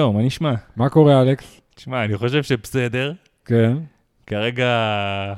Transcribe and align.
ליאור, 0.00 0.14
מה 0.14 0.22
נשמע? 0.22 0.54
מה 0.76 0.88
קורה, 0.88 1.22
אלכס? 1.22 1.60
תשמע, 1.74 2.04
אני 2.04 2.16
חושב 2.16 2.42
שבסדר. 2.42 3.12
כן. 3.44 3.76
כרגע, 4.26 4.68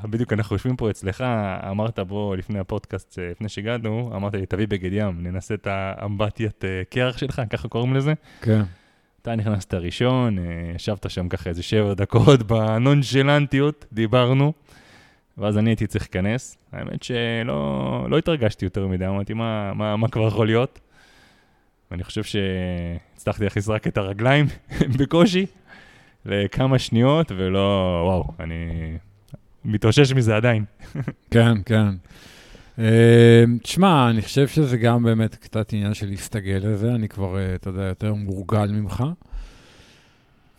בדיוק 0.09 0.33
אנחנו 0.33 0.55
יושבים 0.55 0.75
פה 0.75 0.89
אצלך, 0.89 1.23
אמרת 1.69 1.99
בוא, 1.99 2.35
לפני 2.35 2.59
הפודקאסט, 2.59 3.19
אה, 3.19 3.31
לפני 3.31 3.49
שהגענו, 3.49 4.11
אמרת 4.15 4.33
לי, 4.33 4.45
תביא 4.45 4.67
בגד 4.67 4.93
ים, 4.93 5.23
ננסה 5.23 5.53
את 5.53 5.67
האמבטיית 5.67 6.65
אה, 6.65 6.81
קרח 6.89 7.17
שלך, 7.17 7.41
ככה 7.49 7.67
קוראים 7.67 7.93
לזה. 7.93 8.13
כן. 8.41 8.61
אתה 9.21 9.35
נכנסת 9.35 9.73
ראשון, 9.73 10.39
אה, 10.39 10.43
ישבת 10.75 11.09
שם 11.09 11.29
ככה 11.29 11.49
איזה 11.49 11.63
שבע 11.63 11.93
דקות 11.93 12.43
בנונשלנטיות, 12.51 13.85
דיברנו, 13.93 14.53
ואז 15.37 15.57
אני 15.57 15.69
הייתי 15.69 15.87
צריך 15.87 16.03
להיכנס. 16.03 16.57
האמת 16.71 17.03
שלא 17.03 18.07
לא 18.09 18.17
התרגשתי 18.17 18.65
יותר 18.65 18.87
מדי, 18.87 19.07
אמרתי, 19.07 19.33
מה, 19.33 19.73
מה, 19.73 19.95
מה 19.95 20.07
כבר 20.07 20.27
יכול 20.27 20.45
להיות? 20.45 20.79
ואני 21.93 22.03
חושב 22.03 22.23
שהצלחתי 22.23 23.43
להכניס 23.43 23.69
רק 23.69 23.87
את 23.87 23.97
הרגליים 23.97 24.45
בקושי 24.99 25.45
לכמה 26.25 26.79
שניות, 26.79 27.31
ולא, 27.37 28.01
וואו, 28.05 28.31
אני 28.39 28.93
מתאושש 29.65 30.11
מזה 30.11 30.35
עדיין. 30.35 30.65
כן, 31.31 31.53
כן. 31.65 31.87
אה, 32.79 33.43
תשמע, 33.63 34.09
אני 34.09 34.21
חושב 34.21 34.47
שזה 34.47 34.77
גם 34.77 35.03
באמת 35.03 35.35
קצת 35.35 35.73
עניין 35.73 35.93
של 35.93 36.09
להסתגל 36.09 36.59
לזה, 36.63 36.91
אני 36.95 37.09
כבר, 37.09 37.37
אה, 37.37 37.55
אתה 37.55 37.69
יודע, 37.69 37.83
יותר 37.83 38.13
מורגל 38.13 38.71
ממך. 38.71 39.03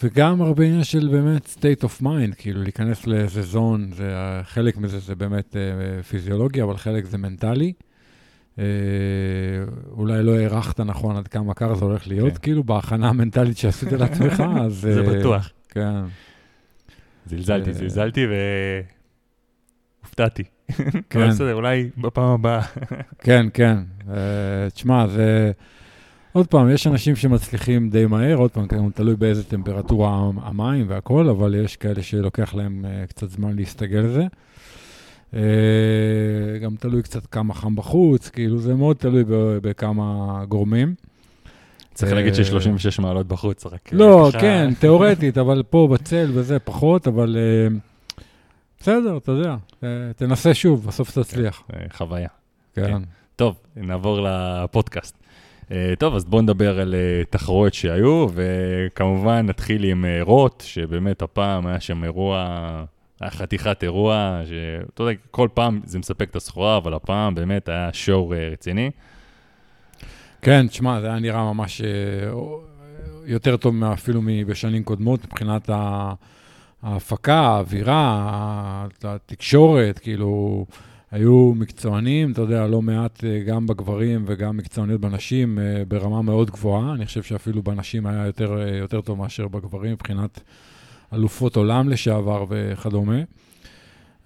וגם 0.02 0.42
הרבה 0.42 0.64
עניין 0.64 0.84
של 0.84 1.08
באמת 1.08 1.56
state 1.58 1.84
of 1.84 2.02
mind, 2.02 2.34
כאילו 2.38 2.62
להיכנס 2.62 3.06
לאיזה 3.06 3.42
זון, 3.42 3.90
חלק 4.42 4.76
מזה 4.76 4.98
זה 4.98 5.14
באמת 5.14 5.56
uh, 5.56 6.02
פיזיולוגיה, 6.02 6.64
אבל 6.64 6.76
חלק 6.76 7.04
זה 7.04 7.18
מנטלי. 7.18 7.72
Uh, 8.56 8.60
אולי 9.90 10.22
לא 10.22 10.32
הערכת 10.36 10.80
נכון 10.80 11.16
עד 11.16 11.28
כמה 11.28 11.54
קר 11.54 11.74
זה 11.74 11.84
הולך 11.84 12.08
להיות, 12.08 12.32
כן. 12.32 12.38
כאילו 12.42 12.64
בהכנה 12.64 13.08
המנטלית 13.08 13.58
שעשית 13.58 13.92
לעצמך, 13.92 14.42
אז... 14.64 14.72
זה 14.72 15.00
uh, 15.00 15.10
בטוח. 15.10 15.50
כן. 15.68 16.02
זלזלתי, 17.26 17.70
אה, 17.70 17.74
זלזלתי 17.74 18.26
והופתעתי. 20.02 20.42
כן. 21.10 21.28
בסדר, 21.28 21.54
אולי 21.54 21.90
בפעם 21.98 22.30
הבאה. 22.30 22.62
כן, 23.24 23.46
כן. 23.54 23.78
Uh, 24.00 24.10
תשמע, 24.74 25.06
זה... 25.06 25.52
עוד 26.32 26.46
פעם, 26.46 26.70
יש 26.70 26.86
אנשים 26.86 27.16
שמצליחים 27.16 27.90
די 27.90 28.06
מהר, 28.06 28.36
עוד 28.36 28.50
פעם, 28.50 28.66
גם 28.66 28.90
תלוי 28.90 29.16
באיזה 29.16 29.44
טמפרטורה 29.44 30.30
המים 30.42 30.86
והכול, 30.88 31.28
אבל 31.28 31.54
יש 31.54 31.76
כאלה 31.76 32.02
שלוקח 32.02 32.54
להם 32.54 32.84
קצת 33.08 33.30
זמן 33.30 33.56
להסתגל 33.56 33.98
לזה. 33.98 34.26
Uh, 35.34 35.36
גם 36.62 36.76
תלוי 36.76 37.02
קצת 37.02 37.26
כמה 37.26 37.54
חם 37.54 37.76
בחוץ, 37.76 38.28
כאילו 38.28 38.58
זה 38.58 38.74
מאוד 38.74 38.96
תלוי 38.96 39.24
בכמה 39.62 40.04
גורמים. 40.48 40.94
צריך 41.94 42.12
אה, 42.12 42.16
להגיד 42.16 42.34
ש-36 42.34 43.02
מעלות 43.02 43.26
בחוץ, 43.28 43.66
רק... 43.66 43.88
לא, 43.92 44.28
ככה- 44.32 44.40
כן, 44.40 44.74
תיאורטית, 44.80 45.38
אבל 45.38 45.62
פה 45.70 45.88
בצל 45.92 46.30
וזה 46.34 46.58
פחות, 46.58 47.08
אבל 47.08 47.36
בסדר, 48.80 49.16
אתה 49.16 49.32
יודע, 49.32 49.56
תנסה 50.16 50.54
שוב, 50.54 50.86
בסוף 50.86 51.18
תצליח. 51.18 51.62
אה, 51.74 51.80
חוויה. 51.92 52.28
כן. 52.74 53.02
טוב, 53.36 53.56
נעבור 53.76 54.18
לפודקאסט. 54.28 55.16
טוב, 55.98 56.14
אז 56.14 56.24
בואו 56.24 56.42
נדבר 56.42 56.80
על 56.80 56.94
תחרויות 57.30 57.74
שהיו, 57.74 58.26
וכמובן 58.34 59.46
נתחיל 59.46 59.84
עם 59.84 60.04
רוט, 60.20 60.60
שבאמת 60.66 61.22
הפעם 61.22 61.66
היה 61.66 61.80
שם 61.80 62.04
אירוע, 62.04 62.44
היה 63.20 63.30
חתיכת 63.30 63.82
אירוע, 63.82 64.40
שאתה 64.44 65.02
יודע, 65.02 65.12
כל 65.30 65.48
פעם 65.54 65.80
זה 65.84 65.98
מספק 65.98 66.30
את 66.30 66.36
הסחורה, 66.36 66.76
אבל 66.76 66.94
הפעם 66.94 67.34
באמת 67.34 67.68
היה 67.68 67.92
שואו 67.92 68.32
uh, 68.32 68.52
רציני. 68.52 68.90
כן, 70.42 70.68
תשמע, 70.68 71.00
זה 71.00 71.06
היה 71.06 71.18
נראה 71.18 71.52
ממש 71.52 71.80
אה, 71.80 71.86
יותר 73.26 73.56
טוב 73.56 73.84
אפילו 73.84 74.20
מבשנים 74.24 74.84
קודמות, 74.84 75.24
מבחינת 75.24 75.70
ההפקה, 76.82 77.40
האווירה, 77.40 78.86
התקשורת, 79.04 79.98
כאילו, 79.98 80.66
היו 81.14 81.52
מקצוענים, 81.56 82.32
אתה 82.32 82.40
יודע, 82.40 82.66
לא 82.66 82.82
מעט 82.82 83.24
אה, 83.24 83.40
גם 83.46 83.66
בגברים 83.66 84.24
וגם 84.26 84.56
מקצועניות 84.56 85.00
בנשים, 85.00 85.58
אה, 85.58 85.82
ברמה 85.88 86.22
מאוד 86.22 86.50
גבוהה. 86.50 86.94
אני 86.94 87.06
חושב 87.06 87.22
שאפילו 87.22 87.62
בנשים 87.62 88.06
היה 88.06 88.26
יותר, 88.26 88.62
אה, 88.62 88.76
יותר 88.76 89.00
טוב 89.00 89.18
מאשר 89.18 89.48
בגברים, 89.48 89.92
מבחינת 89.92 90.40
אלופות 91.12 91.56
עולם 91.56 91.88
לשעבר 91.88 92.44
וכדומה. 92.48 93.18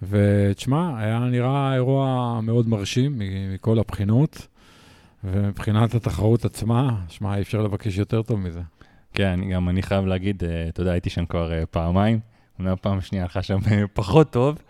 ותשמע, 0.01 0.99
היה 0.99 1.19
נראה 1.19 1.75
אירוע 1.75 2.39
מאוד 2.43 2.67
מרשים 2.67 3.15
מכל 3.19 3.79
הבחינות. 3.79 4.47
ומבחינת 5.23 5.95
התחרות 5.95 6.45
עצמה, 6.45 7.01
שמע, 7.07 7.35
אי 7.35 7.41
אפשר 7.41 7.61
לבקש 7.61 7.97
יותר 7.97 8.21
טוב 8.21 8.39
מזה. 8.39 8.61
כן, 9.13 9.39
גם 9.53 9.69
אני 9.69 9.81
חייב 9.81 10.05
להגיד, 10.05 10.43
אה, 10.43 10.69
אתה 10.69 10.81
יודע, 10.81 10.91
הייתי 10.91 11.09
שם 11.09 11.25
כבר 11.25 11.53
אה, 11.53 11.65
פעמיים, 11.65 12.19
אומנם 12.59 12.75
פעם 12.81 13.01
שנייה 13.01 13.23
הלכה 13.23 13.43
שם 13.43 13.57
אה, 13.71 13.83
פחות 13.93 14.31
טוב, 14.31 14.61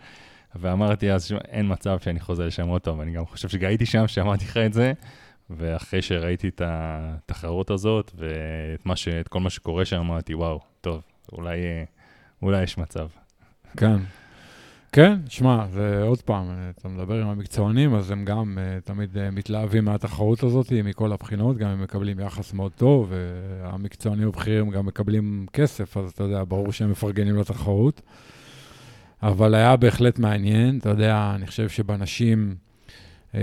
ואמרתי 0.54 1.12
אז, 1.12 1.24
"שמע, 1.24 1.38
אין 1.48 1.72
מצב 1.72 1.98
שאני 1.98 2.20
חוזר 2.20 2.46
לשם 2.46 2.68
עוד 2.68 2.80
טוב, 2.80 3.00
אני 3.00 3.12
גם 3.12 3.26
חושב 3.26 3.48
שגם 3.48 3.68
הייתי 3.68 3.86
שם, 3.86 4.08
שאמרתי 4.08 4.44
לך 4.44 4.56
את 4.56 4.72
זה, 4.72 4.92
ואחרי 5.50 6.02
שראיתי 6.02 6.48
את 6.48 6.62
התחרות 6.64 7.70
הזאת, 7.70 8.12
ואת 8.14 8.86
מה 8.86 8.96
ש... 8.96 9.08
כל 9.28 9.40
מה 9.40 9.50
שקורה 9.50 9.84
שם, 9.84 9.98
אמרתי, 9.98 10.34
וואו, 10.34 10.60
טוב, 10.80 11.02
אולי, 11.32 11.58
אולי 12.42 12.62
יש 12.62 12.78
מצב. 12.78 13.08
כן. 13.76 13.96
כן, 14.92 15.18
שמע, 15.28 15.66
זה 15.66 16.02
עוד 16.02 16.22
פעם, 16.22 16.46
אתה 16.78 16.88
מדבר 16.88 17.20
עם 17.22 17.28
המקצוענים, 17.28 17.94
אז 17.94 18.10
הם 18.10 18.24
גם 18.24 18.58
uh, 18.58 18.86
תמיד 18.86 19.16
uh, 19.16 19.20
מתלהבים 19.32 19.84
מהתחרות 19.84 20.42
הזאת, 20.42 20.72
מכל 20.84 21.12
הבחינות, 21.12 21.56
גם 21.56 21.68
הם 21.68 21.82
מקבלים 21.82 22.20
יחס 22.20 22.52
מאוד 22.52 22.72
טוב, 22.72 23.12
והמקצוענים 23.12 24.28
הבכירים 24.28 24.70
גם 24.70 24.86
מקבלים 24.86 25.46
כסף, 25.52 25.96
אז 25.96 26.10
אתה 26.10 26.22
יודע, 26.22 26.42
ברור 26.48 26.72
שהם 26.72 26.90
מפרגנים 26.90 27.36
לתחרות. 27.36 28.02
אבל 29.22 29.54
היה 29.54 29.76
בהחלט 29.76 30.18
מעניין, 30.18 30.78
אתה 30.78 30.88
יודע, 30.88 31.32
אני 31.34 31.46
חושב 31.46 31.68
שבנשים, 31.68 32.54
אה, 33.34 33.40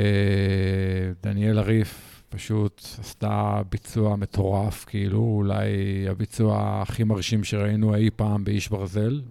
דניאל 1.23 1.57
הריף 1.57 2.16
פשוט 2.29 2.81
עשתה 2.99 3.61
ביצוע 3.71 4.15
מטורף, 4.15 4.85
כאילו, 4.85 5.19
אולי 5.19 5.65
הביצוע 6.09 6.81
הכי 6.81 7.03
מרשים 7.03 7.43
שראינו 7.43 7.95
אי 7.95 8.09
פעם 8.15 8.43
באיש 8.43 8.69
ברזל. 8.69 9.21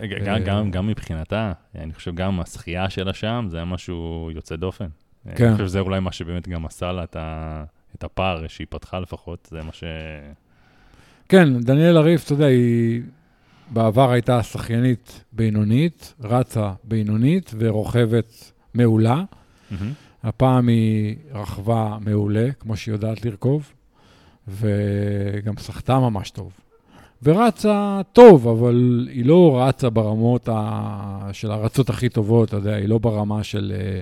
גם, 0.00 0.34
אה, 0.34 0.38
גם, 0.38 0.70
גם 0.70 0.86
מבחינתה, 0.86 1.52
אני 1.74 1.94
חושב 1.94 2.14
גם 2.14 2.40
השחייה 2.40 2.90
שלה 2.90 3.14
שם, 3.14 3.46
זה 3.50 3.56
היה 3.56 3.64
משהו 3.64 4.30
יוצא 4.34 4.56
דופן. 4.56 4.86
כן. 5.34 5.44
אני 5.44 5.52
חושב 5.52 5.66
שזה 5.66 5.80
אולי 5.80 6.00
מה 6.00 6.12
שבאמת 6.12 6.48
גם 6.48 6.66
עשה 6.66 6.92
לה 6.92 7.04
את, 7.04 7.16
ה... 7.16 7.64
את 7.94 8.04
הפער 8.04 8.46
שהיא 8.46 8.66
פתחה 8.70 9.00
לפחות, 9.00 9.48
זה 9.50 9.62
מה 9.62 9.72
ש... 9.72 9.84
כן, 11.28 11.60
דניאל 11.60 11.96
הריף, 11.96 12.24
אתה 12.24 12.32
יודע, 12.32 12.46
היא 12.46 13.02
בעבר 13.70 14.10
הייתה 14.10 14.42
שחיינית 14.42 15.24
בינונית, 15.32 16.14
רצה 16.20 16.72
בינונית 16.84 17.52
ורוכבת 17.58 18.52
מעולה. 18.74 19.22
מהמם. 19.70 19.92
הפעם 20.22 20.68
היא 20.68 21.16
רכבה 21.32 21.98
מעולה, 22.00 22.48
כמו 22.60 22.76
שהיא 22.76 22.92
יודעת 22.92 23.24
לרכוב, 23.24 23.72
וגם 24.48 25.54
סחטה 25.58 25.98
ממש 25.98 26.30
טוב. 26.30 26.52
ורצה 27.22 28.00
טוב, 28.12 28.48
אבל 28.48 29.08
היא 29.10 29.26
לא 29.26 29.62
רצה 29.62 29.90
ברמות 29.90 30.48
ה... 30.52 31.28
של 31.32 31.50
הרצות 31.50 31.90
הכי 31.90 32.08
טובות, 32.08 32.48
אתה 32.48 32.56
יודע, 32.56 32.74
היא 32.74 32.88
לא 32.88 32.98
ברמה 32.98 33.44
של 33.44 33.72
אה, 33.76 34.00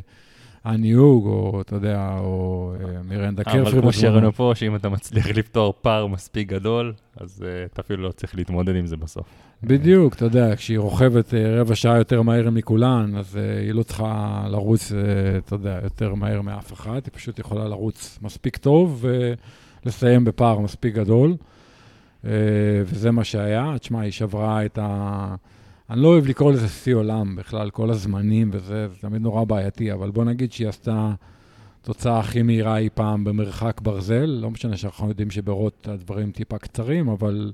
הניוג, 0.64 1.26
או 1.26 1.60
אתה 1.60 1.76
יודע, 1.76 2.16
או 2.19 2.72
אה, 2.80 3.02
מירנדה 3.08 3.42
אבל 3.47 3.52
קרפרי. 3.52 3.70
כמו 3.70 3.80
בזמנו. 3.80 3.92
שהראינו 3.92 4.32
פה, 4.32 4.52
שאם 4.54 4.76
אתה 4.76 4.88
מצליח 4.88 5.28
לפתור 5.28 5.75
פער 5.82 6.06
מספיק 6.06 6.49
גדול, 6.49 6.93
אז 7.16 7.44
uh, 7.46 7.72
אתה 7.72 7.82
אפילו 7.82 8.02
לא 8.02 8.12
צריך 8.12 8.34
להתמודד 8.34 8.76
עם 8.76 8.87
זה 8.87 8.96
בסוף. 8.96 9.26
בדיוק, 9.62 10.14
אתה 10.14 10.25
יודע, 10.25 10.56
כשהיא 10.56 10.78
רוכבת 10.78 11.34
אה, 11.34 11.61
רבע 11.61 11.75
שעה 11.75 11.99
יותר 11.99 12.22
מהר 12.22 12.50
מכולן, 12.50 13.16
אז 13.16 13.37
אה, 13.37 13.61
היא 13.61 13.72
לא 13.72 13.82
צריכה 13.82 14.44
לרוץ, 14.50 14.93
אה, 14.93 14.99
אתה 15.38 15.55
יודע, 15.55 15.78
יותר 15.82 16.14
מהר 16.14 16.40
מאף 16.40 16.72
אחד, 16.72 17.00
היא 17.05 17.12
פשוט 17.12 17.38
יכולה 17.38 17.69
לרוץ 17.69 18.19
מספיק 18.22 18.56
טוב 18.56 19.05
ולסיים 19.84 20.25
בפער 20.25 20.60
מספיק 20.60 20.94
גדול. 20.94 21.37
אה, 22.26 22.31
וזה 22.84 23.10
מה 23.10 23.25
שהיה. 23.25 23.75
תשמע, 23.78 24.00
היא 24.00 24.12
שברה 24.12 24.64
את 24.64 24.78
ה... 24.82 25.34
אני 25.90 26.02
לא 26.02 26.08
אוהב 26.08 26.26
לקרוא 26.26 26.52
לזה 26.52 26.69
שיא 26.69 26.94
עולם 26.94 27.36
בכלל, 27.36 27.70
כל 27.70 27.90
הזמנים 27.90 28.50
וזה, 28.52 28.88
זה 28.88 28.96
תמיד 29.00 29.22
נורא 29.22 29.44
בעייתי, 29.44 29.92
אבל 29.92 30.10
בוא 30.10 30.25
נגיד 30.25 30.52
שהיא 30.52 30.69
עשתה 30.69 31.12
תוצאה 31.82 32.19
הכי 32.19 32.42
מהירה 32.42 32.78
אי 32.78 32.88
פעם 32.94 33.25
במרחק 33.25 33.81
ברזל, 33.81 34.26
לא 34.26 34.50
משנה 34.50 34.76
שאנחנו 34.76 35.08
יודעים 35.08 35.31
שברוט 35.31 35.88
הדברים 35.88 36.31
טיפה 36.31 36.58
קצרים, 36.58 37.08
אבל... 37.08 37.52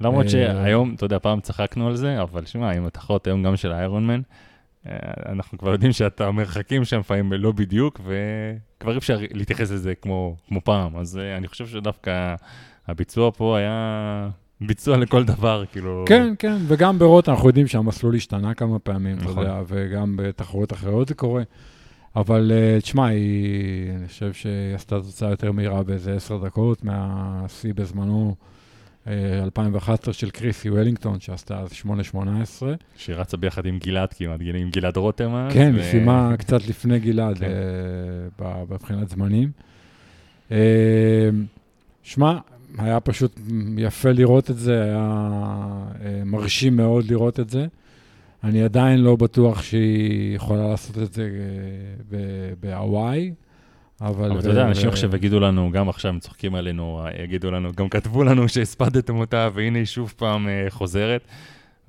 למרות 0.00 0.24
אה, 0.24 0.30
שהיום, 0.30 0.94
אתה 0.94 1.04
יודע, 1.04 1.18
פעם 1.18 1.40
צחקנו 1.40 1.88
על 1.88 1.96
זה, 1.96 2.22
אבל 2.22 2.44
שמע, 2.44 2.72
עם 2.72 2.86
התחרות 2.86 3.26
היום 3.26 3.42
גם 3.42 3.56
של 3.56 3.72
האיירון 3.72 4.06
מן, 4.06 4.20
אה, 4.86 4.96
אנחנו 5.26 5.58
כבר 5.58 5.72
יודעים 5.72 5.92
שאת 5.92 6.20
המרחקים 6.20 6.84
שם 6.84 6.98
לפעמים 6.98 7.32
לא 7.32 7.52
בדיוק, 7.52 8.00
וכבר 8.00 8.92
אי 8.92 8.98
אפשר 8.98 9.18
להתייחס 9.30 9.70
לזה 9.70 9.94
כמו, 9.94 10.36
כמו 10.48 10.60
פעם. 10.64 10.96
אז 10.96 11.18
אה, 11.18 11.36
אני 11.36 11.48
חושב 11.48 11.66
שדווקא 11.66 12.34
הביצוע 12.88 13.30
פה 13.30 13.58
היה 13.58 14.28
ביצוע 14.66 14.96
לכל 14.96 15.24
דבר, 15.24 15.64
כאילו... 15.72 16.04
כן, 16.08 16.34
כן, 16.38 16.56
וגם 16.66 16.98
ברוט 16.98 17.28
אנחנו 17.28 17.48
יודעים 17.48 17.66
שהמסלול 17.66 18.14
השתנה 18.14 18.54
כמה 18.54 18.78
פעמים, 18.78 19.16
אתה 19.16 19.24
נכון. 19.24 19.42
יודע, 19.42 19.60
וגם 19.66 20.16
בתחרויות 20.16 20.72
אחרות 20.72 21.08
זה 21.08 21.14
קורה. 21.14 21.42
אבל 22.16 22.52
אה, 22.54 22.80
תשמע, 22.80 23.06
היא, 23.06 23.90
אני 23.98 24.08
חושב 24.08 24.32
שהיא 24.32 24.74
עשתה 24.74 25.00
תוצאה 25.00 25.30
יותר 25.30 25.52
מהירה 25.52 25.82
באיזה 25.82 26.14
עשר 26.14 26.44
דקות 26.44 26.84
מהשיא 26.84 27.74
בזמנו, 27.74 28.34
אה, 29.06 29.42
2011 29.42 30.14
של 30.14 30.30
קריסי 30.30 30.70
וולינגטון, 30.70 31.20
שעשתה 31.20 31.58
אז 31.60 31.70
8-18. 31.72 32.16
שהיא 32.96 33.16
רצה 33.16 33.36
ביחד 33.36 33.66
עם 33.66 33.78
גלעד 33.78 34.12
כמעט, 34.12 34.40
עם 34.54 34.70
גלעד 34.70 34.96
רותם 34.96 35.34
אז. 35.34 35.52
כן, 35.52 35.72
ו- 35.74 35.80
היא 35.80 35.90
סיימה 35.90 36.34
קצת 36.38 36.68
לפני 36.68 36.98
גלעד 36.98 37.38
כן. 37.38 37.44
אה, 37.44 37.50
ב- 38.38 38.72
מבחינת 38.74 39.08
זמנים. 39.08 39.50
אה, 40.52 40.58
שמע, 42.02 42.38
היה 42.78 43.00
פשוט 43.00 43.40
יפה 43.78 44.12
לראות 44.12 44.50
את 44.50 44.58
זה, 44.58 44.82
היה 44.82 44.98
אה, 46.04 46.22
מרשים 46.24 46.76
מאוד 46.76 47.10
לראות 47.10 47.40
את 47.40 47.50
זה. 47.50 47.66
אני 48.44 48.62
עדיין 48.62 49.00
לא 49.00 49.16
בטוח 49.16 49.62
שהיא 49.62 50.36
יכולה 50.36 50.68
לעשות 50.68 50.98
את 50.98 51.12
זה 51.12 51.28
אה, 52.12 52.18
בהוואי, 52.60 53.32
אבל... 54.00 54.30
אבל 54.30 54.40
אתה 54.40 54.48
יודע, 54.48 54.62
ו- 54.62 54.68
אנשים 54.68 54.88
עכשיו 54.88 55.16
יגידו 55.16 55.40
לנו, 55.40 55.70
גם 55.72 55.88
עכשיו 55.88 56.12
הם 56.12 56.18
צוחקים 56.18 56.54
עלינו, 56.54 57.06
יגידו 57.24 57.50
לנו, 57.50 57.72
גם 57.76 57.88
כתבו 57.88 58.24
לנו 58.24 58.48
שהספדתם 58.48 59.16
אותה, 59.16 59.48
והנה 59.54 59.78
היא 59.78 59.86
שוב 59.86 60.14
פעם 60.16 60.48
אה, 60.48 60.66
חוזרת, 60.68 61.26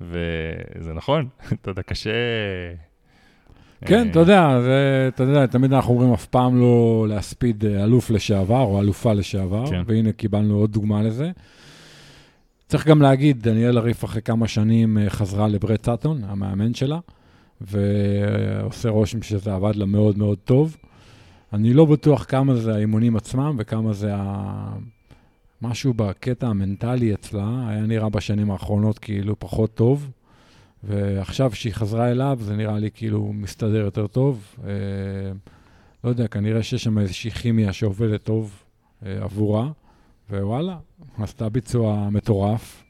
וזה 0.00 0.92
נכון, 0.94 1.28
אתה 1.54 1.70
יודע, 1.70 1.82
קשה... 1.82 2.10
כן, 3.80 4.06
אה, 4.06 4.10
אתה 4.10 4.18
יודע, 4.18 4.60
זה, 4.60 5.08
אתה 5.08 5.22
יודע, 5.22 5.46
תמיד 5.46 5.72
אנחנו 5.72 5.94
אומרים 5.94 6.12
אף 6.12 6.26
פעם 6.26 6.60
לא 6.60 7.06
להספיד 7.08 7.64
אה, 7.64 7.84
אלוף 7.84 8.10
לשעבר 8.10 8.60
או 8.60 8.80
אלופה 8.80 9.12
לשעבר, 9.12 9.66
כן. 9.70 9.82
והנה 9.86 10.12
קיבלנו 10.12 10.54
עוד 10.54 10.72
דוגמה 10.72 11.02
לזה. 11.02 11.30
צריך 12.68 12.86
גם 12.86 13.02
להגיד, 13.02 13.42
דניאל 13.42 13.78
הריף 13.78 14.04
אחרי 14.04 14.22
כמה 14.22 14.48
שנים 14.48 14.98
אה, 14.98 15.10
חזרה 15.10 15.48
לברט 15.48 15.86
סאטון, 15.86 16.24
המאמן 16.24 16.74
שלה, 16.74 16.98
ועושה 17.60 18.88
רושם 18.88 19.22
שזה 19.22 19.54
עבד 19.54 19.76
לה 19.76 19.86
מאוד 19.86 20.18
מאוד 20.18 20.38
טוב. 20.44 20.76
אני 21.52 21.74
לא 21.74 21.84
בטוח 21.84 22.24
כמה 22.28 22.54
זה 22.54 22.74
האימונים 22.74 23.16
עצמם 23.16 23.56
וכמה 23.58 23.92
זה 23.92 24.10
ה... 24.14 24.76
משהו 25.62 25.94
בקטע 25.94 26.46
המנטלי 26.46 27.14
אצלה, 27.14 27.64
היה 27.68 27.82
נראה 27.82 28.08
בשנים 28.08 28.50
האחרונות 28.50 28.98
כאילו 28.98 29.38
פחות 29.38 29.74
טוב. 29.74 30.10
ועכשיו 30.86 31.52
שהיא 31.54 31.72
חזרה 31.72 32.10
אליו, 32.10 32.38
זה 32.40 32.56
נראה 32.56 32.78
לי 32.78 32.90
כאילו 32.94 33.32
מסתדר 33.32 33.84
יותר 33.84 34.06
טוב. 34.06 34.56
אה, 34.64 34.70
לא 36.04 36.08
יודע, 36.08 36.28
כנראה 36.28 36.62
שיש 36.62 36.84
שם 36.84 36.98
איזושהי 36.98 37.30
כימיה 37.30 37.72
שעובדת 37.72 38.22
טוב 38.22 38.62
אה, 39.06 39.18
עבורה, 39.22 39.70
ווואלה, 40.30 40.76
עשתה 41.18 41.48
ביצוע 41.48 42.08
מטורף. 42.10 42.84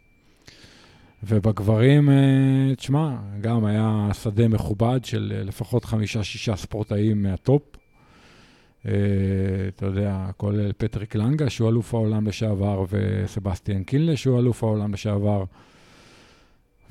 ובגברים, 1.29 2.11
אה, 2.11 2.75
תשמע, 2.76 3.17
גם 3.41 3.64
היה 3.64 4.08
שדה 4.23 4.49
מכובד 4.49 5.05
של 5.05 5.32
אה, 5.37 5.43
לפחות 5.43 5.85
חמישה-שישה 5.85 6.56
ספורטאים 6.56 7.23
מהטופ. 7.23 7.62
אה, 8.87 8.93
אתה 9.69 9.87
יודע, 9.87 10.31
כולל 10.37 10.73
פטריק 10.73 11.14
לנגה, 11.14 11.50
שהוא 11.50 11.69
אלוף 11.69 11.94
העולם 11.94 12.26
לשעבר, 12.26 12.85
וסבסטיאן 12.90 13.82
קינלה, 13.82 14.17
שהוא 14.17 14.38
אלוף 14.38 14.64
העולם 14.64 14.93
לשעבר. 14.93 15.44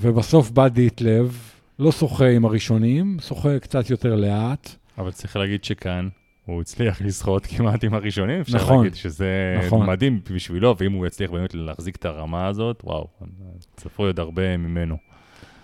ובסוף 0.02 0.52
בא 0.52 0.68
דיטלב, 0.68 1.38
לא 1.80 1.92
שוחה 1.92 2.28
עם 2.30 2.46
הראשונים, 2.46 3.18
שוחה 3.28 3.60
קצת 3.60 3.90
יותר 3.90 4.16
לאט. 4.16 4.76
אבל 4.98 5.12
צריך 5.12 5.36
להגיד 5.36 5.64
שכאן, 5.64 6.08
הוא 6.46 6.62
הצליח 6.62 7.02
לשחות 7.02 7.46
כמעט 7.46 7.84
עם 7.84 7.94
הראשונים, 7.94 8.42
אפשר 8.42 8.58
נכון, 8.58 8.78
להגיד 8.78 8.96
שזה 8.96 9.60
נכון. 9.66 9.90
מדהים 9.90 10.20
בשבילו, 10.34 10.76
ואם 10.78 10.92
הוא 10.92 11.08
יצליח 11.08 11.32
באמת 11.32 11.54
להחזיק 11.56 11.96
את 11.96 12.06
הרמה 12.06 12.48
הזאת, 12.48 12.82
וואו, 12.84 13.08
צפוי 13.76 14.08
עוד 14.08 14.20
הרבה 14.20 14.58
ממנו. 14.58 14.98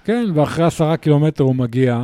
כן, 0.06 0.26
ואחרי 0.34 0.66
עשרה 0.66 0.98
קילומטר 0.98 1.44
הוא 1.44 1.56
מגיע, 1.56 2.02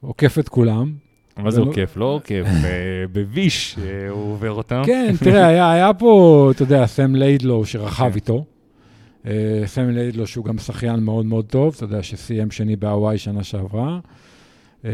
עוקף 0.00 0.38
את 0.38 0.48
כולם. 0.48 0.92
מה 1.36 1.50
זה 1.50 1.60
עוקף? 1.60 1.92
לא 1.96 2.04
עוקף, 2.04 2.44
ב- 2.64 3.04
בביש 3.12 3.76
אה, 3.78 4.08
הוא 4.10 4.32
עובר 4.32 4.50
אותם. 4.52 4.82
כן, 4.86 5.14
תראה, 5.24 5.46
היה, 5.46 5.72
היה 5.72 5.94
פה, 5.94 6.48
אתה 6.54 6.62
יודע, 6.62 6.86
סם 6.86 7.14
ליידלו 7.14 7.64
שרכב 7.64 8.08
כן. 8.08 8.14
איתו. 8.14 8.44
אה, 9.26 9.62
סם 9.66 9.90
ליידלו 9.90 10.26
שהוא 10.26 10.44
גם 10.44 10.58
שחיין 10.58 11.00
מאוד 11.00 11.26
מאוד 11.26 11.44
טוב, 11.46 11.74
אתה 11.76 11.84
יודע, 11.84 12.02
שסיים 12.02 12.50
שני 12.50 12.76
בהוואי 12.76 13.18
שנה 13.18 13.44
שעברה. 13.44 13.98
אה, 14.84 14.90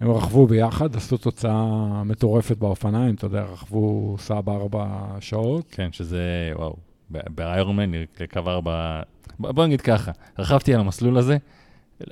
הם 0.00 0.10
רכבו 0.10 0.46
ביחד, 0.46 0.96
עשו 0.96 1.16
תוצאה 1.16 2.02
מטורפת 2.04 2.56
באופניים, 2.56 3.14
אתה 3.14 3.26
יודע, 3.26 3.42
רכבו 3.42 4.16
סע 4.18 4.40
בארבע 4.40 4.86
שעות. 5.20 5.66
כן, 5.70 5.88
שזה, 5.92 6.52
וואו, 6.56 6.76
ב- 7.10 7.18
באיירון 7.34 7.78
לקו 8.20 8.40
ארבע, 8.46 9.00
בוא 9.38 9.66
נגיד 9.66 9.80
ככה, 9.80 10.12
רכבתי 10.38 10.74
על 10.74 10.80
המסלול 10.80 11.18
הזה, 11.18 11.36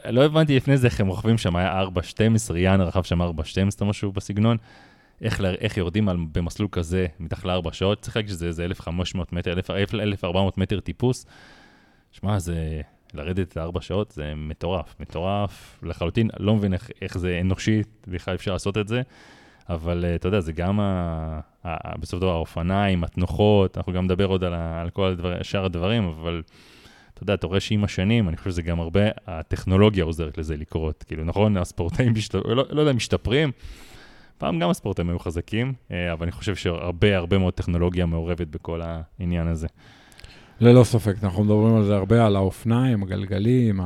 לא 0.08 0.24
הבנתי 0.24 0.56
לפני 0.56 0.76
זה 0.76 0.86
איך 0.86 1.00
הם 1.00 1.06
רוכבים 1.06 1.38
שם, 1.38 1.56
היה 1.56 1.82
4.12, 1.82 2.56
יאן 2.56 2.80
רכב 2.80 3.02
שם 3.02 3.22
4.12, 3.22 3.84
משהו 3.84 4.12
בסגנון. 4.12 4.56
איך, 5.20 5.40
ל- 5.40 5.46
איך 5.46 5.76
יורדים 5.76 6.08
על, 6.08 6.16
במסלול 6.32 6.68
כזה 6.72 7.06
מתחת 7.20 7.44
לארבע 7.44 7.72
שעות, 7.72 8.00
צריך 8.00 8.16
להגיד 8.16 8.30
שזה 8.30 8.46
איזה 8.46 8.64
1,500 8.64 9.32
מטר, 9.32 9.52
1,000 9.52 10.00
1,400 10.00 10.58
מטר 10.58 10.80
טיפוס. 10.80 11.26
שמע, 12.12 12.38
זה, 12.38 12.80
לרדת 13.14 13.56
לארבע 13.56 13.80
שעות 13.80 14.10
זה 14.10 14.32
מטורף, 14.36 14.94
מטורף 15.00 15.78
לחלוטין, 15.82 16.30
לא 16.40 16.54
מבין 16.54 16.72
איך, 16.72 16.90
איך 17.02 17.18
זה 17.18 17.38
אנושי, 17.40 17.82
בכלל 18.08 18.34
אפשר 18.34 18.52
לעשות 18.52 18.78
את 18.78 18.88
זה, 18.88 19.02
אבל 19.68 20.04
uh, 20.04 20.14
אתה 20.14 20.28
יודע, 20.28 20.40
זה 20.40 20.52
גם 20.52 20.80
ה, 20.80 21.40
ה, 21.64 21.98
בסוף 21.98 22.20
דבר 22.20 22.32
האופניים, 22.32 23.04
התנוחות, 23.04 23.76
אנחנו 23.76 23.92
גם 23.92 24.04
נדבר 24.04 24.26
עוד 24.26 24.44
על, 24.44 24.54
ה, 24.54 24.80
על 24.80 24.90
כל 24.90 25.06
הדבר, 25.06 25.42
שאר 25.42 25.64
הדברים, 25.64 26.04
אבל 26.04 26.42
אתה 27.14 27.22
יודע, 27.22 27.34
אתה 27.34 27.46
רואה 27.46 27.60
שעם 27.60 27.84
השנים, 27.84 28.28
אני 28.28 28.36
חושב 28.36 28.50
שזה 28.50 28.62
גם 28.62 28.80
הרבה, 28.80 29.00
הטכנולוגיה 29.26 30.04
עוזרת 30.04 30.38
לזה 30.38 30.56
לקרות. 30.56 31.04
כאילו, 31.08 31.24
נכון, 31.24 31.56
הספורטאים, 31.56 32.12
משת... 32.16 32.34
לא, 32.34 32.64
לא 32.70 32.80
יודע, 32.80 32.92
משתפרים. 32.92 33.52
פעם 34.44 34.58
גם 34.58 34.70
הספורטאים 34.70 35.08
היו 35.08 35.18
חזקים, 35.18 35.72
אה, 35.90 36.12
אבל 36.12 36.22
אני 36.22 36.32
חושב 36.32 36.54
שהרבה, 36.54 37.16
הרבה 37.16 37.38
מאוד 37.38 37.54
טכנולוגיה 37.54 38.06
מעורבת 38.06 38.46
בכל 38.46 38.80
העניין 38.84 39.46
הזה. 39.48 39.66
ללא 40.60 40.84
ספק, 40.84 41.14
אנחנו 41.22 41.44
מדברים 41.44 41.76
על 41.76 41.84
זה 41.84 41.94
הרבה, 41.94 42.26
על 42.26 42.36
האופניים, 42.36 43.02
הגלגלים, 43.02 43.80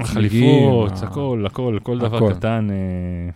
החליפות, 0.00 0.92
הכל, 1.02 1.44
הכל, 1.46 1.78
כל 1.82 1.98
דבר. 1.98 2.34
קטן. 2.34 2.68
אה, 2.70 3.30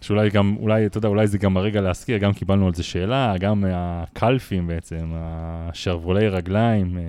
שאולי 0.00 0.30
גם, 0.30 0.56
אולי, 0.60 0.86
אתה 0.86 0.98
יודע, 0.98 1.08
אולי 1.08 1.26
זה 1.26 1.38
גם 1.38 1.56
הרגע 1.56 1.80
להזכיר, 1.80 2.18
גם 2.18 2.32
קיבלנו 2.32 2.66
על 2.66 2.74
זה 2.74 2.82
שאלה, 2.82 3.34
גם 3.40 3.64
הקלפים 3.72 4.66
בעצם, 4.66 5.12
השרוולי 5.14 6.28
רגליים, 6.28 6.98
אה, 6.98 7.02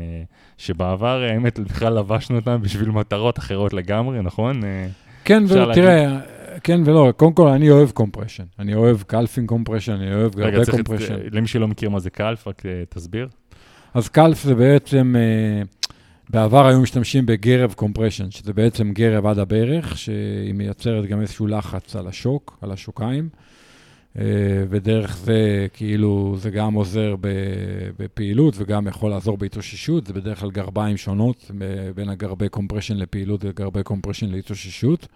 שבעבר, 0.57 1.23
האמת, 1.31 1.59
בכלל 1.59 1.93
לבשנו 1.93 2.35
אותם 2.35 2.61
בשביל 2.61 2.89
מטרות 2.89 3.39
אחרות 3.39 3.73
לגמרי, 3.73 4.21
נכון? 4.21 4.63
אה, 4.63 4.87
כן, 5.23 5.43
ותראה, 5.47 6.19
כן 6.63 6.81
ולא, 6.85 7.13
קודם 7.17 7.33
כל, 7.33 7.47
אני 7.47 7.69
אוהב 7.69 7.91
compression. 7.91 8.43
אני 8.59 8.75
אוהב 8.75 9.01
calfing 9.01 9.49
compression, 9.49 9.91
אני 9.91 10.13
אוהב 10.13 10.39
הרבה 10.39 10.65
compression. 10.71 11.15
למי 11.31 11.47
שלא 11.47 11.67
מכיר 11.67 11.89
מה 11.89 11.99
זה 11.99 12.09
calf, 12.09 12.47
רק 12.47 12.65
אה, 12.65 12.83
תסביר. 12.89 13.27
אז 13.93 14.09
calf 14.09 14.43
זה 14.43 14.55
בעצם, 14.55 15.15
אה, 15.17 15.63
בעבר 16.29 16.67
היו 16.67 16.81
משתמשים 16.81 17.25
בגרב 17.25 17.73
compression, 17.73 18.31
שזה 18.31 18.53
בעצם 18.53 18.91
גרב 18.93 19.25
עד 19.25 19.39
הברך, 19.39 19.97
שהיא 19.97 20.53
מייצרת 20.53 21.05
גם 21.05 21.21
איזשהו 21.21 21.47
לחץ 21.47 21.95
על 21.95 22.07
השוק, 22.07 22.57
על 22.61 22.71
השוקיים, 22.71 23.29
אה, 24.19 24.23
ודרך 24.69 25.17
זה 25.17 25.67
כאילו 25.73 26.35
זה 26.37 26.49
גם 26.49 26.73
עוזר 26.73 27.15
בפעילות 27.99 28.53
וגם 28.57 28.87
יכול 28.87 29.11
לעזור 29.11 29.37
בהתאוששות, 29.37 30.07
זה 30.07 30.13
בדרך 30.13 30.39
כלל 30.39 30.51
גרביים 30.51 30.97
שונות 30.97 31.51
בין 31.95 32.09
הגרבי 32.09 32.49
compression 32.49 32.97
לפעילות 32.97 33.41
וגרבי 33.43 33.83
compression 33.83 34.29
להתאוששות. 34.29 35.07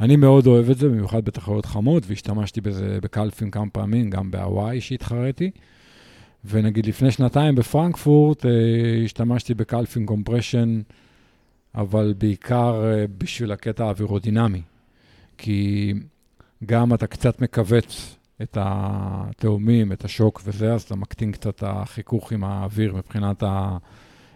אני 0.00 0.16
מאוד 0.16 0.46
אוהב 0.46 0.70
את 0.70 0.78
זה, 0.78 0.88
במיוחד 0.88 1.24
בתחרויות 1.24 1.66
חמות, 1.66 2.02
והשתמשתי 2.06 2.60
בזה 2.60 2.98
בקלפים 3.02 3.50
כמה 3.50 3.70
פעמים, 3.70 4.10
גם 4.10 4.30
בהוואי 4.30 4.80
שהתחרתי. 4.80 5.50
ונגיד 6.44 6.86
לפני 6.86 7.10
שנתיים 7.10 7.54
בפרנקפורט 7.54 8.46
אה, 8.46 8.50
השתמשתי 9.04 9.54
ב 9.54 9.61
calfing 9.61 10.08
compression, 10.08 10.80
אבל 11.74 12.14
בעיקר 12.18 12.84
אה, 12.84 13.04
בשביל 13.18 13.52
הקטע 13.52 13.84
האווירודינמי. 13.84 14.62
כי 15.38 15.94
גם 16.66 16.94
אתה 16.94 17.06
קצת 17.06 17.40
מכווץ 17.40 18.16
את 18.42 18.58
התאומים, 18.60 19.92
את 19.92 20.04
השוק 20.04 20.42
וזה, 20.44 20.74
אז 20.74 20.82
אתה 20.82 20.96
מקטין 20.96 21.32
קצת 21.32 21.62
החיכוך 21.66 22.32
עם 22.32 22.44
האוויר 22.44 22.94
מבחינת 22.94 23.42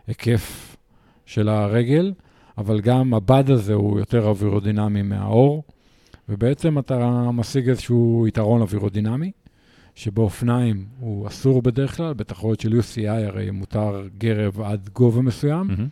ההיקף 0.06 0.76
של 1.26 1.48
הרגל, 1.48 2.12
אבל 2.58 2.80
גם 2.80 3.14
הבד 3.14 3.50
הזה 3.50 3.74
הוא 3.74 3.98
יותר 3.98 4.26
אווירודינמי 4.26 5.02
מהאור, 5.02 5.62
ובעצם 6.28 6.78
אתה 6.78 7.30
משיג 7.32 7.68
איזשהו 7.68 8.24
יתרון 8.28 8.60
אווירודינמי. 8.60 9.32
שבאופניים 9.94 10.86
הוא 11.00 11.26
אסור 11.28 11.62
בדרך 11.62 11.96
כלל, 11.96 12.14
בתחרויות 12.14 12.60
של 12.60 12.72
UCI 12.80 13.08
הרי 13.08 13.50
מותר 13.50 14.08
גרב 14.18 14.60
עד 14.60 14.88
גובה 14.92 15.22
מסוים, 15.22 15.66
מהמם. 15.66 15.88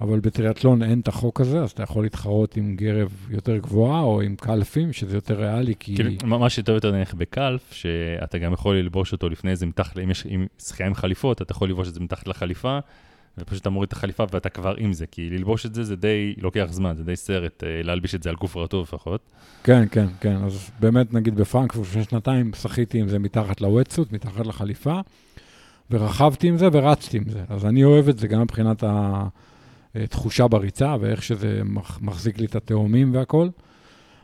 אבל 0.00 0.20
בטריאטלון 0.20 0.82
אין 0.82 1.00
את 1.00 1.08
החוק 1.08 1.40
הזה, 1.40 1.62
אז 1.62 1.70
אתה 1.70 1.82
יכול 1.82 2.04
להתחרות 2.04 2.56
עם 2.56 2.76
גרב 2.76 3.26
יותר 3.30 3.56
גבוהה 3.56 4.00
או 4.00 4.20
עם 4.20 4.36
קלפים, 4.36 4.92
שזה 4.92 5.16
יותר 5.16 5.40
ריאלי, 5.40 5.74
כי... 5.78 5.96
כאילו, 5.96 6.10
מה 6.38 6.50
שיותר 6.50 6.72
יותר 6.72 6.92
נניח 6.92 7.14
בקלף, 7.14 7.72
שאתה 7.72 8.38
גם 8.38 8.52
יכול 8.52 8.76
ללבוש 8.76 9.12
אותו 9.12 9.28
לפני 9.28 9.56
זה 9.56 9.66
מתחת, 9.66 9.98
אם 9.98 10.10
יש 10.10 10.26
שחייה 10.58 10.86
עם 10.86 10.94
חליפות, 10.94 11.42
אתה 11.42 11.52
יכול 11.52 11.68
ללבוש 11.68 11.88
את 11.88 11.94
זה 11.94 12.00
מתחת 12.00 12.28
לחליפה, 12.28 12.78
ופשוט 13.38 13.62
אתה 13.62 13.70
מוריד 13.70 13.86
את 13.86 13.92
החליפה 13.92 14.24
ואתה 14.32 14.48
כבר 14.48 14.74
עם 14.78 14.92
זה, 14.92 15.06
כי 15.06 15.30
ללבוש 15.30 15.66
את 15.66 15.74
זה 15.74 15.84
זה 15.84 15.96
די 15.96 16.34
לוקח 16.38 16.66
זמן, 16.70 16.96
זה 16.96 17.04
די 17.04 17.16
סרט 17.16 17.64
אה, 17.64 17.82
להלביש 17.82 18.14
את 18.14 18.22
זה 18.22 18.30
על 18.30 18.36
גוף 18.36 18.56
רטוב 18.56 18.82
לפחות. 18.82 19.20
כן, 19.64 19.84
כן, 19.90 20.06
כן. 20.20 20.36
אז 20.44 20.70
באמת, 20.80 21.14
נגיד 21.14 21.34
בפרנקפורט 21.34 21.86
לפני 21.88 22.04
שנתיים, 22.04 22.50
שחיתי 22.54 23.00
עם 23.00 23.08
זה 23.08 23.18
מתחת 23.18 23.60
לוואטסוט, 23.60 24.12
מתחת 24.12 24.46
לחליפה, 24.46 25.00
ורכבתי 25.90 26.48
עם 26.48 26.58
זה 26.58 26.68
ורצתי 26.72 27.16
עם 27.16 27.24
זה. 27.28 27.44
אז 27.48 27.66
אני 27.66 27.84
אוהב 27.84 28.08
את 28.08 28.18
זה 28.18 28.28
גם 28.28 28.42
מבחינת 28.42 28.84
התחושה 29.94 30.48
בריצה 30.48 30.96
ואיך 31.00 31.22
שזה 31.22 31.62
מחזיק 32.00 32.38
לי 32.38 32.46
את 32.46 32.56
התאומים 32.56 33.14
והכול. 33.14 33.50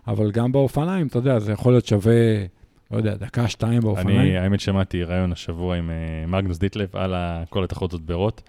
אבל 0.07 0.31
גם 0.31 0.53
באופניים, 0.53 1.07
אתה 1.07 1.19
יודע, 1.19 1.39
זה 1.39 1.53
יכול 1.53 1.73
להיות 1.73 1.87
שווה, 1.87 2.45
לא 2.91 2.97
יודע, 2.97 3.15
דקה, 3.15 3.49
שתיים 3.49 3.81
באופניים. 3.81 4.21
אני, 4.21 4.39
האמת, 4.39 4.61
שמעתי 4.61 5.05
ראיון 5.05 5.33
השבוע 5.33 5.77
עם 5.77 5.91
uh, 5.91 6.31
מגנוס 6.31 6.59
דיטלב 6.59 6.97
על 6.97 7.15
כל 7.49 7.65
התחרות 7.65 7.93
הזאת 7.93 8.07
בארות, 8.07 8.43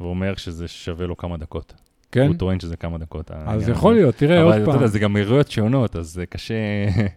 והוא 0.00 0.10
אומר 0.10 0.36
שזה 0.36 0.68
שווה 0.68 1.06
לו 1.06 1.16
כמה 1.16 1.36
דקות. 1.36 1.74
כן? 2.12 2.26
הוא 2.26 2.36
טוען 2.36 2.60
שזה 2.60 2.76
כמה 2.76 2.98
דקות. 2.98 3.30
אז 3.30 3.68
יכול 3.68 3.94
להיות, 3.94 4.14
תראה 4.14 4.42
עוד 4.42 4.52
פעם. 4.52 4.62
אבל 4.62 4.70
אתה 4.70 4.76
יודע, 4.76 4.86
זה 4.86 4.98
גם 4.98 5.12
מהירויות 5.12 5.50
שונות, 5.50 5.96
אז 5.96 6.06
זה 6.06 6.26
קשה... 6.26 6.54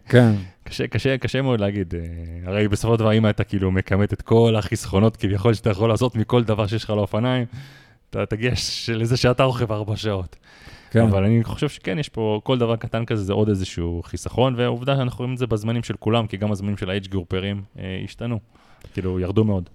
כן. 0.08 0.32
קשה, 0.64 0.86
קשה, 0.86 1.18
קשה 1.18 1.42
מאוד 1.42 1.60
להגיד. 1.60 1.94
אה, 1.94 2.00
הרי 2.50 2.68
בסופו 2.68 2.94
של 2.94 2.98
דבר, 2.98 3.12
אם 3.12 3.28
אתה 3.28 3.44
כאילו 3.44 3.70
מכמת 3.70 4.12
את 4.12 4.22
כל 4.22 4.54
החסכונות 4.58 5.16
כביכול 5.16 5.54
שאתה 5.54 5.70
יכול 5.70 5.88
לעשות 5.88 6.16
מכל 6.16 6.44
דבר 6.44 6.66
שיש 6.66 6.84
לך 6.84 6.90
לאופניים, 6.90 7.44
אתה 8.10 8.26
תגיע 8.26 8.52
לזה 8.94 9.16
שאתה 9.16 9.42
רוכב 9.42 9.72
ארבע 9.72 9.96
שעות. 9.96 10.36
כן. 10.90 11.02
אבל 11.02 11.24
אני 11.24 11.44
חושב 11.44 11.68
שכן, 11.68 11.98
יש 11.98 12.08
פה 12.08 12.40
כל 12.44 12.58
דבר 12.58 12.76
קטן 12.76 13.04
כזה, 13.04 13.24
זה 13.24 13.32
עוד 13.32 13.48
איזשהו 13.48 14.02
חיסכון, 14.04 14.54
ועובדה 14.56 14.96
שאנחנו 14.96 15.18
רואים 15.18 15.32
את 15.32 15.38
זה 15.38 15.46
בזמנים 15.46 15.82
של 15.82 15.94
כולם, 15.98 16.26
כי 16.26 16.36
גם 16.36 16.52
הזמנים 16.52 16.76
של 16.76 16.90
ה-H 16.90 17.08
גרופרים 17.08 17.62
אה, 17.78 18.00
השתנו, 18.04 18.38
כאילו, 18.92 19.20
ירדו 19.20 19.44
מאוד. 19.44 19.68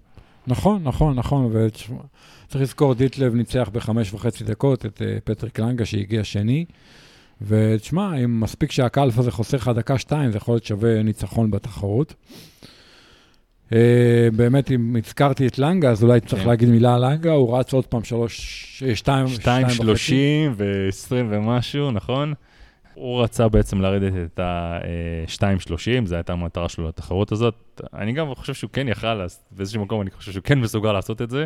נכון, 0.47 0.83
נכון, 0.83 1.15
נכון, 1.15 1.51
וצריך 2.47 2.61
לזכור, 2.61 2.93
דיטלב 2.93 3.35
ניצח 3.35 3.69
בחמש 3.73 4.13
וחצי 4.13 4.43
דקות 4.43 4.85
את 4.85 5.01
uh, 5.01 5.21
פטריק 5.23 5.59
לנגה 5.59 5.85
שהגיע 5.85 6.23
שני, 6.23 6.65
ותשמע, 7.41 8.15
אם 8.23 8.39
מספיק 8.39 8.71
שהקלף 8.71 9.17
הזה 9.17 9.31
חוסר 9.31 9.57
לך 9.57 9.71
דקה-שתיים, 9.75 10.31
זה 10.31 10.37
יכול 10.37 10.53
להיות 10.53 10.63
שווה 10.63 11.03
ניצחון 11.03 11.51
בתחרות. 11.51 12.13
Uh, 13.69 13.75
באמת, 14.35 14.71
אם 14.71 14.95
הזכרתי 15.05 15.47
את 15.47 15.59
לנגה, 15.59 15.91
אז 15.91 16.03
אולי 16.03 16.19
צריך 16.21 16.41
כן. 16.41 16.47
להגיד 16.47 16.69
מילה 16.69 16.95
על 16.95 17.09
לנגה, 17.09 17.31
הוא 17.31 17.57
רץ 17.57 17.73
עוד 17.73 17.85
פעם 17.85 18.03
שלוש, 18.03 18.83
אה, 18.87 18.95
שתיים, 18.95 19.27
שתיים 19.27 19.69
שלושים 19.69 20.53
ועשרים 20.57 21.27
ומשהו, 21.31 21.91
נכון? 21.91 22.33
הוא 22.93 23.23
רצה 23.23 23.47
בעצם 23.47 23.81
לרדת 23.81 24.13
את 24.25 24.39
ה-2.30, 24.39 26.05
זו 26.05 26.15
הייתה 26.15 26.33
המטרה 26.33 26.69
שלו 26.69 26.87
לתחרות 26.87 27.31
הזאת. 27.31 27.81
אני 27.93 28.13
גם 28.13 28.35
חושב 28.35 28.53
שהוא 28.53 28.69
כן 28.73 28.87
יכל, 28.87 29.25
באיזשהו 29.51 29.85
מקום 29.85 30.01
אני 30.01 30.11
חושב 30.11 30.31
שהוא 30.31 30.43
כן 30.43 30.59
מסוגל 30.59 30.91
לעשות 30.91 31.21
את 31.21 31.29
זה. 31.29 31.45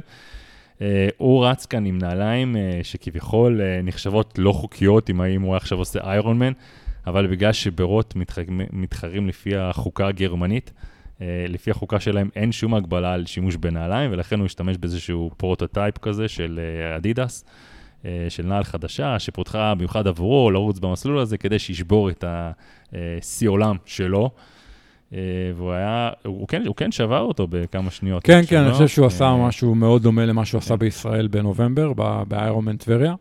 Uh, 0.79 0.81
הוא 1.17 1.45
רץ 1.45 1.65
כאן 1.65 1.85
עם 1.85 1.97
נעליים 1.97 2.55
uh, 2.55 2.83
שכביכול 2.83 3.61
uh, 3.61 3.85
נחשבות 3.85 4.39
לא 4.39 4.51
חוקיות, 4.51 5.09
אם 5.09 5.41
הוא 5.41 5.55
עכשיו 5.55 5.77
עושה 5.77 5.99
איירון 6.03 6.39
מן, 6.39 6.51
אבל 7.07 7.27
בגלל 7.27 7.53
שברות 7.53 8.15
מתח... 8.15 8.37
מתחרים 8.73 9.27
לפי 9.27 9.55
החוקה 9.55 10.07
הגרמנית, 10.07 10.73
לפי 11.21 11.71
החוקה 11.71 11.99
שלהם 11.99 12.29
אין 12.35 12.51
שום 12.51 12.73
הגבלה 12.73 13.13
על 13.13 13.25
שימוש 13.25 13.55
בנעליים, 13.55 14.11
ולכן 14.11 14.39
הוא 14.39 14.45
השתמש 14.45 14.77
באיזשהו 14.77 15.31
prototype 15.37 15.97
כזה 15.97 16.27
של 16.27 16.59
אדידס. 16.97 17.45
אה, 18.05 18.25
של 18.29 18.45
נעל 18.45 18.63
חדשה, 18.63 19.19
שפותחה 19.19 19.75
במיוחד 19.75 20.07
עבורו 20.07 20.51
לרוץ 20.51 20.79
במסלול 20.79 21.19
הזה, 21.19 21.37
כדי 21.37 21.59
שישבור 21.59 22.09
את 22.09 22.23
השיא 22.27 23.49
עולם 23.49 23.75
שלו. 23.85 24.29
אה, 25.13 25.19
והוא 25.55 25.71
היה, 25.71 26.09
הוא 26.25 26.47
כן, 26.47 26.63
הוא 26.67 26.75
כן 26.75 26.91
שבר 26.91 27.19
אותו 27.19 27.47
בכמה 27.49 27.91
שניות. 27.91 28.23
כן, 28.23 28.41
כן, 28.47 28.61
אני 28.61 28.71
חושב 28.71 28.87
שהוא 28.87 29.05
עשה 29.05 29.25
אה, 29.25 29.47
משהו 29.47 29.75
מאוד 29.75 30.03
דומה 30.03 30.25
למה 30.25 30.45
שהוא 30.45 30.59
עשה 30.59 30.75
בישראל 30.75 31.27
בנובמבר, 31.27 31.93
באיירונמן 32.27 32.77
טבריה. 32.77 33.15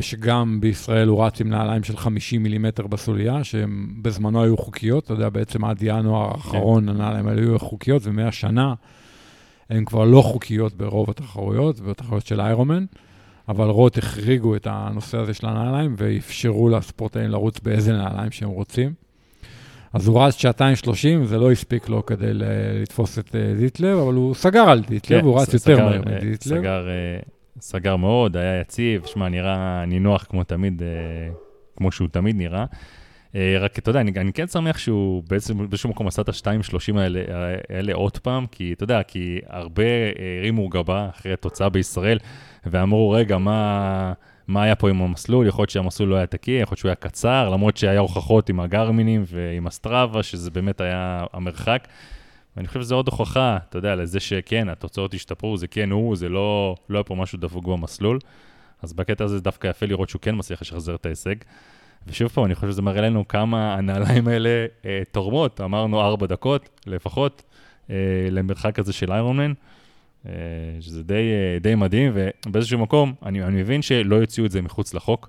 שגם 0.00 0.60
בישראל 0.60 1.08
הוא 1.08 1.24
רץ 1.24 1.40
עם 1.40 1.48
נעליים 1.48 1.82
של 1.84 1.96
50 1.96 2.42
מילימטר 2.42 2.86
בסוליה, 2.86 3.44
שהן 3.44 3.86
בזמנו 4.02 4.42
היו 4.42 4.56
חוקיות, 4.56 5.04
אתה 5.04 5.12
יודע, 5.12 5.28
בעצם 5.28 5.64
עד 5.64 5.78
ינואר 5.80 6.30
האחרון 6.30 6.82
כן. 6.82 6.88
הנעליים 6.88 7.28
האלה 7.28 7.40
היו 7.42 7.58
חוקיות, 7.58 8.02
ומהשנה 8.04 8.74
הן 9.70 9.84
כבר 9.84 10.04
לא 10.04 10.22
חוקיות 10.22 10.74
ברוב 10.74 11.10
התחרויות, 11.10 11.80
בתחרויות 11.80 12.26
של 12.26 12.40
איירומן. 12.40 12.84
אבל 13.48 13.66
רוט 13.66 13.98
החריגו 13.98 14.56
את 14.56 14.66
הנושא 14.70 15.18
הזה 15.18 15.34
של 15.34 15.46
הנעליים 15.46 15.94
ואפשרו 15.98 16.68
לספורטאים 16.68 17.30
לרוץ 17.30 17.60
באיזה 17.60 17.92
נעליים 17.92 18.30
שהם 18.30 18.48
רוצים. 18.48 19.05
אז 19.96 20.08
הוא 20.08 20.22
רץ 20.22 20.36
שעתיים 20.36 20.76
שלושים, 20.76 21.24
זה 21.24 21.38
לא 21.38 21.52
הספיק 21.52 21.88
לו 21.88 22.06
כדי 22.06 22.30
לתפוס 22.32 23.18
את 23.18 23.34
אה, 23.34 23.54
דיטלב, 23.58 23.98
אבל 23.98 24.14
הוא 24.14 24.34
סגר 24.34 24.70
על 24.70 24.80
דיטלב, 24.80 25.20
כן, 25.20 25.24
הוא 25.24 25.40
רץ 25.40 25.54
יותר 25.54 25.76
מהר 25.76 25.92
אה, 25.92 25.98
מדיטלב. 25.98 26.58
סגר, 26.58 26.88
אה, 26.88 27.18
סגר 27.60 27.96
מאוד, 27.96 28.36
היה 28.36 28.60
יציב, 28.60 29.04
שמע, 29.06 29.28
נראה 29.28 29.84
נינוח 29.86 30.24
כמו 30.24 30.44
תמיד, 30.44 30.82
כמו 31.76 31.92
שהוא 31.92 32.08
תמיד 32.08 32.36
נראה. 32.36 32.64
רק 33.60 33.78
אתה 33.78 33.90
יודע, 33.90 34.00
אני, 34.00 34.12
אני 34.16 34.32
כן 34.32 34.46
שמח 34.46 34.78
שהוא 34.78 35.22
בעצם 35.28 35.58
באיזשהו 35.58 35.90
מקום 35.90 36.06
עשה 36.06 36.22
את 36.22 36.28
ה-2.30 36.28 36.98
האלה, 36.98 37.22
האלה 37.70 37.94
עוד 37.94 38.18
פעם, 38.18 38.46
כי 38.46 38.72
אתה 38.72 38.84
יודע, 38.84 39.02
כי 39.02 39.38
הרבה 39.46 39.82
הרימו 40.40 40.68
גבה 40.68 41.08
אחרי 41.10 41.32
התוצאה 41.32 41.68
בישראל. 41.68 42.18
ואמרו, 42.66 43.10
רגע, 43.10 43.38
מה, 43.38 44.12
מה 44.48 44.62
היה 44.62 44.74
פה 44.74 44.90
עם 44.90 45.02
המסלול? 45.02 45.46
יכול 45.46 45.62
להיות 45.62 45.70
שהמסלול 45.70 46.08
לא 46.08 46.16
היה 46.16 46.26
תקין, 46.26 46.62
יכול 46.62 46.72
להיות 46.72 46.78
שהוא 46.78 46.88
היה 46.88 46.94
קצר, 46.94 47.48
למרות 47.48 47.76
שהיה 47.76 48.00
הוכחות 48.00 48.48
עם 48.48 48.60
הגרמינים 48.60 49.24
ועם 49.26 49.66
הסטראבה, 49.66 50.22
שזה 50.22 50.50
באמת 50.50 50.80
היה 50.80 51.24
המרחק. 51.32 51.88
ואני 52.56 52.68
חושב 52.68 52.80
שזו 52.80 52.94
עוד 52.94 53.08
הוכחה, 53.08 53.58
אתה 53.68 53.78
יודע, 53.78 53.94
לזה 53.94 54.20
שכן, 54.20 54.68
התוצאות 54.68 55.14
השתפרו, 55.14 55.56
זה 55.56 55.66
כן 55.66 55.90
הוא, 55.90 56.16
זה 56.16 56.28
לא, 56.28 56.76
לא 56.88 56.98
היה 56.98 57.04
פה 57.04 57.14
משהו 57.14 57.38
דפוק 57.38 57.64
במסלול. 57.64 58.18
אז 58.82 58.92
בקטע 58.92 59.24
הזה 59.24 59.40
דווקא 59.40 59.68
יפה 59.68 59.86
לראות 59.86 60.08
שהוא 60.08 60.22
כן 60.22 60.34
מצליח 60.38 60.62
לשחזר 60.62 60.94
את 60.94 61.06
ההישג. 61.06 61.34
ושוב 62.06 62.28
פעם, 62.28 62.44
אני 62.44 62.54
חושב 62.54 62.68
שזה 62.68 62.82
מראה 62.82 63.00
לנו 63.00 63.28
כמה 63.28 63.74
הנעליים 63.74 64.28
האלה 64.28 64.66
אה, 64.84 65.02
תורמות, 65.12 65.60
אמרנו 65.60 66.00
ארבע 66.00 66.26
דקות 66.26 66.80
לפחות, 66.86 67.42
אה, 67.90 67.96
למרחק 68.30 68.78
הזה 68.78 68.92
של 68.92 69.12
איירונמן. 69.12 69.50
אה, 69.50 69.75
שזה 70.80 71.02
די, 71.02 71.14
אה, 71.14 71.58
די 71.60 71.74
מדהים, 71.74 72.12
ובאיזשהו 72.14 72.78
מקום, 72.78 73.14
אני, 73.26 73.44
אני 73.44 73.60
מבין 73.60 73.82
שלא 73.82 74.16
יוציאו 74.16 74.46
את 74.46 74.50
זה 74.50 74.62
מחוץ 74.62 74.94
לחוק, 74.94 75.28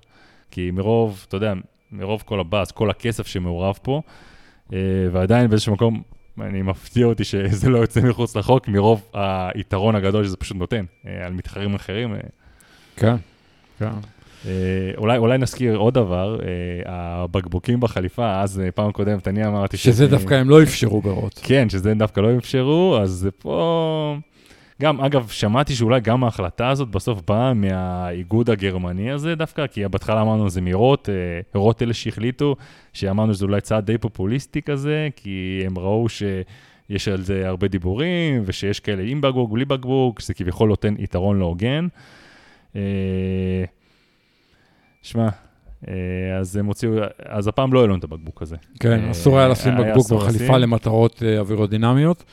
כי 0.50 0.70
מרוב, 0.70 1.24
אתה 1.28 1.36
יודע, 1.36 1.54
מרוב 1.92 2.22
כל 2.26 2.40
הבאס, 2.40 2.70
כל 2.70 2.90
הכסף 2.90 3.26
שמעורב 3.26 3.78
פה, 3.82 4.02
אה, 4.72 4.78
ועדיין 5.12 5.50
באיזשהו 5.50 5.74
מקום, 5.74 6.02
אני 6.40 6.62
מפתיע 6.62 7.06
אותי 7.06 7.24
שזה 7.24 7.68
לא 7.68 7.78
יוצא 7.78 8.00
מחוץ 8.00 8.36
לחוק, 8.36 8.68
מרוב 8.68 9.10
היתרון 9.54 9.94
הגדול 9.94 10.24
שזה 10.24 10.36
פשוט 10.36 10.56
נותן 10.56 10.84
על 11.04 11.32
מתחרים 11.32 11.74
אחרים. 11.74 12.14
כן, 12.96 13.16
כן. 13.78 13.88
אולי, 14.96 15.18
אולי 15.18 15.38
נזכיר 15.38 15.76
עוד 15.76 15.94
דבר, 15.94 16.38
הבקבוקים 16.86 17.80
בחליפה, 17.80 18.40
אז 18.40 18.62
פעם 18.74 18.92
קודמת 18.92 19.28
אני 19.28 19.46
אמרתי... 19.46 19.76
שזה 19.76 20.06
ש... 20.06 20.10
דווקא 20.10 20.34
הם 20.34 20.50
לא 20.50 20.62
אפשרו 20.62 21.02
ברות. 21.02 21.40
כן, 21.42 21.70
שזה 21.70 21.94
דווקא 21.94 22.20
לא 22.20 22.36
אפשרו, 22.36 22.98
אז 23.02 23.28
פה... 23.38 24.16
גם, 24.82 25.00
אגב, 25.00 25.28
שמעתי 25.28 25.74
שאולי 25.74 26.00
גם 26.00 26.24
ההחלטה 26.24 26.68
הזאת 26.68 26.88
בסוף 26.88 27.20
באה 27.26 27.54
מהאיגוד 27.54 28.50
הגרמני 28.50 29.10
הזה 29.10 29.34
דווקא, 29.34 29.66
כי 29.66 29.88
בהתחלה 29.88 30.22
אמרנו 30.22 30.50
זה 30.50 30.60
מרוט, 30.60 31.08
אה, 31.08 31.14
רוט 31.54 31.82
אלה 31.82 31.94
שהחליטו, 31.94 32.56
שאמרנו 32.92 33.34
שזה 33.34 33.44
אולי 33.44 33.60
צעד 33.60 33.86
די 33.86 33.98
פופוליסטי 33.98 34.62
כזה, 34.62 35.08
כי 35.16 35.62
הם 35.66 35.78
ראו 35.78 36.08
שיש 36.08 37.08
על 37.08 37.20
זה 37.20 37.48
הרבה 37.48 37.68
דיבורים, 37.68 38.42
ושיש 38.46 38.80
כאלה 38.80 39.02
עם 39.06 39.20
בקבוק, 39.20 39.50
בלי 39.52 39.64
בקבוק, 39.64 40.20
שזה 40.20 40.34
כביכול 40.34 40.68
נותן 40.68 40.94
יתרון 40.98 41.38
לא 41.38 41.44
הוגן. 41.44 41.86
אה, 42.76 42.80
שמע, 45.02 45.28
אה, 45.88 45.94
אז 46.40 46.56
הם 46.56 46.66
הוציאו, 46.66 46.92
אז 47.24 47.48
הפעם 47.48 47.72
לא 47.72 47.80
העלו 47.80 47.96
את 47.96 48.04
הבקבוק 48.04 48.42
הזה. 48.42 48.56
כן, 48.80 49.08
אסור 49.10 49.38
היה 49.38 49.48
לשים 49.48 49.72
בקבוק 49.76 50.12
בחליפה 50.12 50.58
למטרות 50.58 51.22
אווירודינמיות. 51.38 52.24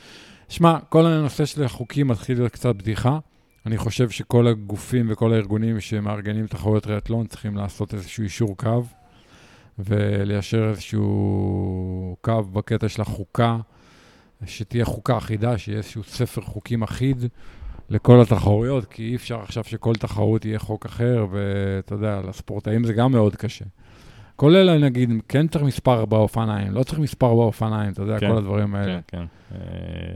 שמע, 0.48 0.78
כל 0.88 1.06
הנושא 1.06 1.44
של 1.44 1.64
החוקים 1.64 2.08
מתחיל 2.08 2.38
להיות 2.38 2.52
קצת 2.52 2.76
בדיחה. 2.76 3.18
אני 3.66 3.78
חושב 3.78 4.10
שכל 4.10 4.46
הגופים 4.46 5.06
וכל 5.10 5.32
הארגונים 5.32 5.80
שמארגנים 5.80 6.46
תחרויות 6.46 6.82
טריאטלון 6.82 7.26
צריכים 7.26 7.56
לעשות 7.56 7.94
איזשהו 7.94 8.22
אישור 8.24 8.56
קו 8.56 8.84
וליישר 9.78 10.68
איזשהו 10.70 12.16
קו 12.20 12.42
בקטע 12.42 12.88
של 12.88 13.02
החוקה, 13.02 13.58
שתהיה 14.46 14.84
חוקה 14.84 15.18
אחידה, 15.18 15.58
שיהיה 15.58 15.78
איזשהו 15.78 16.02
ספר 16.04 16.40
חוקים 16.40 16.82
אחיד 16.82 17.24
לכל 17.90 18.20
התחרויות, 18.22 18.84
כי 18.84 19.02
אי 19.02 19.16
אפשר 19.16 19.40
עכשיו 19.40 19.64
שכל 19.64 19.94
תחרות 19.94 20.44
יהיה 20.44 20.58
חוק 20.58 20.86
אחר, 20.86 21.26
ואתה 21.30 21.94
יודע, 21.94 22.20
לספורטאים 22.28 22.84
זה 22.84 22.92
גם 22.92 23.12
מאוד 23.12 23.36
קשה. 23.36 23.64
כולל, 24.36 24.84
נגיד, 24.84 25.10
כן 25.28 25.48
צריך 25.48 25.64
מספר 25.64 26.04
באופניים, 26.04 26.72
לא 26.72 26.82
צריך 26.82 26.98
מספר 26.98 27.34
באופניים, 27.34 27.92
אתה 27.92 28.02
יודע, 28.02 28.18
כן, 28.18 28.30
כל 28.30 28.38
הדברים 28.38 28.74
האלה. 28.74 29.00
כן, 29.06 29.18
כן, 29.18 29.24
אה, 29.54 29.58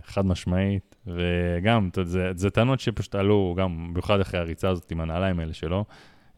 חד 0.04 0.26
משמעית, 0.26 0.96
וגם, 1.06 1.88
אתה 1.92 2.00
יודע, 2.00 2.10
זה, 2.10 2.30
זה 2.34 2.50
טענות 2.50 2.80
שפשוט 2.80 3.14
עלו, 3.14 3.54
גם 3.58 3.88
במיוחד 3.90 4.20
אחרי 4.20 4.40
הריצה 4.40 4.68
הזאת 4.68 4.90
עם 4.90 5.00
הנעליים 5.00 5.40
האלה 5.40 5.52
שלו. 5.52 5.84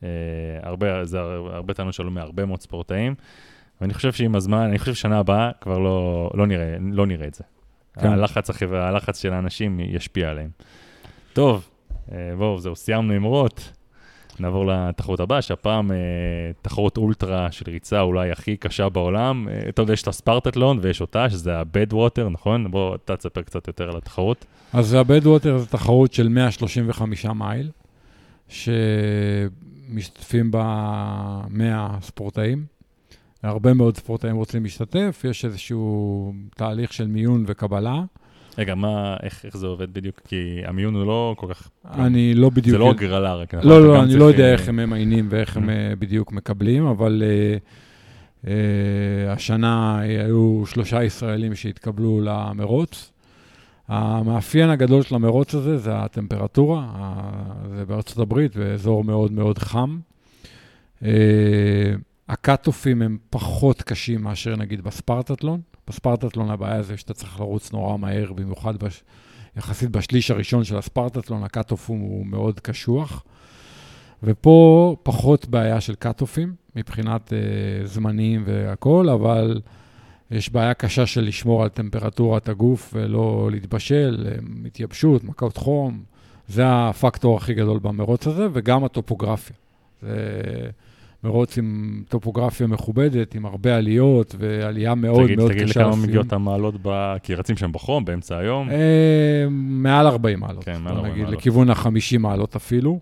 אה, 0.02 0.08
הרבה, 0.62 1.04
זה 1.04 1.20
הרבה 1.50 1.74
טענות 1.74 1.94
שעלו 1.94 2.10
מהרבה 2.10 2.44
מאוד 2.44 2.60
ספורטאים, 2.60 3.14
ואני 3.80 3.94
חושב 3.94 4.12
שעם 4.12 4.34
הזמן, 4.34 4.58
אני 4.58 4.78
חושב 4.78 4.94
ששנה 4.94 5.18
הבאה 5.18 5.50
כבר 5.60 5.78
לא, 5.78 6.30
לא, 6.34 6.46
נראה, 6.46 6.76
לא 6.80 7.06
נראה 7.06 7.26
את 7.26 7.34
זה. 7.34 7.44
כן. 8.00 8.08
הלחץ, 8.08 8.50
הלחץ 8.72 9.22
של 9.22 9.32
האנשים 9.32 9.80
ישפיע 9.80 10.30
עליהם. 10.30 10.50
טוב, 11.32 11.68
אה, 12.12 12.16
בואו, 12.38 12.58
זהו, 12.58 12.76
סיימנו 12.76 13.12
עם 13.12 13.22
רוט. 13.22 13.60
נעבור 14.40 14.66
לתחרות 14.66 15.20
הבאה, 15.20 15.42
שהפעם 15.42 15.92
אה, 15.92 15.96
תחרות 16.62 16.96
אולטרה 16.96 17.52
של 17.52 17.70
ריצה 17.70 18.00
אולי 18.00 18.30
הכי 18.30 18.56
קשה 18.56 18.88
בעולם. 18.88 19.48
אה, 19.48 19.68
אתה 19.68 19.82
יודע, 19.82 19.92
יש 19.92 20.02
את 20.02 20.08
הספרטטלון 20.08 20.78
ויש 20.82 21.00
אותה, 21.00 21.30
שזה 21.30 21.58
הבד 21.58 21.92
ווטר, 21.92 22.28
נכון? 22.28 22.70
בוא, 22.70 22.94
אתה 22.94 23.16
תספר 23.16 23.42
קצת 23.42 23.66
יותר 23.66 23.90
על 23.90 23.96
התחרות. 23.96 24.44
אז 24.72 24.94
הבד 24.94 25.26
ווטר 25.26 25.58
זו 25.58 25.66
תחרות 25.66 26.12
של 26.12 26.28
135 26.28 27.26
מייל, 27.26 27.70
שמשתתפים 28.48 30.50
בה 30.50 31.40
100 31.48 31.96
ספורטאים. 32.00 32.64
הרבה 33.42 33.74
מאוד 33.74 33.96
ספורטאים 33.96 34.36
רוצים 34.36 34.62
להשתתף, 34.62 35.22
יש 35.30 35.44
איזשהו 35.44 36.32
תהליך 36.54 36.92
של 36.92 37.06
מיון 37.06 37.44
וקבלה. 37.46 38.02
רגע, 38.58 38.74
מה, 38.74 39.16
איך, 39.22 39.44
איך 39.44 39.56
זה 39.56 39.66
עובד 39.66 39.94
בדיוק? 39.94 40.20
כי 40.28 40.60
המיון 40.64 40.94
הוא 40.94 41.06
לא 41.06 41.34
כל 41.38 41.46
כך... 41.54 41.70
אני 41.94 42.34
לא 42.34 42.50
בדיוק... 42.50 42.72
זה 42.72 42.78
לא 42.78 42.90
הגרלה 42.90 43.34
רק, 43.34 43.54
נכון? 43.54 43.70
לא, 43.70 43.86
לא, 43.86 44.02
אני 44.02 44.16
לא 44.16 44.24
יודע 44.24 44.44
אה, 44.44 44.52
איך 44.52 44.68
הם 44.68 44.76
ממיינים 44.76 45.26
ואיך 45.30 45.56
הם 45.56 45.64
Mhm. 45.68 45.72
אה, 45.72 45.92
בדיוק 45.98 46.32
מקבלים, 46.32 46.86
אבל 46.86 47.22
אה, 47.26 47.56
אה, 48.46 49.32
השנה 49.32 49.98
היו 49.98 50.62
שלושה 50.66 51.04
ישראלים 51.04 51.54
שהתקבלו 51.54 52.20
למרוץ. 52.24 53.12
המאפיין 53.88 54.70
הגדול 54.70 55.02
של 55.02 55.14
המרוץ 55.14 55.54
הזה 55.54 55.78
זה 55.78 55.96
הטמפרטורה, 55.96 56.86
זה 57.76 57.84
בארצות 57.84 58.18
הברית, 58.18 58.56
באזור 58.56 59.04
מאוד 59.04 59.32
מאוד 59.32 59.58
חם. 59.58 59.98
אה, 61.04 61.10
הקאט-אופים 62.28 63.02
הם 63.02 63.18
פחות 63.30 63.82
קשים 63.82 64.22
מאשר 64.22 64.56
נגיד 64.56 64.80
בספרטטלון. 64.80 65.60
בספרטטלון 65.88 66.50
הבעיה 66.50 66.82
זה 66.82 66.96
שאתה 66.96 67.14
צריך 67.14 67.40
לרוץ 67.40 67.72
נורא 67.72 67.96
מהר, 67.96 68.32
במיוחד 68.32 68.76
בש... 68.76 69.02
יחסית 69.56 69.90
בשליש 69.90 70.30
הראשון 70.30 70.64
של 70.64 70.76
הספרטטלון, 70.76 71.44
ה 71.44 71.50
cut-off 71.50 71.88
הוא 71.90 72.26
מאוד 72.26 72.60
קשוח. 72.60 73.24
ופה 74.22 74.96
פחות 75.02 75.46
בעיה 75.46 75.80
של 75.80 75.94
קאט-אופים 75.94 76.54
מבחינת 76.76 77.32
אה, 77.32 77.86
זמנים 77.86 78.42
והכול, 78.46 79.10
אבל 79.10 79.60
יש 80.30 80.50
בעיה 80.50 80.74
קשה 80.74 81.06
של 81.06 81.20
לשמור 81.20 81.62
על 81.62 81.68
טמפרטורת 81.68 82.48
הגוף 82.48 82.90
ולא 82.94 83.48
להתבשל, 83.50 84.26
אה, 84.28 84.66
התייבשות, 84.66 85.24
מכות 85.24 85.56
חום. 85.56 86.02
זה 86.48 86.62
הפקטור 86.66 87.36
הכי 87.36 87.54
גדול 87.54 87.78
במרוץ 87.78 88.26
הזה, 88.26 88.46
וגם 88.52 88.84
הטופוגרפיה. 88.84 89.56
זה 90.02 90.16
מרוץ 91.24 91.58
עם 91.58 92.02
טופוגרפיה 92.08 92.66
מכובדת, 92.66 93.34
עם 93.34 93.46
הרבה 93.46 93.76
עליות, 93.76 94.34
ועלייה 94.38 94.94
מאוד 94.94 95.24
תגיד, 95.24 95.38
מאוד 95.38 95.52
תגיד 95.52 95.62
קשה. 95.62 95.80
לכמה 95.80 95.90
לסיום. 95.90 96.02
מגיעות 96.08 96.32
המעלות, 96.32 96.74
ב... 96.82 97.16
כי 97.22 97.34
רצים 97.34 97.56
שם 97.56 97.72
בחום, 97.72 98.04
באמצע 98.04 98.38
היום. 98.38 98.70
אה, 98.70 99.46
מעל 99.50 100.06
40 100.06 100.40
מעלות. 100.40 100.64
כן, 100.64 100.80
מעל 100.80 100.92
בוא 100.94 100.98
40 100.98 101.12
נגיד, 101.12 101.24
מעלות. 101.24 101.38
לכיוון 101.38 101.70
ה-50 101.70 102.18
מעלות 102.18 102.56
אפילו. 102.56 103.00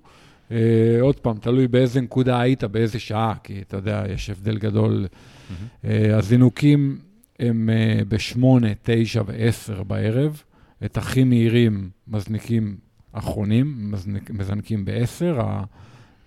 אה, 0.53 0.57
עוד 1.01 1.17
פעם, 1.21 1.37
תלוי 1.37 1.69
באיזה 1.69 2.01
נקודה 2.01 2.41
היית, 2.41 2.65
באיזה 2.65 2.99
שעה, 2.99 3.35
כי 3.43 3.63
אתה 3.67 3.77
יודע, 3.77 4.05
יש 4.09 4.31
הבדל 4.31 4.59
גדול. 4.59 4.91
מהמם. 4.91 5.67
אה, 5.85 6.17
הזינוקים 6.17 6.99
הם 7.39 7.71
אה, 7.73 8.01
ב-8, 8.09 8.43
9 8.83 9.23
ו-10 9.27 9.83
בערב. 9.83 10.43
את 10.85 10.97
הכי 10.97 11.25
מהירים 11.25 11.91
מזניקים 12.09 12.77
אחרונים, 13.13 13.93
מזנק, 13.93 14.31
מזנקים 14.31 14.85
ב-10, 14.85 15.41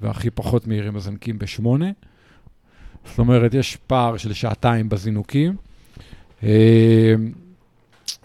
והכי 0.01 0.29
פחות 0.29 0.67
מהירים 0.67 0.93
מזנקים 0.93 1.39
ב-8. 1.39 1.65
זאת 3.05 3.19
אומרת, 3.19 3.53
יש 3.53 3.75
פער 3.75 4.17
של 4.17 4.33
שעתיים 4.33 4.89
בזינוקים. 4.89 5.55
אה, 6.43 7.13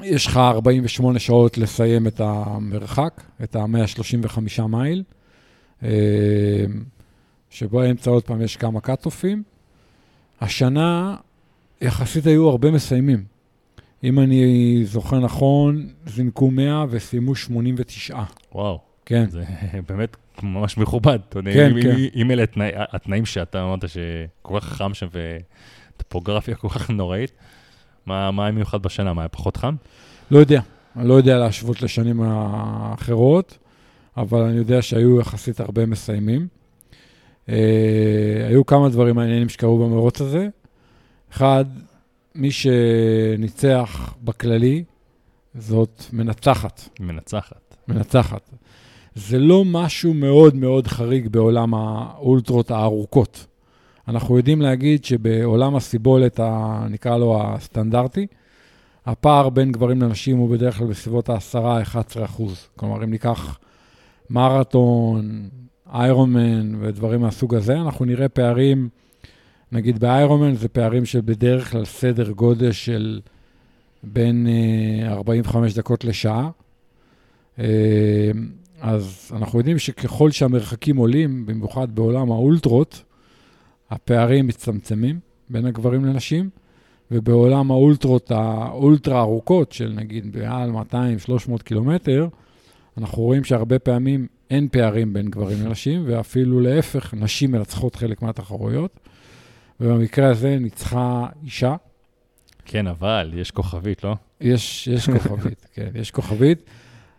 יש 0.03 0.27
לך 0.27 0.37
48 0.37 1.19
שעות 1.19 1.59
לסיים 1.59 2.07
את 2.07 2.21
המרחק, 2.21 3.23
את 3.43 3.57
ה-135 3.57 4.67
מייל, 4.69 5.03
אה, 5.83 5.89
שבאמצע 7.51 8.11
עוד 8.11 8.23
פעם 8.23 8.43
יש 8.43 8.57
כמה 8.57 8.81
קאט-אופים. 8.81 9.43
השנה 10.41 11.17
יחסית 11.81 12.27
היו 12.27 12.49
הרבה 12.49 12.71
מסיימים. 12.71 13.25
אם 14.05 14.19
אני 14.19 14.81
זוכר 14.85 15.21
נכון, 15.21 15.89
זינקו 16.07 16.51
100 16.51 16.85
וסיימו 16.91 17.35
89. 17.35 18.19
וואו, 18.53 18.81
כן, 19.07 19.31
זה 19.31 19.45
באמת 19.89 20.17
ממש 20.43 20.79
מכובד. 20.79 21.19
אתה 21.29 21.39
יודע, 21.39 21.53
כן, 21.53 21.77
אם, 21.77 21.83
כן. 21.83 21.97
אם, 22.15 22.31
אלה 22.31 22.43
התנאי, 22.43 22.71
התנאים 22.75 23.27
שאתה 23.27 23.63
אמרת 23.63 23.85
שכל 23.89 24.61
כך 24.61 24.65
חם 24.65 24.95
שם 24.95 25.07
וטופוגרפיה 25.97 26.55
כל 26.55 26.69
כך 26.69 26.91
נוראית, 26.91 27.33
מה, 28.07 28.31
מה 28.31 28.45
היה 28.45 28.53
מיוחד 28.53 28.83
בשנה? 28.83 29.13
מה, 29.13 29.23
היה 29.23 29.29
פחות 29.29 29.57
חם? 29.57 29.75
לא 30.31 30.39
יודע. 30.39 30.61
אני 30.97 31.09
לא 31.09 31.15
יודע 31.15 31.39
להשוות 31.39 31.83
לשנים 31.83 32.21
האחרות, 32.23 33.59
אבל 34.17 34.43
אני 34.43 34.57
יודע 34.57 34.83
שהיו 34.83 35.21
יחסית 35.21 35.61
הרבה 35.61 35.87
מסיימים. 35.87 36.49
אה, 37.49 38.47
היו 38.49 38.67
כמה 38.67 38.89
דברים 38.89 39.17
מעניינים 39.17 39.49
שקרו 39.49 39.79
במרוץ 39.79 40.21
הזה. 40.21 40.49
אחד, 41.33 41.65
מי 42.35 42.51
שניצח 42.51 44.15
בכללי, 44.25 44.85
זאת 45.55 46.03
מנצחת. 46.13 46.89
מנצחת. 47.01 47.77
מנצחת. 47.89 48.51
זה 49.19 49.39
לא 49.39 49.65
משהו 49.65 50.15
מאוד 50.15 50.57
מאוד 50.57 50.87
חריג 50.87 51.29
בעולם 51.29 51.75
האולטרות 51.75 52.71
הארוכות. 52.71 53.47
אנחנו 54.09 54.37
יודעים 54.37 54.61
להגיד 54.63 55.05
שבעולם 55.05 55.77
הסיבולת, 55.77 56.41
ה, 56.41 56.87
נקרא 56.91 57.17
לו 57.17 57.43
הסטנדרטי, 57.43 58.27
הפער 59.07 59.49
בין 59.49 59.73
גברים 59.73 60.03
לנשים 60.03 60.39
הוא 60.39 60.51
בדרך 60.51 60.79
כלל 60.79 60.87
בסביבות 60.87 61.29
ה-10-11 61.29 62.25
אחוז. 62.25 62.69
כלומר, 62.77 63.05
אם 63.05 63.11
ניקח 63.11 63.59
מרתון, 64.31 65.49
איירונמן 65.93 66.75
ודברים 66.81 67.21
מהסוג 67.21 67.55
הזה, 67.55 67.81
אנחנו 67.81 68.05
נראה 68.05 68.29
פערים, 68.29 68.89
נגיד 69.73 69.99
באיירונמן 69.99 70.55
זה 70.55 70.69
פערים 70.69 71.05
שבדרך 71.05 71.71
כלל 71.71 71.85
סדר 71.85 72.31
גודל 72.31 72.73
של 72.73 73.21
בין 74.03 74.47
אה, 75.07 75.13
45 75.13 75.75
דקות 75.75 76.05
לשעה. 76.05 76.51
אז 78.81 79.33
אנחנו 79.37 79.59
יודעים 79.59 79.79
שככל 79.79 80.31
שהמרחקים 80.31 80.97
עולים, 80.97 81.47
במיוחד 81.47 81.95
בעולם 81.95 82.33
האולטרות, 82.33 83.03
הפערים 83.91 84.47
מצטמצמים 84.47 85.21
בין 85.51 85.67
הגברים 85.67 86.05
לנשים, 86.05 86.51
ובעולם 87.11 87.71
האולטרות, 87.71 88.31
האולטרה 88.31 89.21
ארוכות, 89.21 89.73
של 89.73 89.93
נגיד 89.97 90.37
מעל 90.37 90.71
200-300 90.71 91.63
קילומטר, 91.65 92.29
אנחנו 92.99 93.23
רואים 93.23 93.45
שהרבה 93.45 93.79
פעמים 93.79 94.27
אין 94.51 94.69
פערים 94.69 95.13
בין 95.13 95.31
גברים 95.31 95.67
לנשים, 95.67 96.03
ואפילו 96.07 96.61
להפך, 96.61 97.15
נשים 97.15 97.51
מנצחות 97.51 97.97
חלק 97.97 98.23
מהתחרויות. 98.23 99.01
ובמקרה 99.81 100.31
הזה 100.31 100.59
ניצחה 100.59 101.27
אישה. 101.45 101.77
כן, 102.65 102.87
אבל 102.87 103.33
יש 103.37 103.51
כוכבית, 103.51 104.05
לא? 104.05 104.17
יש, 104.41 104.87
יש 104.87 105.11
כוכבית, 105.11 105.67
כן, 105.75 105.91
יש 105.95 106.11
כוכבית. 106.11 106.65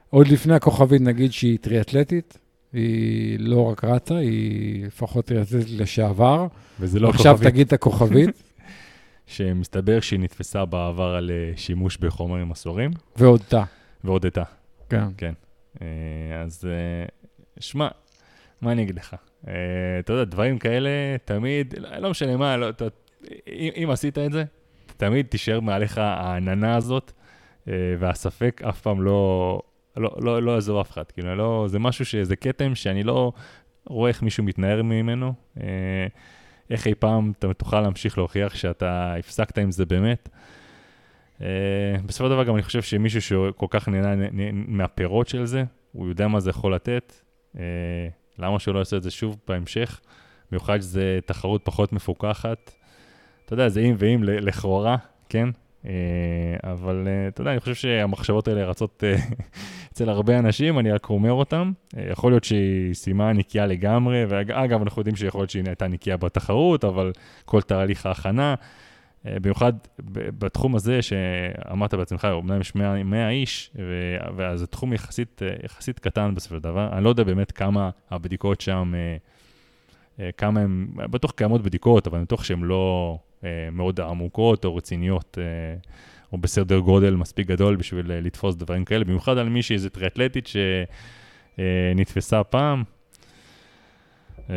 עוד 0.09 0.27
לפני 0.27 0.55
הכוכבית 0.55 1.01
נגיד 1.01 1.31
שהיא 1.31 1.57
טריאטלטית, 1.61 2.37
היא 2.73 3.39
לא 3.39 3.63
רק 3.63 3.83
רצה, 3.83 4.15
היא 4.15 4.85
לפחות 4.85 5.25
טריאטלטית 5.25 5.79
לשעבר. 5.79 6.47
וזה 6.79 6.99
לא 6.99 7.09
עכשיו 7.09 7.33
כוכבית 7.33 7.51
תגיד 7.51 7.67
את 7.67 7.73
הכוכבית, 7.73 8.43
שמסתבר 9.25 9.99
שהיא 9.99 10.19
נתפסה 10.19 10.65
בעבר 10.65 11.15
על 11.15 11.31
אה, 11.31 11.57
שימוש 11.57 11.97
בחומרים 11.97 12.51
אסורים, 12.51 12.91
והודתה. 13.15 13.63
והודתה. 14.03 14.43
כן. 15.17 15.33
אה, 15.81 15.87
אז 16.41 16.65
אה, 16.65 17.05
שמע, 17.59 17.87
מה 18.61 18.71
אני 18.71 18.83
אגיד 18.83 18.95
לך? 18.95 19.15
אתה 19.99 20.13
יודע, 20.13 20.23
דברים 20.23 20.59
כאלה, 20.59 20.89
תמיד, 21.25 21.73
לא- 21.99 22.09
משנה 22.09 22.37
מה, 22.37 22.57
לא, 22.57 22.69
אתה, 22.69 22.85
אם, 23.47 23.69
אם 23.83 23.89
עשית 23.91 24.17
את 24.17 24.31
זה, 24.31 24.43
תמיד 24.97 25.25
תישאר 25.25 25.59
מעליך 25.59 25.97
העננה 25.97 26.75
הזאת, 26.75 27.11
והספק 27.99 28.61
אף 28.69 28.81
פעם 28.81 29.01
לא, 29.01 29.61
לא, 29.99 30.15
לא, 30.21 30.43
לא 30.43 30.51
יעזוב 30.51 30.79
אף 30.79 30.91
אחד. 30.91 31.11
כאילו, 31.11 31.35
לא, 31.35 31.65
זה 31.67 31.79
משהו 31.79 32.05
שזה 32.05 32.35
כתם 32.35 32.75
שאני 32.75 33.03
לא 33.03 33.31
רואה 33.85 34.09
איך 34.09 34.21
מישהו 34.21 34.43
מתנער 34.43 34.83
ממנו. 34.83 35.33
אה, 35.61 36.07
איך 36.69 36.87
אי 36.87 36.95
פעם 36.95 37.31
אתה 37.39 37.53
תוכל 37.53 37.81
להמשיך 37.81 38.17
להוכיח 38.17 38.55
שאתה 38.55 39.15
הפסקת 39.19 39.57
עם 39.57 39.71
זה 39.71 39.85
באמת. 39.85 40.29
Uh, 41.39 41.41
בסופו 42.05 42.23
של 42.25 42.29
דבר 42.29 42.43
גם 42.43 42.55
אני 42.55 42.63
חושב 42.63 42.81
שמישהו 42.81 43.21
שכל 43.21 43.65
כך 43.69 43.87
נהנה 43.87 44.25
מהפירות 44.51 45.27
של 45.27 45.45
זה, 45.45 45.63
הוא 45.91 46.09
יודע 46.09 46.27
מה 46.27 46.39
זה 46.39 46.49
יכול 46.49 46.75
לתת. 46.75 47.13
Uh, 47.55 47.59
למה 48.39 48.59
שהוא 48.59 48.73
לא 48.73 48.79
יעשה 48.79 48.97
את 48.97 49.03
זה 49.03 49.11
שוב 49.11 49.37
בהמשך? 49.47 49.99
במיוחד 50.51 50.79
שזו 50.79 51.01
תחרות 51.25 51.61
פחות 51.63 51.93
מפוקחת. 51.93 52.71
אתה 53.45 53.53
יודע, 53.53 53.69
זה 53.69 53.81
אם 53.81 53.95
ואם 53.97 54.23
לכאורה, 54.23 54.97
כן? 55.29 55.49
Uh, 55.83 55.87
אבל 56.63 57.07
uh, 57.07 57.33
אתה 57.33 57.41
יודע, 57.41 57.51
אני 57.51 57.59
חושב 57.59 57.75
שהמחשבות 57.75 58.47
האלה 58.47 58.65
רצות 58.65 59.03
אצל 59.93 60.09
הרבה 60.09 60.39
אנשים, 60.39 60.79
אני 60.79 60.91
רק 60.91 61.09
אומר 61.09 61.31
אותם. 61.31 61.71
Uh, 61.95 61.99
יכול 62.11 62.31
להיות 62.31 62.43
שהיא 62.43 62.93
סיימה 62.93 63.33
נקייה 63.33 63.65
לגמרי, 63.65 64.25
ואגב, 64.29 64.81
אנחנו 64.81 64.99
יודעים 64.99 65.15
שיכול 65.15 65.41
להיות 65.41 65.49
שהיא 65.49 65.63
הייתה 65.65 65.87
נקייה 65.87 66.17
בתחרות, 66.17 66.83
אבל 66.83 67.11
כל 67.45 67.61
תהליך 67.61 68.05
ההכנה. 68.05 68.55
אה, 69.25 69.39
במיוחד 69.39 69.73
בתחום 70.39 70.75
הזה 70.75 71.01
שאמרת 71.01 71.93
בעצמך, 71.93 72.27
אומנם 72.31 72.61
יש 72.61 72.75
100, 72.75 73.03
100 73.03 73.29
איש, 73.29 73.71
ו- 73.75 74.17
ואז 74.35 74.59
זה 74.59 74.67
תחום 74.67 74.93
יחסית, 74.93 75.41
אה, 75.43 75.55
יחסית 75.63 75.99
קטן 75.99 76.35
בסופו 76.35 76.55
של 76.55 76.61
דבר. 76.61 76.89
אני 76.93 77.03
לא 77.03 77.09
יודע 77.09 77.23
באמת 77.23 77.51
כמה 77.51 77.89
הבדיקות 78.11 78.61
שם, 78.61 78.93
אה, 78.95 79.17
אה, 80.19 80.31
כמה 80.31 80.59
הן, 80.59 80.87
בטוח 80.95 81.31
קיימות 81.31 81.61
בדיקות, 81.61 82.07
אבל 82.07 82.17
אני 82.17 82.25
בטוח 82.25 82.43
שהן 82.43 82.61
לא 82.61 83.17
אה, 83.43 83.49
מאוד 83.71 83.99
עמוקות 83.99 84.65
או 84.65 84.75
רציניות, 84.75 85.37
אה, 86.29 86.33
או 86.33 86.37
בסדר 86.37 86.79
גודל 86.79 87.15
מספיק 87.15 87.47
גדול 87.47 87.75
בשביל 87.75 88.11
אה, 88.11 88.21
לתפוס 88.21 88.55
דברים 88.55 88.85
כאלה, 88.85 89.03
במיוחד 89.03 89.37
על 89.37 89.49
מישהי, 89.49 89.73
איזה 89.73 89.89
טריאטלטית 89.89 90.49
שנתפסה 91.57 92.43
פעם. 92.43 92.83
אה, 94.49 94.55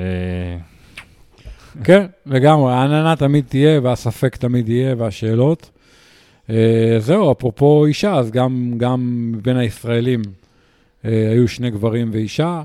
כן, 1.85 2.06
לגמרי, 2.26 2.72
העננה 2.72 3.16
תמיד 3.16 3.44
תהיה, 3.48 3.80
והספק 3.80 4.37
תמיד 4.37 4.68
יהיה, 4.68 4.94
והשאלות. 4.98 5.70
אה, 6.50 6.96
זהו, 6.98 7.32
אפרופו 7.32 7.87
אישה, 7.87 8.14
אז 8.14 8.30
גם, 8.30 8.74
גם 8.76 9.32
בין 9.42 9.56
הישראלים 9.56 10.22
אה, 11.04 11.30
היו 11.30 11.48
שני 11.48 11.70
גברים 11.70 12.11
ואישה, 12.12 12.62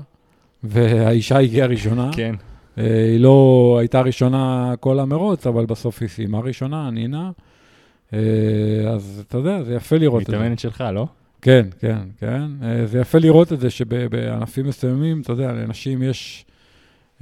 והאישה 0.62 1.38
הגיעה 1.38 1.66
ראשונה. 1.66 2.10
כן, 2.12 2.34
אה, 2.78 3.04
היא 3.04 3.20
לא 3.20 3.76
הייתה 3.80 4.00
ראשונה 4.00 4.74
כל 4.80 5.00
המרוץ, 5.00 5.46
אבל 5.46 5.66
בסוף 5.66 6.00
היא 6.00 6.08
סיימה 6.08 6.40
ראשונה, 6.40 6.90
נינה. 6.90 7.30
אה, 8.12 8.90
אז 8.90 9.24
אתה 9.28 9.38
יודע, 9.38 9.62
זה 9.62 9.74
יפה 9.74 9.96
לראות 9.96 10.22
את 10.22 10.26
זה. 10.26 10.36
מתאמנת 10.36 10.58
שלך, 10.58 10.84
לא? 10.92 11.06
כן, 11.42 11.66
כן, 11.78 11.98
כן. 12.18 12.42
אה, 12.62 12.86
זה 12.86 12.98
יפה 12.98 13.18
לראות 13.18 13.52
את 13.52 13.60
זה 13.60 13.70
שבענפים 13.70 14.66
מסוימים, 14.66 15.20
אתה 15.20 15.32
יודע, 15.32 15.52
לנשים 15.52 16.02
יש 16.02 16.44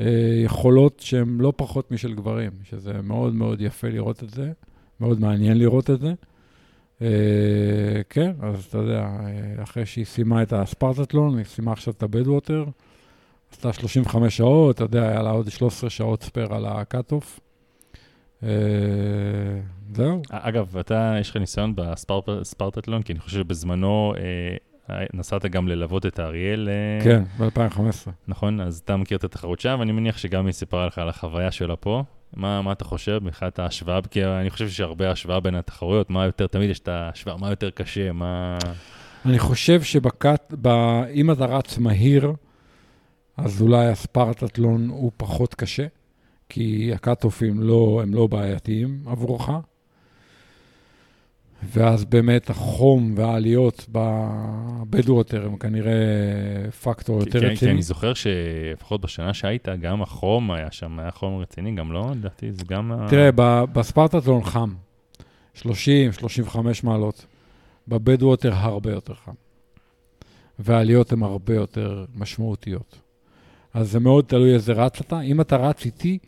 אה, 0.00 0.40
יכולות 0.44 1.00
שהן 1.00 1.38
לא 1.40 1.52
פחות 1.56 1.90
משל 1.90 2.14
גברים, 2.14 2.50
שזה 2.64 2.92
מאוד 3.02 3.34
מאוד 3.34 3.60
יפה 3.60 3.88
לראות 3.88 4.22
את 4.22 4.30
זה, 4.30 4.52
מאוד 5.00 5.20
מעניין 5.20 5.58
לראות 5.58 5.90
את 5.90 6.00
זה. 6.00 6.14
כן, 8.10 8.32
אז 8.42 8.64
אתה 8.64 8.78
יודע, 8.78 9.08
אחרי 9.62 9.86
שהיא 9.86 10.04
סיימה 10.04 10.42
את 10.42 10.52
הספרטטלון, 10.52 11.38
היא 11.38 11.44
סיימה 11.44 11.72
עכשיו 11.72 11.94
את 11.96 12.02
הבדווטר, 12.02 12.64
עשתה 13.52 13.72
35 13.72 14.36
שעות, 14.36 14.76
אתה 14.76 14.84
יודע, 14.84 15.08
היה 15.08 15.22
לה 15.22 15.30
עוד 15.30 15.50
13 15.50 15.90
שעות 15.90 16.22
spare 16.22 16.54
על 16.54 16.66
ה 16.66 16.75
cut-off. 16.75 17.40
אה, 18.42 18.48
זהו. 19.94 20.22
אגב, 20.30 20.76
אתה, 20.76 21.16
יש 21.20 21.30
לך 21.30 21.36
ניסיון 21.36 21.74
בספרטטלון, 21.76 23.02
כי 23.02 23.12
אני 23.12 23.20
חושב 23.20 23.38
שבזמנו 23.38 24.14
אה, 24.90 25.04
נסעת 25.14 25.46
גם 25.46 25.68
ללוות 25.68 26.06
את 26.06 26.20
אריאל, 26.20 26.68
אה, 26.68 27.04
כן, 27.04 27.22
ב-2015. 27.38 28.10
נכון? 28.28 28.60
אז 28.60 28.82
אתה 28.84 28.96
מכיר 28.96 29.18
את 29.18 29.24
התחרות 29.24 29.60
שם, 29.60 29.76
ואני 29.78 29.92
מניח 29.92 30.18
שגם 30.18 30.46
היא 30.46 30.52
סיפרה 30.52 30.86
לך 30.86 30.98
על 30.98 31.08
החוויה 31.08 31.50
שלה 31.50 31.76
פה. 31.76 32.02
מה, 32.36 32.62
מה 32.62 32.72
אתה 32.72 32.84
חושב 32.84 33.20
מבחינת 33.22 33.58
ההשוואה? 33.58 34.00
כי 34.10 34.24
אני 34.24 34.50
חושב 34.50 34.68
שיש 34.68 34.80
הרבה 34.80 35.10
השוואה 35.10 35.40
בין 35.40 35.54
התחרויות, 35.54 36.10
מה 36.10 36.24
יותר, 36.24 36.46
תמיד 36.46 36.70
יש 36.70 36.78
את 36.78 36.88
ההשוואה, 36.88 37.36
מה 37.36 37.50
יותר 37.50 37.70
קשה, 37.70 38.12
מה... 38.12 38.58
אני 39.26 39.38
חושב 39.38 39.82
שבקט, 39.82 40.54
אם 41.14 41.30
אתה 41.30 41.44
רץ 41.44 41.78
מהיר, 41.78 42.32
אז 43.36 43.62
אולי 43.62 43.86
הספרטטלון 43.86 44.88
הוא 44.88 45.12
פחות 45.16 45.54
קשה, 45.54 45.86
כי 46.48 46.90
הקאט-אופים 46.94 47.60
לא, 47.60 48.00
הם 48.02 48.14
לא 48.14 48.26
בעייתיים 48.26 49.02
עבורך. 49.06 49.50
ואז 51.62 52.04
באמת 52.04 52.50
החום 52.50 53.14
והעליות 53.16 53.86
בבדווטר 53.92 55.46
הם 55.46 55.56
כנראה 55.56 55.92
פקטור 56.82 57.20
יותר 57.20 57.40
כן, 57.40 57.48
כי 57.48 57.54
רציני. 57.54 57.72
אני 57.72 57.82
זוכר 57.82 58.14
שלפחות 58.14 59.00
בשנה 59.00 59.34
שהיית, 59.34 59.68
גם 59.80 60.02
החום 60.02 60.50
היה 60.50 60.70
שם, 60.70 60.98
היה 60.98 61.10
חום 61.10 61.38
רציני, 61.38 61.74
גם 61.74 61.92
לא, 61.92 62.10
לדעתי, 62.10 62.52
זה 62.52 62.64
גם... 62.68 62.92
תראה, 63.08 63.30
בספרטטלון 63.72 64.44
חם, 64.44 64.74
30, 65.54 66.12
35 66.12 66.84
מעלות. 66.84 67.26
בבדווטר 67.88 68.52
הרבה 68.54 68.90
יותר 68.90 69.14
חם. 69.14 69.32
והעליות 70.58 71.12
הן 71.12 71.22
הרבה 71.22 71.54
יותר 71.54 72.04
משמעותיות. 72.14 72.98
אז 73.74 73.90
זה 73.90 74.00
מאוד 74.00 74.24
תלוי 74.24 74.54
איזה 74.54 74.72
רץ 74.72 75.00
אתה. 75.00 75.20
אם 75.20 75.40
אתה 75.40 75.56
רץ 75.56 75.84
איתי, 75.84 76.18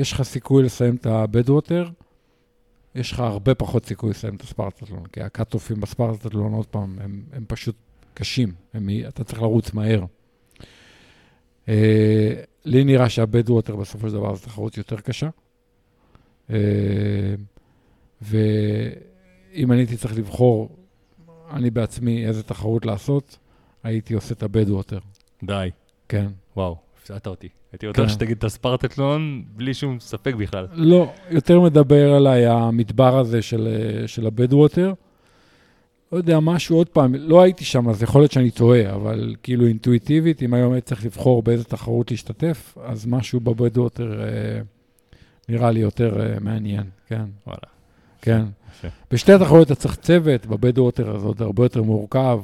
יש 0.00 0.12
לך 0.12 0.22
סיכוי 0.22 0.62
לסיים 0.62 0.96
את 0.96 1.06
הבדווטר, 1.06 1.88
יש 2.94 3.12
לך 3.12 3.20
הרבה 3.20 3.54
פחות 3.54 3.86
סיכוי 3.86 4.10
לסיים 4.10 4.34
את 4.34 4.42
הספרטטלון, 4.42 5.06
כי 5.06 5.20
הקאט-אופים 5.20 5.80
בספרטטלון, 5.80 6.52
עוד 6.52 6.66
פעם, 6.66 6.98
הם, 7.00 7.22
הם 7.32 7.44
פשוט 7.48 7.76
קשים, 8.14 8.52
הם, 8.74 8.88
אתה 9.08 9.24
צריך 9.24 9.42
לרוץ 9.42 9.72
מהר. 9.72 10.04
אה, 11.68 12.32
לי 12.64 12.84
נראה 12.84 13.08
שהבדווטר 13.08 13.76
בסופו 13.76 14.08
של 14.08 14.14
דבר 14.14 14.34
זו 14.34 14.44
תחרות 14.44 14.76
יותר 14.76 15.00
קשה. 15.00 15.28
אה, 16.50 16.56
ואם 18.22 19.72
אני 19.72 19.80
הייתי 19.80 19.96
צריך 19.96 20.18
לבחור, 20.18 20.76
אני 21.52 21.70
בעצמי, 21.70 22.26
איזה 22.26 22.42
תחרות 22.42 22.86
לעשות, 22.86 23.38
הייתי 23.82 24.14
עושה 24.14 24.34
את 24.34 24.42
הבדווטר. 24.42 24.98
די, 25.42 25.70
כן. 26.08 26.26
וואו, 26.56 26.76
הפסדת 27.10 27.26
אותי. 27.26 27.48
הייתי 27.72 27.88
בטוח 27.88 28.06
כן. 28.06 28.08
שתגיד 28.08 28.36
את 28.36 28.44
הספרטטלון 28.44 29.42
בלי 29.56 29.74
שום 29.74 30.00
ספק 30.00 30.34
בכלל. 30.34 30.66
לא, 30.72 31.12
יותר 31.30 31.60
מדבר 31.60 32.12
עליי 32.12 32.46
המדבר 32.46 33.18
הזה 33.18 33.42
של, 33.42 33.68
אה, 33.68 34.08
של 34.08 34.26
הבדווטר. 34.26 34.92
לא 36.12 36.16
יודע, 36.18 36.40
משהו, 36.40 36.76
עוד 36.76 36.88
פעם, 36.88 37.14
לא 37.14 37.42
הייתי 37.42 37.64
שם, 37.64 37.88
אז 37.88 38.02
יכול 38.02 38.20
להיות 38.20 38.32
שאני 38.32 38.50
טועה, 38.50 38.94
אבל 38.94 39.34
כאילו 39.42 39.66
אינטואיטיבית, 39.66 40.42
אם 40.42 40.54
היום 40.54 40.72
הייתי 40.72 40.86
צריך 40.86 41.04
לבחור 41.04 41.42
באיזה 41.42 41.64
תחרות 41.64 42.10
להשתתף, 42.10 42.78
אז 42.84 43.06
משהו 43.06 43.40
בבדווטר 43.40 44.22
אה, 44.22 44.60
נראה 45.48 45.70
לי 45.70 45.80
יותר 45.80 46.20
אה, 46.20 46.40
מעניין, 46.40 46.84
כן. 47.08 47.24
וואלה. 47.46 47.60
כן. 48.22 48.44
בשתי 49.10 49.32
התחרויות 49.32 49.66
אתה 49.66 49.74
צריך 49.74 49.96
צוות, 49.96 50.46
בבדווטר 50.46 51.18
זה 51.18 51.26
עוד 51.26 51.42
הרבה 51.42 51.64
יותר 51.64 51.82
מורכב. 51.82 52.40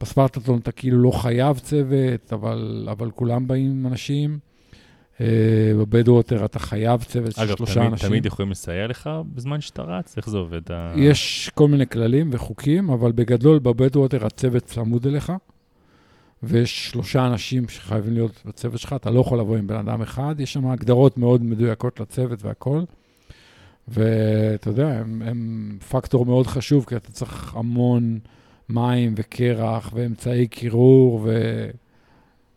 בספרטטון 0.00 0.58
אתה 0.58 0.72
כאילו 0.72 0.98
לא 1.02 1.10
חייב 1.10 1.58
צוות, 1.58 2.32
אבל, 2.32 2.88
אבל 2.90 3.10
כולם 3.10 3.48
באים 3.48 3.70
עם 3.70 3.86
אנשים. 3.86 4.38
אה, 5.20 5.26
בבדווטר 5.78 6.44
אתה 6.44 6.58
חייב 6.58 7.02
צוות 7.02 7.34
של 7.34 7.42
אגב, 7.42 7.56
שלושה 7.56 7.74
תמיד, 7.74 7.92
אנשים. 7.92 8.08
תמיד 8.08 8.26
יכולים 8.26 8.50
לסייע 8.50 8.86
לך 8.86 9.10
בזמן 9.34 9.60
שאתה 9.60 9.82
רץ? 9.82 10.16
איך 10.16 10.30
זה 10.30 10.38
עובד? 10.38 10.60
יש 10.96 11.50
כל 11.54 11.68
מיני 11.68 11.86
כללים 11.86 12.30
וחוקים, 12.32 12.90
אבל 12.90 13.12
בגדול 13.12 13.58
בבדווטר 13.58 14.26
הצוות 14.26 14.64
צמוד 14.64 15.06
אליך, 15.06 15.32
ויש 16.42 16.90
שלושה 16.90 17.26
אנשים 17.26 17.68
שחייבים 17.68 18.12
להיות 18.12 18.42
בצוות 18.44 18.80
שלך, 18.80 18.92
אתה 18.92 19.10
לא 19.10 19.20
יכול 19.20 19.38
לבוא 19.38 19.56
עם 19.56 19.66
בן 19.66 19.76
אדם 19.76 20.02
אחד, 20.02 20.34
יש 20.38 20.52
שם 20.52 20.66
הגדרות 20.66 21.18
מאוד 21.18 21.42
מדויקות 21.42 22.00
לצוות 22.00 22.42
והכל. 22.42 22.82
ואתה 23.88 24.70
יודע, 24.70 24.88
הם, 24.88 25.22
הם 25.22 25.78
פקטור 25.88 26.26
מאוד 26.26 26.46
חשוב, 26.46 26.84
כי 26.88 26.96
אתה 26.96 27.12
צריך 27.12 27.54
המון 27.56 28.18
מים 28.68 29.14
וקרח 29.16 29.90
ואמצעי 29.94 30.46
קירור, 30.46 31.20
ו... 31.24 31.30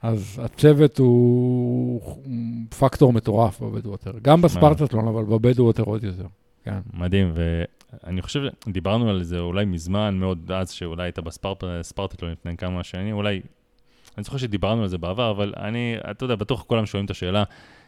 אז 0.02 0.42
הצוות 0.44 0.98
הוא 0.98 2.02
הוא 2.04 2.16
פקטור 2.80 3.14
מטורף 3.14 3.62
בבדווטר. 3.62 4.12
גם 4.22 4.42
בספרטטלון, 4.42 5.08
אבל 5.08 5.24
בבדווטר 5.24 5.84
עוד 5.84 6.04
יותר. 6.04 6.26
כן. 6.64 6.80
מדהים, 6.94 7.34
ואני 7.34 8.22
חושב, 8.22 8.42
דיברנו 8.68 9.10
על 9.10 9.24
זה 9.24 9.40
אולי 9.40 9.66
מזמן 9.66 10.18
מאוד, 10.20 10.52
אז 10.52 10.72
שאולי 10.72 11.04
היית 11.04 11.20
בספרטטלון 11.20 12.32
לפני 12.32 12.58
כמה 12.58 12.84
שנים, 12.84 13.16
אולי, 13.16 13.42
אני 14.18 14.24
זוכר 14.24 14.38
שדיברנו 14.38 14.82
על 14.82 14.88
זה 14.88 14.98
בעבר, 14.98 15.32
אבל 15.32 15.54
אני, 15.58 15.96
אתה 16.12 16.24
יודע, 16.24 16.36
בטוח 16.36 16.64
כולם 16.64 16.86
שואלים 16.86 17.06
את 17.06 17.12
השאלה, 17.12 17.44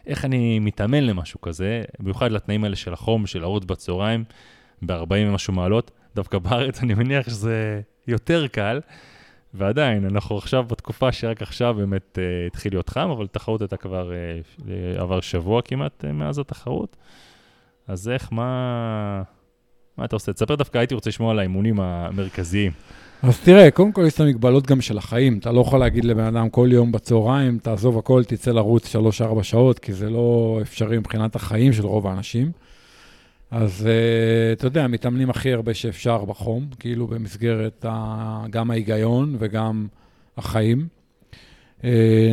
איך 0.07 0.25
אני 0.25 0.59
מתאמן 0.59 1.03
למשהו 1.03 1.41
כזה, 1.41 1.83
במיוחד 1.99 2.31
לתנאים 2.31 2.63
האלה 2.63 2.75
של 2.75 2.93
החום, 2.93 3.27
של 3.27 3.41
לרוץ 3.41 3.65
בצהריים, 3.65 4.23
ב-40 4.81 5.13
ומשהו 5.27 5.53
מעלות, 5.53 5.91
דווקא 6.15 6.37
בארץ 6.37 6.83
אני 6.83 6.93
מניח 6.93 7.29
שזה 7.29 7.81
יותר 8.07 8.47
קל, 8.47 8.79
ועדיין, 9.53 10.05
אנחנו 10.05 10.37
עכשיו 10.37 10.63
בתקופה 10.63 11.11
שרק 11.11 11.41
עכשיו 11.41 11.73
באמת 11.73 12.17
uh, 12.17 12.47
התחיל 12.47 12.73
להיות 12.73 12.89
חם, 12.89 13.09
אבל 13.09 13.27
תחרות 13.27 13.61
הייתה 13.61 13.77
כבר, 13.77 14.11
uh, 14.61 14.69
עבר 15.01 15.21
שבוע 15.21 15.61
כמעט 15.61 16.03
uh, 16.03 16.11
מאז 16.11 16.39
התחרות. 16.39 16.97
אז 17.87 18.09
איך, 18.09 18.33
מה, 18.33 19.21
מה 19.97 20.05
אתה 20.05 20.15
עושה? 20.15 20.33
תספר 20.33 20.55
דווקא, 20.55 20.77
הייתי 20.77 20.95
רוצה 20.95 21.09
לשמוע 21.09 21.31
על 21.31 21.39
האימונים 21.39 21.79
המרכזיים. 21.79 22.71
אז 23.23 23.39
תראה, 23.39 23.71
קודם 23.71 23.91
כל 23.91 24.03
יש 24.07 24.13
את 24.13 24.19
המגבלות 24.19 24.67
גם 24.67 24.81
של 24.81 24.97
החיים. 24.97 25.37
אתה 25.37 25.51
לא 25.51 25.61
יכול 25.61 25.79
להגיד 25.79 26.05
לבן 26.05 26.23
אדם 26.23 26.49
כל 26.49 26.69
יום 26.71 26.91
בצהריים, 26.91 27.57
תעזוב 27.57 27.97
הכל, 27.97 28.23
תצא 28.23 28.51
לרוץ 28.51 28.95
3-4 28.95 28.99
שעות, 29.43 29.79
כי 29.79 29.93
זה 29.93 30.09
לא 30.09 30.59
אפשרי 30.61 30.97
מבחינת 30.97 31.35
החיים 31.35 31.73
של 31.73 31.85
רוב 31.85 32.07
האנשים. 32.07 32.51
אז 33.51 33.87
uh, 33.87 34.57
אתה 34.57 34.67
יודע, 34.67 34.87
מתאמנים 34.87 35.29
הכי 35.29 35.53
הרבה 35.53 35.73
שאפשר 35.73 36.25
בחום, 36.25 36.67
כאילו 36.79 37.07
במסגרת 37.07 37.85
ה, 37.89 38.45
גם 38.49 38.71
ההיגיון 38.71 39.35
וגם 39.39 39.87
החיים. 40.37 40.87
Uh, 41.81 41.85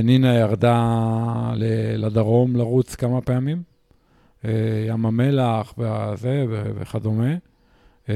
נינה 0.04 0.34
ירדה 0.34 1.52
ל- 1.54 2.04
לדרום 2.06 2.56
לרוץ 2.56 2.94
כמה 2.94 3.20
פעמים, 3.20 3.62
uh, 4.42 4.48
ים 4.88 5.06
המלח 5.06 5.74
וזה 5.78 6.44
וכדומה. 6.48 7.34
Uh, 8.06 8.10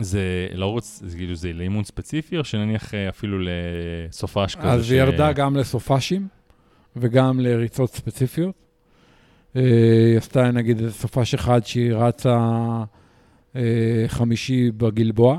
זה 0.00 0.48
לרוץ, 0.52 1.02
זה 1.06 1.16
כאילו 1.16 1.34
זה 1.34 1.52
לאימון 1.52 1.84
ספציפי, 1.84 2.38
או 2.38 2.44
שנניח 2.44 2.94
אפילו 2.94 3.38
לסופש 3.40 4.54
כזה? 4.54 4.70
אז 4.70 4.90
היא 4.90 5.00
ירדה 5.00 5.32
גם 5.32 5.56
לסופאשים 5.56 6.28
וגם 6.96 7.40
לריצות 7.40 7.90
ספציפיות. 7.90 8.54
אה, 9.56 9.62
היא 10.08 10.18
עשתה 10.18 10.50
נגיד 10.50 10.80
איזה 10.80 10.92
סופש 10.92 11.34
אחד 11.34 11.66
שהיא 11.66 11.94
רצה 11.94 12.38
אה, 13.56 14.04
חמישי 14.06 14.70
בגלבוע, 14.70 15.38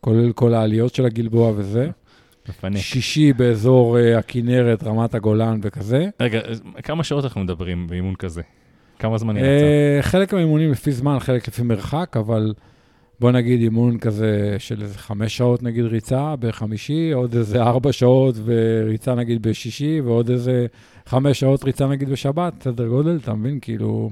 כולל 0.00 0.32
כל 0.32 0.54
העליות 0.54 0.94
של 0.94 1.06
הגלבוע 1.06 1.52
וזה. 1.56 1.90
מפנק. 2.48 2.76
שישי 2.76 3.32
באזור 3.32 3.98
אה, 3.98 4.18
הכנרת, 4.18 4.84
רמת 4.84 5.14
הגולן 5.14 5.60
וכזה. 5.62 6.06
רגע, 6.20 6.40
כמה 6.82 7.04
שעות 7.04 7.24
אנחנו 7.24 7.40
מדברים 7.40 7.86
באימון 7.86 8.14
כזה? 8.14 8.42
כמה 8.98 9.18
זמן 9.18 9.36
היא 9.36 9.44
רצה? 9.44 9.64
אה, 9.64 10.02
חלק 10.02 10.32
מהאימונים 10.32 10.70
לפי 10.70 10.92
זמן, 10.92 11.18
חלק 11.18 11.48
לפי 11.48 11.62
מרחק, 11.62 12.16
אבל 12.16 12.54
בוא 13.20 13.30
נגיד 13.30 13.60
אימון 13.60 13.98
כזה 13.98 14.56
של 14.58 14.82
איזה 14.82 14.98
חמש 14.98 15.36
שעות 15.36 15.62
נגיד 15.62 15.84
ריצה 15.84 16.34
בחמישי, 16.40 17.12
עוד 17.12 17.36
איזה 17.36 17.62
ארבע 17.62 17.92
שעות 17.92 18.34
וריצה 18.44 19.14
נגיד 19.14 19.42
בשישי, 19.42 20.00
ועוד 20.00 20.30
איזה 20.30 20.66
חמש 21.06 21.40
שעות 21.40 21.64
ריצה 21.64 21.86
נגיד 21.86 22.08
בשבת, 22.08 22.62
סדר 22.62 22.88
גודל, 22.88 23.18
אתה 23.22 23.34
מבין? 23.34 23.58
כאילו... 23.60 24.10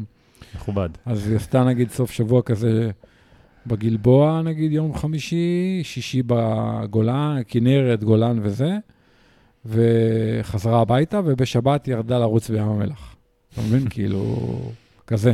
מכובד. 0.57 0.89
אז 1.07 1.29
היא 1.29 1.37
עשתה 1.37 1.65
נגיד 1.65 1.91
סוף 1.91 2.11
שבוע 2.11 2.43
כזה 2.43 2.91
בגלבוע, 3.67 4.43
נגיד 4.45 4.73
יום 4.73 4.95
חמישי, 4.95 5.81
שישי 5.83 6.23
בגולן, 6.27 7.41
כנרת, 7.49 8.05
גולן 8.05 8.39
וזה, 8.43 8.77
וחזרה 9.67 10.81
הביתה, 10.81 11.21
ובשבת 11.25 11.89
ירדה 11.89 12.19
לרוץ 12.19 12.51
בים 12.51 12.69
המלח. 12.69 13.17
אתה 13.53 13.61
מבין? 13.61 13.89
כאילו, 13.95 14.47
כזה. 15.07 15.33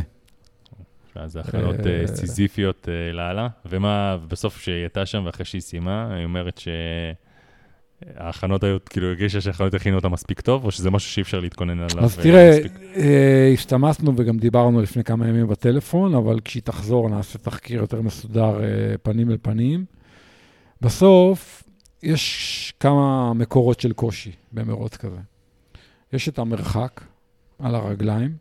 זה 1.26 1.40
הכנות 1.40 1.86
אה, 1.86 2.00
אה, 2.00 2.06
סיזיפיות 2.06 2.88
אה, 2.88 3.12
לאללה. 3.12 3.48
ומה, 3.66 4.16
בסוף 4.28 4.56
כשהיא 4.56 4.74
הייתה 4.74 5.06
שם 5.06 5.22
ואחרי 5.26 5.44
שהיא 5.44 5.60
סיימה, 5.60 6.14
היא 6.14 6.24
אומרת 6.24 6.58
שההכנות 8.04 8.64
היו, 8.64 8.76
כאילו, 8.90 9.06
הרגישה 9.06 9.40
שההכנות 9.40 9.74
הכינו 9.74 9.96
אותה 9.96 10.08
מספיק 10.08 10.40
טוב, 10.40 10.64
או 10.64 10.70
שזה 10.70 10.90
משהו 10.90 11.10
שאי 11.10 11.22
אפשר 11.22 11.40
להתכונן 11.40 11.78
עליו? 11.78 12.04
אז 12.04 12.18
אה, 12.18 12.22
תראה, 12.22 12.50
מספיק? 12.50 12.72
אה, 12.96 13.50
השתמסנו 13.54 14.12
וגם 14.16 14.38
דיברנו 14.38 14.82
לפני 14.82 15.04
כמה 15.04 15.28
ימים 15.28 15.46
בטלפון, 15.46 16.14
אבל 16.14 16.40
כשהיא 16.40 16.62
תחזור 16.62 17.08
נעשה 17.08 17.38
תחקיר 17.38 17.80
יותר 17.80 18.02
מסודר 18.02 18.64
אה, 18.64 18.98
פנים 19.02 19.30
אל 19.30 19.36
פנים. 19.42 19.84
בסוף, 20.80 21.62
יש 22.02 22.74
כמה 22.80 23.34
מקורות 23.34 23.80
של 23.80 23.92
קושי 23.92 24.32
במרוץ 24.52 24.96
כזה. 24.96 25.20
יש 26.12 26.28
את 26.28 26.38
המרחק 26.38 27.00
על 27.58 27.74
הרגליים, 27.74 28.36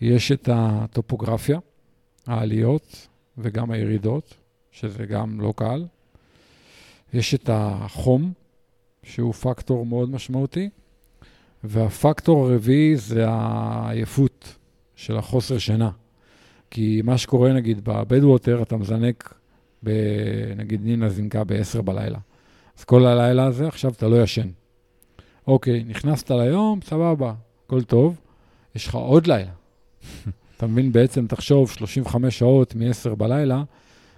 יש 0.00 0.32
את 0.32 0.48
הטופוגרפיה, 0.52 1.58
העליות 2.26 3.08
וגם 3.38 3.70
הירידות, 3.70 4.34
שזה 4.70 5.06
גם 5.06 5.40
לא 5.40 5.52
קל. 5.56 5.84
יש 7.12 7.34
את 7.34 7.50
החום, 7.52 8.32
שהוא 9.02 9.32
פקטור 9.32 9.86
מאוד 9.86 10.10
משמעותי, 10.10 10.68
והפקטור 11.64 12.46
הרביעי 12.46 12.96
זה 12.96 13.24
העייפות 13.28 14.56
של 14.94 15.16
החוסר 15.16 15.58
שינה. 15.58 15.90
כי 16.70 17.00
מה 17.04 17.18
שקורה, 17.18 17.52
נגיד, 17.52 17.84
בבדווטר, 17.84 18.62
אתה 18.62 18.76
מזנק, 18.76 19.34
ב, 19.82 19.90
נגיד 20.56 20.84
נינה 20.84 21.08
זינקה 21.08 21.44
ב-10 21.44 21.82
בלילה. 21.82 22.18
אז 22.78 22.84
כל 22.84 23.06
הלילה 23.06 23.44
הזה, 23.44 23.68
עכשיו 23.68 23.92
אתה 23.92 24.08
לא 24.08 24.22
ישן. 24.22 24.48
אוקיי, 25.46 25.84
נכנסת 25.84 26.30
ליום, 26.30 26.80
סבבה, 26.84 27.34
הכל 27.66 27.82
טוב, 27.82 28.20
יש 28.74 28.86
לך 28.86 28.94
עוד 28.94 29.26
לילה. 29.26 29.52
אתה 30.56 30.66
מבין, 30.66 30.92
בעצם 30.92 31.26
תחשוב, 31.26 31.70
35 31.70 32.38
שעות 32.38 32.74
מ-10 32.74 33.14
בלילה, 33.14 33.62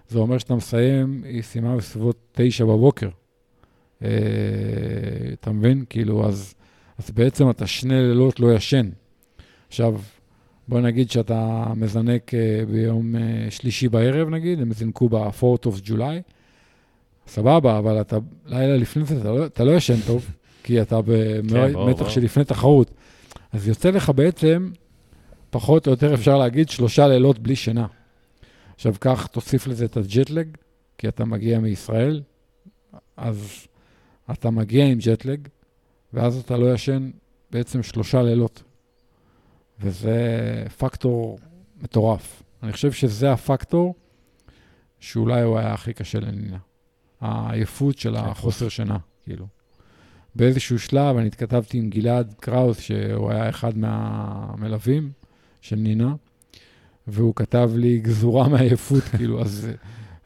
זה 0.09 0.19
אומר 0.19 0.39
שאתה 0.39 0.55
מסיים, 0.55 1.23
היא 1.25 1.43
סיימה 1.43 1.77
בסביבות 1.77 2.17
9 2.33 2.65
בבוקר. 2.65 3.09
אה, 4.03 4.09
אתה 5.33 5.51
מבין? 5.51 5.85
כאילו, 5.91 6.27
אז, 6.29 6.55
אז 6.99 7.11
בעצם 7.11 7.51
אתה 7.51 7.67
שני 7.67 7.95
לילות 7.95 8.41
לא 8.41 8.55
ישן. 8.55 8.91
עכשיו, 9.69 10.01
בוא 10.69 10.81
נגיד 10.81 11.11
שאתה 11.11 11.65
מזנק 11.77 12.35
אה, 12.35 12.63
ביום 12.71 13.17
אה, 13.17 13.47
שלישי 13.51 13.89
בערב, 13.89 14.29
נגיד, 14.29 14.61
הם 14.61 14.73
זינקו 14.73 15.09
ב-4th 15.09 15.67
of 15.67 15.89
July, 15.89 16.33
סבבה, 17.27 17.79
אבל 17.79 18.01
אתה, 18.01 18.17
לילה 18.47 18.77
לפני 18.77 19.05
זה, 19.05 19.21
אתה 19.21 19.33
לא, 19.33 19.47
אתה 19.47 19.65
לא 19.65 19.71
ישן 19.71 20.01
טוב, 20.07 20.27
כי 20.65 20.83
אתה 20.83 21.01
כן, 21.07 21.73
במתח 21.77 21.99
ברור. 21.99 22.09
של 22.09 22.21
לפני 22.21 22.45
תחרות. 22.45 22.91
אז 23.53 23.69
יוצא 23.69 23.91
לך 23.91 24.11
בעצם, 24.15 24.71
פחות 25.51 25.87
או 25.87 25.93
יותר 25.93 26.15
אפשר 26.15 26.39
להגיד, 26.39 26.69
שלושה 26.69 27.09
לילות 27.09 27.39
בלי 27.39 27.57
שינה. 27.57 27.87
עכשיו, 28.79 28.95
קח, 29.01 29.27
תוסיף 29.27 29.67
לזה 29.67 29.85
את 29.85 29.97
הג'טלג, 29.97 30.57
כי 30.99 31.09
אתה 31.09 31.25
מגיע 31.25 31.59
מישראל, 31.59 32.23
אז 33.17 33.67
אתה 34.31 34.51
מגיע 34.51 34.87
עם 34.87 34.99
ג'טלג, 34.99 35.49
ואז 36.13 36.37
אתה 36.37 36.57
לא 36.57 36.75
ישן 36.75 37.11
בעצם 37.51 37.83
שלושה 37.83 38.23
לילות. 38.23 38.63
וזה 39.81 40.19
פקטור 40.79 41.39
מטורף. 41.83 42.43
אני 42.63 42.73
חושב 42.73 42.93
שזה 42.93 43.33
הפקטור 43.33 43.95
שאולי 45.01 45.43
הוא 45.43 45.59
היה 45.59 45.73
הכי 45.73 45.93
קשה 45.93 46.21
לנינה. 46.21 46.59
העייפות 47.21 47.99
של 47.99 48.17
החוסר 48.17 48.69
שינה, 48.69 48.99
כאילו. 49.25 49.47
באיזשהו 50.35 50.79
שלב 50.79 51.17
אני 51.17 51.27
התכתבתי 51.27 51.79
עם 51.79 51.91
גלעד 51.91 52.35
קראוס, 52.41 52.81
שהוא 52.81 53.31
היה 53.31 53.49
אחד 53.49 53.79
מהמלווים 53.79 55.13
של 55.61 55.77
נינה, 55.77 56.15
והוא 57.09 57.35
כתב 57.35 57.71
לי 57.75 57.99
גזורה 57.99 58.49
מעייפות, 58.55 59.03
כאילו, 59.03 59.41
אז, 59.41 59.69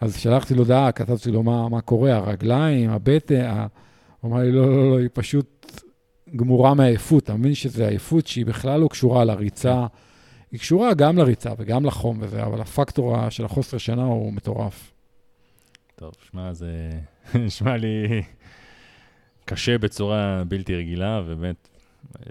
אז 0.01 0.17
שלחתי 0.17 0.55
לו 0.55 0.65
דעה, 0.65 0.93
כתבתי 0.93 1.31
לו 1.31 1.43
מה, 1.43 1.69
מה 1.69 1.81
קורה, 1.81 2.17
הרגליים, 2.17 2.91
הבטן, 2.91 3.41
ה... 3.41 3.67
הוא 4.21 4.33
אמר 4.33 4.43
לי, 4.43 4.53
לא, 4.53 4.71
לא, 4.77 4.91
לא, 4.91 4.99
היא 4.99 5.09
פשוט 5.13 5.83
גמורה 6.37 6.75
מעייפות. 6.75 7.25
אתה 7.25 7.35
מבין 7.35 7.55
שזו 7.55 7.85
עייפות 7.85 8.27
שהיא 8.27 8.47
בכלל 8.47 8.81
לא 8.81 8.89
קשורה 8.89 9.25
לריצה, 9.25 9.87
היא 10.53 10.61
קשורה 10.61 10.95
גם 10.95 11.19
לריצה 11.19 11.53
וגם 11.59 11.85
לחום 11.85 12.19
וזה, 12.21 12.43
אבל 12.43 12.61
הפקטור 12.61 13.31
של 13.31 13.45
החוסר 13.45 13.79
שינה 13.79 14.05
הוא 14.05 14.33
מטורף. 14.33 14.93
טוב, 15.97 16.13
שמע, 16.31 16.53
זה 16.53 16.91
נשמע 17.47 17.77
לי 17.77 18.23
קשה 19.45 19.79
בצורה 19.79 20.43
בלתי 20.49 20.75
רגילה, 20.75 21.23
ובאמת, 21.27 21.69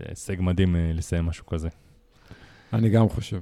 הישג 0.09 0.35
מדהים 0.39 0.75
אה, 0.75 0.91
לסיים 0.93 1.25
משהו 1.25 1.45
כזה. 1.45 1.69
אני 2.73 2.89
גם 2.89 3.09
חושב. 3.09 3.39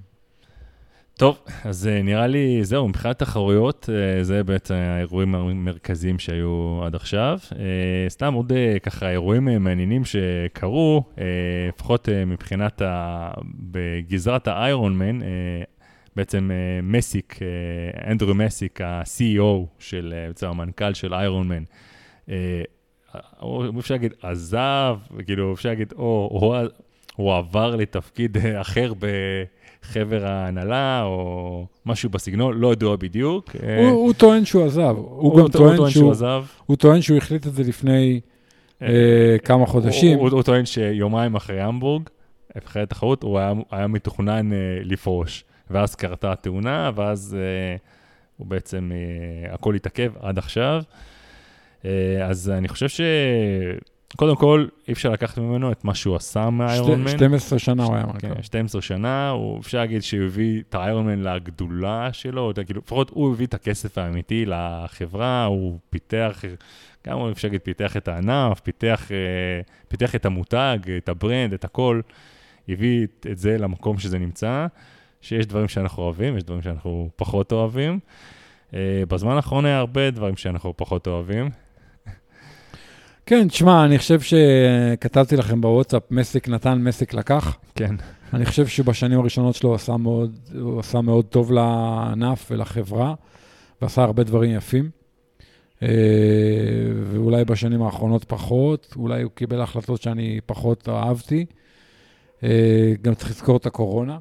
טוב, 1.20 1.40
אז 1.64 1.88
אה, 1.88 2.02
נראה 2.02 2.28
לי, 2.28 2.64
זהו, 2.64 2.88
מבחינת 2.88 3.20
תחרויות, 3.20 3.90
אה, 3.94 4.24
זה 4.24 4.44
בעצם 4.44 4.74
האירועים 4.74 5.36
המרכזיים 5.36 6.20
שהיו 6.20 6.82
עד 6.86 6.96
עכשיו. 6.96 7.40
אה, 7.60 8.10
סתם 8.10 8.34
עוד 8.34 8.52
ככה 8.84 9.10
אירועים 9.10 9.46
מעניינים 9.46 10.02
שקרו, 10.06 11.04
לפחות 11.70 12.10
מבחינת, 12.28 12.82
ה... 12.82 13.32
בגזרת 13.72 14.48
האיירון 14.48 14.98
מן, 14.98 15.20
בעצם 16.16 16.52
מסיק, 16.84 17.40
אנדרו 18.08 18.34
מסיק, 18.34 18.82
ה-CEO 18.82 19.66
של, 19.80 20.14
בעצם 20.28 20.48
המנכ"ל 20.48 20.94
של 20.94 21.14
איירון 21.14 21.48
מן, 21.48 21.64
אפשר 23.80 23.94
להגיד, 23.94 24.14
עזב, 24.22 24.98
כאילו, 25.26 25.54
אפשר 25.54 25.70
להגיד, 25.70 25.94
או 25.98 26.30
הוא, 27.16 27.34
עבר 27.34 27.76
לתפקיד 27.76 28.38
אחר 28.62 28.94
ב... 29.00 29.06
חבר 29.84 30.26
ההנהלה, 30.26 31.04
או 31.04 31.66
משהו 31.86 32.10
בסגנון, 32.10 32.60
לא 32.60 32.74
ידוע 32.74 32.96
בדיוק. 32.96 33.56
הוא, 33.78 33.88
הוא 33.90 34.14
טוען 34.14 34.46
שהוא 34.46 34.66
עזב. 34.66 34.96
הוא, 34.98 35.06
הוא 35.08 35.40
גם 35.40 35.48
טוען, 35.48 35.76
שהוא, 35.76 35.90
שהוא 35.90 36.12
עזב. 36.12 36.44
הוא 36.66 36.78
טוען 36.78 37.02
שהוא 37.02 37.18
החליט 37.18 37.48
את 37.48 37.54
זה 37.54 37.64
לפני 37.64 38.20
אה, 38.82 39.36
כמה 39.44 39.66
חודשים. 39.66 40.18
הוא, 40.18 40.30
הוא, 40.30 40.36
הוא 40.36 40.44
טוען 40.44 40.66
שיומיים 40.66 41.36
אחרי 41.36 41.62
המבורג, 41.62 42.04
אחרי 42.58 42.82
התחרות, 42.82 43.24
הוא 43.24 43.40
היה, 43.40 43.54
היה 43.72 43.88
מתוכנן 43.88 44.54
אה, 44.54 44.58
לפרוש. 44.84 45.44
ואז 45.70 45.96
קרתה 45.96 46.32
התאונה, 46.32 46.92
ואז 46.96 47.38
אה, 47.40 47.76
הוא 48.38 48.48
בעצם, 48.48 48.92
אה, 48.94 49.54
הכל 49.54 49.76
התעכב 49.76 50.12
עד 50.20 50.38
עכשיו. 50.38 50.82
אה, 51.86 52.26
אז 52.26 52.50
אני 52.50 52.68
חושב 52.68 52.90
ש... 52.90 53.02
קודם 54.16 54.36
כל, 54.36 54.68
אי 54.88 54.94
אפשר 54.94 55.12
לקחת 55.12 55.38
ממנו 55.38 55.72
את 55.72 55.84
מה 55.84 55.96
שהוא 55.96 56.16
עשה 56.16 56.50
מהאיירון 56.50 57.04
מן. 57.04 57.10
12 57.10 57.60
שנה 57.60 57.84
הוא 57.84 57.96
היה 57.96 58.06
מנכ"ל. 58.06 58.20
כן, 58.20 58.44
12 58.44 58.82
שנה, 58.82 59.30
הוא, 59.30 59.60
אפשר 59.60 59.78
להגיד 59.78 60.04
שהוא 60.04 60.26
הביא 60.26 60.62
את 60.70 60.76
האיירון 60.76 61.06
מן 61.06 61.22
לגדולה 61.22 62.14
שלו, 62.14 62.52
כאילו, 62.66 62.82
לפחות 62.86 63.10
הוא 63.10 63.34
הביא 63.34 63.46
את 63.46 63.54
הכסף 63.54 63.98
האמיתי 63.98 64.46
לחברה, 64.46 65.46
הוא 65.46 65.80
פיתח, 65.90 66.44
גם 67.08 67.18
הוא 67.18 67.32
אפשר 67.32 67.48
להגיד, 67.48 67.62
פיתח 67.62 67.98
את 67.98 68.08
הענף, 68.08 68.60
פיתח, 68.60 69.12
אה, 69.12 69.62
פיתח 69.88 70.16
את 70.16 70.26
המותג, 70.26 70.78
את 70.98 71.10
ה 71.10 71.16
brand, 71.16 71.54
את 71.54 71.66
הכל, 71.66 72.02
הביא 72.70 73.04
את, 73.04 73.28
את 73.32 73.38
זה 73.38 73.58
למקום 73.58 74.00
שזה 74.00 74.20
נמצא, 74.20 74.68
שיש 75.22 75.46
דברים 75.46 75.68
שאנחנו 75.68 76.04
אוהבים, 76.04 76.38
יש 76.38 76.44
דברים 76.44 76.62
שאנחנו 76.62 77.10
פחות 77.16 77.52
אוהבים. 77.52 78.00
אה, 78.74 79.04
בזמן 79.08 79.36
האחרון 79.36 79.66
היה 79.66 79.78
הרבה 79.78 80.12
דברים 80.12 80.38
שאנחנו 80.38 80.74
פחות 80.78 81.08
אוהבים. 81.08 81.50
כן, 83.30 83.48
תשמע, 83.48 83.86
אני 83.86 83.98
חושב 83.98 84.20
שכתבתי 84.22 85.36
לכם 85.36 85.62
בוואטסאפ, 85.62 86.04
מסיק 86.12 86.48
נתן, 86.48 86.78
מסיק 86.82 87.14
לקח. 87.14 87.58
כן. 87.76 87.96
אני 88.34 88.46
חושב 88.46 88.68
שבשנים 88.68 89.20
הראשונות 89.20 89.56
שלו 89.56 89.70
הוא 89.70 89.76
עשה 89.76 89.98
מאוד, 89.98 90.40
הוא 90.60 90.80
עשה 90.80 91.02
מאוד 91.02 91.26
טוב 91.26 91.52
לענף 91.52 92.52
ולחברה, 92.52 93.14
ועשה 93.82 94.04
הרבה 94.04 94.24
דברים 94.24 94.56
יפים. 94.56 94.90
אה, 95.84 95.88
ואולי 97.04 97.46
בשנים 97.46 97.82
האחרונות 97.82 98.24
פחות, 98.24 98.94
אולי 98.96 99.22
הוא 99.22 99.32
קיבל 99.36 99.62
החלטות 99.62 100.02
שאני 100.02 100.40
פחות 100.46 100.90
אהבתי. 100.90 101.46
אה, 102.44 102.94
גם 103.02 103.16
צריך 103.16 103.30
לזכור 103.30 103.58
את 103.58 103.66
הקורונה, 103.66 104.18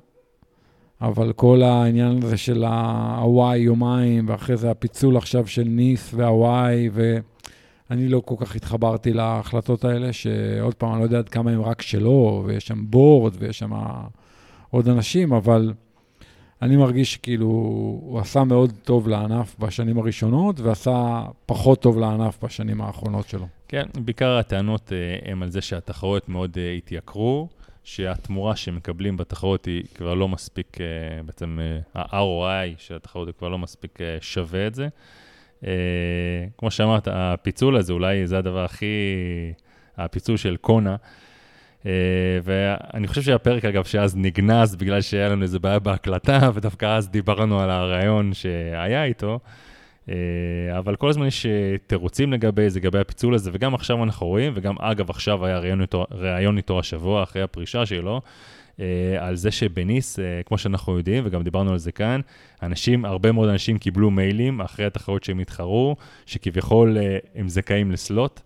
אבל 1.01 1.33
כל 1.33 1.63
העניין 1.63 2.23
הזה 2.23 2.37
של 2.37 2.65
הוואי 2.65 3.59
יומיים, 3.59 4.29
ואחרי 4.29 4.57
זה 4.57 4.71
הפיצול 4.71 5.17
עכשיו 5.17 5.47
של 5.47 5.65
ניס 5.65 6.11
והוואי, 6.15 6.91
ואני 7.91 8.09
לא 8.09 8.23
כל 8.25 8.35
כך 8.39 8.57
התחברתי 8.57 9.13
להחלטות 9.13 9.85
האלה, 9.85 10.13
שעוד 10.13 10.75
פעם, 10.75 10.93
אני 10.93 10.99
לא 10.99 11.05
יודע 11.05 11.19
עד 11.19 11.29
כמה 11.29 11.51
הם 11.51 11.63
רק 11.63 11.83
שלו, 11.83 12.43
ויש 12.47 12.67
שם 12.67 12.85
בורד, 12.91 13.35
ויש 13.39 13.59
שם 13.59 13.73
עוד 14.71 14.89
אנשים, 14.89 15.33
אבל 15.33 15.73
אני 16.63 16.77
מרגיש 16.77 17.13
שכאילו 17.13 17.47
הוא 17.47 18.21
עשה 18.21 18.45
מאוד 18.45 18.73
טוב 18.85 19.09
לענף 19.09 19.57
בשנים 19.59 19.99
הראשונות, 19.99 20.61
ועשה 20.61 21.25
פחות 21.47 21.83
טוב 21.83 21.99
לענף 21.99 22.45
בשנים 22.45 22.81
האחרונות 22.81 23.29
שלו. 23.29 23.47
כן, 23.69 23.87
בעיקר 24.05 24.37
הטענות 24.37 24.93
הן 25.25 25.43
על 25.43 25.51
זה 25.51 25.61
שהתחרויות 25.61 26.29
מאוד 26.29 26.59
התייקרו. 26.79 27.49
שהתמורה 27.85 28.57
שמקבלים 28.57 29.17
בתחרות 29.17 29.65
היא 29.65 29.85
כבר 29.95 30.15
לא 30.15 30.29
מספיק, 30.29 30.77
uh, 30.77 30.81
בעצם 31.27 31.59
ה-ROI 31.95 32.79
של 32.79 32.97
התחרות 32.97 33.29
הוא 33.29 33.35
כבר 33.39 33.49
לא 33.49 33.59
מספיק 33.59 33.99
שווה 34.21 34.67
את 34.67 34.75
זה. 34.75 34.89
Uh, 35.63 35.67
כמו 36.59 36.71
שאמרת, 36.71 37.09
הפיצול 37.13 37.77
הזה 37.77 37.93
אולי 37.93 38.27
זה 38.27 38.39
הדבר 38.39 38.65
הכי, 38.65 38.87
הפיצול 39.97 40.37
של 40.37 40.57
קונה. 40.57 40.97
Uh, 41.83 41.87
ואני 42.43 43.09
חושב 43.09 43.23
שהפרק, 43.23 43.65
אגב, 43.65 43.85
שאז 43.85 44.17
נגנז 44.17 44.77
בגלל 44.77 45.01
שהיה 45.01 45.29
לנו 45.29 45.43
איזה 45.43 45.59
בעיה 45.59 45.79
בהקלטה, 45.79 46.39
ודווקא 46.55 46.97
אז 46.97 47.09
דיברנו 47.09 47.61
על 47.61 47.71
הרעיון 47.71 48.35
שהיה 48.35 49.05
איתו. 49.05 49.39
אה, 50.09 50.79
אבל 50.79 50.97
כל 50.97 51.09
הזמן 51.09 51.27
יש 51.27 51.47
אה, 51.47 51.77
תירוצים 51.87 52.33
לגבי 52.33 52.71
זה, 52.71 52.81
לגבי 52.81 52.99
הפיצול 52.99 53.35
הזה, 53.35 53.51
וגם 53.53 53.75
עכשיו 53.75 54.05
אנחנו 54.05 54.27
רואים, 54.27 54.53
וגם 54.57 54.75
אגב 54.79 55.11
עכשיו 55.11 55.47
היה 55.47 55.59
ראיון 55.59 55.81
איתו, 55.83 56.07
איתו 56.57 56.79
השבוע 56.79 57.23
אחרי 57.23 57.43
הפרישה 57.43 57.87
שלו, 57.87 58.15
אה, 58.15 58.21
על 59.19 59.37
זה 59.37 59.51
שבניס, 59.51 60.19
כמו 60.47 60.59
שאנחנו 60.59 60.97
יודעים, 60.99 61.25
וגם 61.27 61.43
דיברנו 61.43 61.73
על 61.73 61.79
זה 61.79 61.93
כאן, 61.93 62.21
אנשים, 62.63 63.05
הרבה 63.05 63.33
מאוד 63.33 63.49
אנשים 63.49 63.79
קיבלו 63.79 64.11
מיילים 64.11 64.61
אחרי 64.61 64.87
התחרות 64.87 65.25
שהם 65.25 65.39
התחרו, 65.39 65.97
שכביכול 66.27 66.97
הם 67.35 67.49
זכאים 67.49 67.93
לסלוט. 67.93 68.41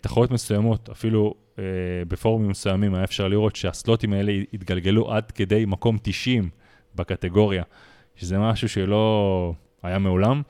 תחרות 0.00 0.30
מסוימות, 0.30 0.88
אפילו 0.88 1.34
בפורומים 2.08 2.50
מסוימים, 2.50 2.94
היה 2.94 3.04
אפשר 3.04 3.28
לראות 3.28 3.56
שהסלוטים 3.56 4.12
האלה 4.12 4.32
התגלגלו 4.52 5.12
עד 5.12 5.30
כדי 5.30 5.64
מקום 5.64 5.98
90 6.02 6.48
בקטגוריה, 6.94 7.62
שזה 8.16 8.38
משהו 8.38 8.68
שלא... 8.68 9.54
היה 9.82 9.98
מעולם. 9.98 10.42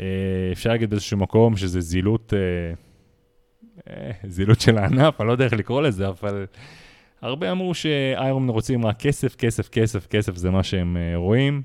אה, 0.00 0.04
אפשר 0.52 0.70
להגיד 0.70 0.90
באיזשהו 0.90 1.18
מקום 1.18 1.56
שזה 1.56 1.80
זילות, 1.80 2.34
אה, 2.34 2.74
אה, 3.88 4.10
זילות 4.24 4.60
של 4.60 4.78
הענף, 4.78 5.20
אני 5.20 5.26
לא 5.26 5.32
יודע 5.32 5.44
איך 5.44 5.52
לקרוא 5.52 5.82
לזה, 5.82 6.08
אבל 6.08 6.46
הרבה 7.22 7.50
אמרו 7.50 7.74
שאיירון 7.74 8.48
רוצים 8.48 8.86
רק 8.86 8.96
כסף, 8.98 9.36
כסף, 9.36 9.68
כסף, 9.68 10.06
כסף, 10.06 10.36
זה 10.36 10.50
מה 10.50 10.62
שהם 10.62 10.96
רואים. 11.14 11.62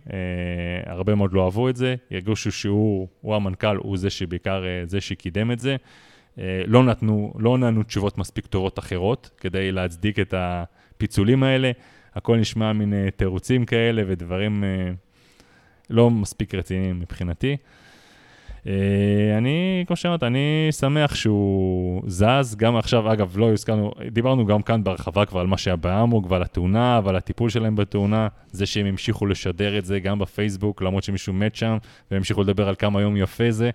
הרבה 0.85 1.15
מאוד 1.15 1.33
לא 1.33 1.45
אהבו 1.45 1.69
את 1.69 1.75
זה, 1.75 1.95
ירגשו 2.11 2.51
שהוא 2.51 3.07
הוא 3.21 3.35
המנכ"ל, 3.35 3.75
הוא 3.75 3.97
זה 3.97 4.09
שבעיקר, 4.09 4.63
זה 4.85 5.01
שקידם 5.01 5.51
את 5.51 5.59
זה. 5.59 5.75
לא 6.67 6.83
נתנו, 6.83 7.33
לא 7.39 7.57
נתנו 7.57 7.83
תשובות 7.83 8.17
מספיק 8.17 8.45
טובות 8.45 8.79
אחרות 8.79 9.29
כדי 9.37 9.71
להצדיק 9.71 10.19
את 10.19 10.33
הפיצולים 10.37 11.43
האלה. 11.43 11.71
הכל 12.15 12.37
נשמע 12.37 12.73
מין 12.73 13.09
תירוצים 13.09 13.65
כאלה 13.65 14.01
ודברים 14.07 14.63
לא 15.89 16.09
מספיק 16.09 16.55
רציניים 16.55 16.99
מבחינתי. 16.99 17.57
Uh, 18.67 18.69
אני, 19.37 19.83
כמו 19.87 19.95
שאמרת, 19.95 20.23
אני 20.23 20.67
שמח 20.71 21.15
שהוא 21.15 22.01
זז, 22.07 22.55
גם 22.55 22.77
עכשיו, 22.77 23.13
אגב, 23.13 23.37
לא 23.37 23.51
הזכרנו, 23.51 23.91
דיברנו 24.11 24.45
גם 24.45 24.61
כאן 24.61 24.83
בהרחבה 24.83 25.25
כבר 25.25 25.39
על 25.39 25.47
מה 25.47 25.57
שהיה 25.57 25.75
באמוק 25.75 26.31
ועל 26.31 26.41
התאונה 26.41 27.01
ועל 27.03 27.15
הטיפול 27.15 27.49
שלהם 27.49 27.75
בתאונה, 27.75 28.27
זה 28.51 28.65
שהם 28.65 28.85
המשיכו 28.85 29.25
לשדר 29.25 29.77
את 29.77 29.85
זה 29.85 29.99
גם 29.99 30.19
בפייסבוק, 30.19 30.81
למרות 30.81 31.03
שמישהו 31.03 31.33
מת 31.33 31.55
שם, 31.55 31.77
והם 32.11 32.17
המשיכו 32.17 32.41
לדבר 32.41 32.67
על 32.67 32.75
כמה 32.75 33.01
יום 33.01 33.17
יפה 33.17 33.51
זה, 33.51 33.69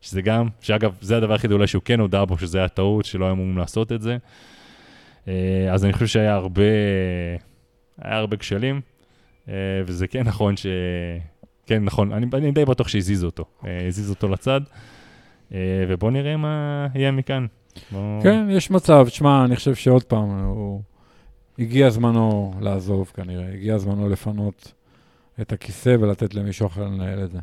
שזה 0.00 0.22
גם, 0.22 0.48
שאגב, 0.60 0.96
זה 1.00 1.16
הדבר 1.16 1.32
היחיד 1.32 1.52
אולי 1.52 1.66
שהוא 1.66 1.82
כן 1.84 2.00
הודע 2.00 2.24
בו, 2.24 2.38
שזה 2.38 2.58
היה 2.58 2.68
טעות, 2.68 3.04
שלא 3.04 3.24
היו 3.24 3.32
אמורים 3.32 3.58
לעשות 3.58 3.92
את 3.92 4.02
זה. 4.02 4.16
Uh, 5.24 5.28
אז 5.72 5.84
אני 5.84 5.92
חושב 5.92 6.06
שהיה 6.06 6.34
הרבה, 6.34 6.62
היה 8.02 8.16
הרבה 8.16 8.36
כשלים, 8.36 8.80
uh, 9.46 9.50
וזה 9.86 10.06
כן 10.06 10.22
נכון 10.22 10.56
ש... 10.56 10.66
כן, 11.66 11.84
נכון, 11.84 12.12
אני, 12.12 12.26
אני 12.32 12.52
די 12.52 12.64
בטוח 12.64 12.88
שהזיזו 12.88 13.26
אותו. 13.26 13.44
אה, 13.66 13.86
הזיזו 13.86 14.12
אותו 14.12 14.28
לצד, 14.28 14.60
אה, 15.54 15.58
ובואו 15.88 16.10
נראה 16.10 16.36
מה 16.36 16.86
יהיה 16.94 17.10
מכאן. 17.10 17.46
בוא... 17.90 18.22
כן, 18.22 18.46
יש 18.50 18.70
מצב. 18.70 19.06
תשמע, 19.08 19.44
אני 19.44 19.56
חושב 19.56 19.74
שעוד 19.74 20.02
פעם, 20.02 20.44
הוא... 20.44 20.82
הגיע 21.58 21.90
זמנו 21.90 22.54
לעזוב 22.60 23.12
כנראה, 23.14 23.52
הגיע 23.52 23.78
זמנו 23.78 24.08
לפנות 24.08 24.72
את 25.40 25.52
הכיסא 25.52 25.96
ולתת 26.00 26.34
למישהו 26.34 26.66
אחר 26.66 26.84
לנהל 26.84 27.24
את 27.24 27.30
זה. 27.30 27.38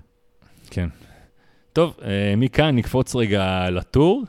כן. 0.70 0.90
טוב, 1.74 1.98
אה, 2.04 2.34
מכאן 2.38 2.76
נקפוץ 2.76 3.16
רגע 3.16 3.70
לטור, 3.70 4.24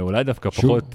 אולי 0.00 0.24
דווקא 0.24 0.50
שוב. 0.50 0.62
פחות, 0.62 0.94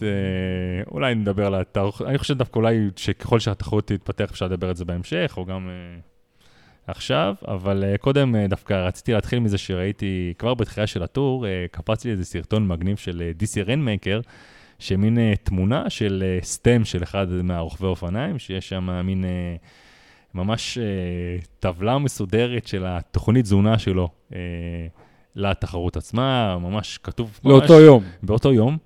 אולי 0.91 1.15
נדבר 1.15 1.45
על 1.45 1.55
התארוך, 1.55 2.01
אני 2.01 2.17
חושב 2.17 2.37
דווקא 2.37 2.59
אולי 2.59 2.89
שככל 2.95 3.39
שהתחרות 3.39 3.87
תתפתח 3.87 4.29
אפשר 4.31 4.45
לדבר 4.45 4.69
על 4.69 4.75
זה 4.75 4.85
בהמשך, 4.85 5.33
או 5.37 5.45
גם 5.45 5.69
עכשיו, 6.87 7.35
אבל 7.47 7.83
uh, 7.93 7.97
קודם 7.97 8.35
uh, 8.35 8.49
דווקא 8.49 8.73
רציתי 8.73 9.13
להתחיל 9.13 9.39
מזה 9.39 9.57
שראיתי 9.57 10.33
כבר 10.37 10.53
בתחילה 10.53 10.87
של 10.87 11.03
הטור, 11.03 11.45
uh, 11.45 11.47
קפץ 11.71 12.05
לי 12.05 12.11
איזה 12.11 12.25
סרטון 12.25 12.67
מגניב 12.67 12.97
של 12.97 13.23
uh, 13.39 13.43
DC 13.43 13.69
רנמייקר, 13.69 14.21
שמין 14.79 15.17
uh, 15.17 15.37
תמונה 15.43 15.89
של 15.89 16.23
uh, 16.41 16.45
סטם 16.45 16.85
של 16.85 17.03
אחד 17.03 17.27
מהרוכבי 17.29 17.87
אופניים, 17.87 18.39
שיש 18.39 18.69
שם 18.69 19.01
מין 19.03 19.23
uh, 19.23 19.27
ממש 20.33 20.77
uh, 20.77 21.45
טבלה 21.59 21.97
מסודרת 21.97 22.67
של 22.67 22.83
התוכנית 22.87 23.43
תזונה 23.43 23.79
שלו 23.79 24.09
uh, 24.31 24.35
לתחרות 25.35 25.97
עצמה, 25.97 26.57
ממש 26.61 26.99
כתוב... 27.03 27.39
לאותו 27.45 27.73
ממש, 27.73 27.81
יום. 27.81 28.03
באותו 28.23 28.53
יום. 28.53 28.77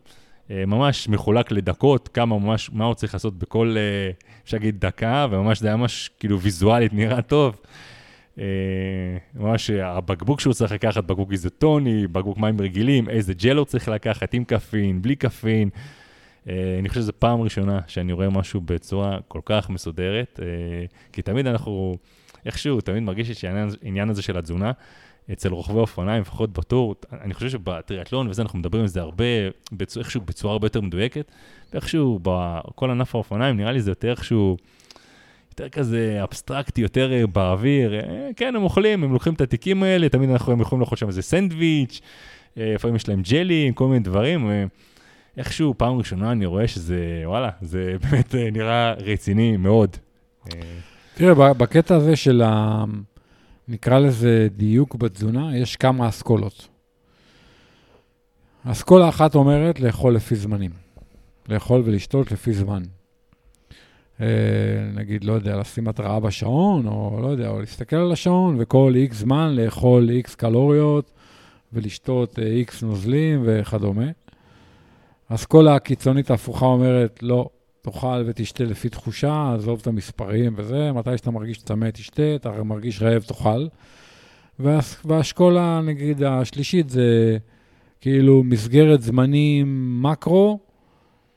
Uh, 0.49 0.51
ממש 0.67 1.09
מחולק 1.09 1.51
לדקות, 1.51 2.07
כמה 2.07 2.39
ממש, 2.39 2.69
מה 2.73 2.85
הוא 2.85 2.93
צריך 2.93 3.13
לעשות 3.13 3.37
בכל, 3.37 3.75
uh, 3.75 4.25
אפשר 4.43 4.57
להגיד, 4.57 4.79
דקה, 4.79 5.27
וממש 5.31 5.59
זה 5.59 5.67
היה 5.67 5.75
ממש 5.75 6.09
כאילו 6.19 6.39
ויזואלית 6.39 6.93
נראה 6.93 7.21
טוב. 7.21 7.55
אה, 8.39 9.17
ממש 9.35 9.69
הבקבוק 9.69 10.39
שהוא 10.39 10.53
צריך 10.53 10.71
לקחת, 10.71 11.03
בקבוק 11.03 11.31
איזוטוני, 11.31 12.07
בקבוק 12.07 12.37
מים 12.37 12.61
רגילים, 12.61 13.09
איזה 13.09 13.33
ג'ל 13.33 13.57
הוא 13.57 13.65
צריך 13.65 13.87
לקחת, 13.87 14.33
עם 14.33 14.43
קפין, 14.43 15.01
בלי 15.01 15.15
קפין. 15.15 15.69
אה, 16.49 16.75
אני 16.79 16.89
חושב 16.89 17.01
שזו 17.01 17.11
פעם 17.19 17.41
ראשונה 17.41 17.79
שאני 17.87 18.13
רואה 18.13 18.29
משהו 18.29 18.61
בצורה 18.61 19.17
כל 19.27 19.41
כך 19.45 19.69
מסודרת, 19.69 20.39
אה, 20.41 20.45
כי 21.13 21.21
תמיד 21.21 21.47
אנחנו, 21.47 21.97
איכשהו, 22.45 22.81
תמיד 22.81 23.03
מרגיש 23.03 23.31
שהעניין 23.31 24.09
הזה 24.09 24.21
של 24.21 24.37
התזונה, 24.37 24.71
אצל 25.33 25.49
רוכבי 25.49 25.79
אופניים, 25.79 26.21
לפחות 26.21 26.53
בטור, 26.53 26.95
אני 27.21 27.33
חושב 27.33 27.49
שבטריאטלון 27.49 28.27
וזה, 28.27 28.41
אנחנו 28.41 28.59
מדברים 28.59 28.81
על 28.81 28.87
זה 28.87 29.01
הרבה, 29.01 29.25
איכשהו 29.97 30.21
בצורה 30.21 30.53
הרבה 30.53 30.65
יותר 30.65 30.81
מדויקת, 30.81 31.31
ואיכשהו 31.73 32.19
בכל 32.21 32.91
ענף 32.91 33.15
האופניים, 33.15 33.57
נראה 33.57 33.71
לי 33.71 33.81
זה 33.81 33.91
יותר 33.91 34.11
איכשהו... 34.11 34.57
יותר 35.59 35.69
כזה 35.69 36.19
אבסטרקטי, 36.23 36.81
יותר 36.81 37.13
אה, 37.13 37.27
באוויר. 37.27 37.93
אה, 37.93 38.29
כן, 38.35 38.55
הם 38.55 38.63
אוכלים, 38.63 39.03
הם 39.03 39.13
לוקחים 39.13 39.33
את 39.33 39.41
התיקים 39.41 39.83
האלה, 39.83 40.09
תמיד 40.09 40.29
אנחנו 40.29 40.61
יכולים 40.61 40.79
לאכול 40.81 40.97
שם 40.97 41.07
איזה 41.07 41.21
סנדוויץ', 41.21 42.01
אה, 42.57 42.73
לפעמים 42.75 42.95
יש 42.95 43.09
להם 43.09 43.21
ג'לי, 43.21 43.71
כל 43.75 43.87
מיני 43.87 43.99
דברים. 43.99 44.49
איכשהו, 45.37 45.73
פעם 45.77 45.97
ראשונה 45.97 46.31
אני 46.31 46.45
רואה 46.45 46.67
שזה, 46.67 47.21
וואלה, 47.25 47.49
זה 47.61 47.95
באמת 48.11 48.35
נראה 48.35 48.93
רציני 48.93 49.57
מאוד. 49.57 49.97
תראה, 51.13 51.53
בקטע 51.53 51.95
הזה 51.95 52.15
של 52.15 52.41
ה... 52.45 52.83
נקרא 53.69 53.99
לזה 53.99 54.47
דיוק 54.55 54.95
בתזונה, 54.95 55.57
יש 55.57 55.75
כמה 55.75 56.09
אסכולות. 56.09 56.67
אסכולה 58.63 59.09
אחת 59.09 59.35
אומרת 59.35 59.79
לאכול 59.79 60.15
לפי 60.15 60.35
זמנים. 60.35 60.71
לאכול 61.49 61.81
ולשתות 61.85 62.31
לפי 62.31 62.53
זמן. 62.53 62.83
אה, 64.21 64.27
נגיד, 64.93 65.23
לא 65.23 65.33
יודע, 65.33 65.57
לשים 65.57 65.87
התראה 65.87 66.19
בשעון, 66.19 66.87
או 66.87 67.19
לא 67.21 67.27
יודע, 67.27 67.49
או 67.49 67.59
להסתכל 67.59 67.95
על 67.95 68.11
השעון, 68.11 68.55
וכל 68.59 68.93
איקס 68.95 69.17
זמן 69.17 69.55
לאכול 69.55 70.09
איקס 70.09 70.35
קלוריות, 70.35 71.11
ולשתות 71.73 72.39
איקס 72.39 72.83
אה, 72.83 72.89
נוזלים 72.89 73.41
וכדומה. 73.45 74.07
אז 75.29 75.45
כל 75.45 75.67
הקיצונית 75.67 76.31
ההפוכה 76.31 76.65
אומרת, 76.65 77.19
לא, 77.21 77.49
תאכל 77.81 78.23
ותשתה 78.25 78.63
לפי 78.63 78.89
תחושה, 78.89 79.53
עזוב 79.55 79.79
את 79.81 79.87
המספרים 79.87 80.53
וזה, 80.55 80.91
מתי 80.91 81.17
שאתה 81.17 81.31
מרגיש 81.31 81.57
צמא, 81.57 81.89
תשתה, 81.89 82.35
אתה 82.35 82.63
מרגיש 82.63 83.01
רעב, 83.01 83.21
תאכל. 83.21 83.67
והאשכולה, 85.05 85.81
נגיד, 85.85 86.23
השלישית 86.23 86.89
זה 86.89 87.37
כאילו 88.01 88.43
מסגרת 88.43 89.01
זמנים 89.01 89.97
מקרו, 90.03 90.59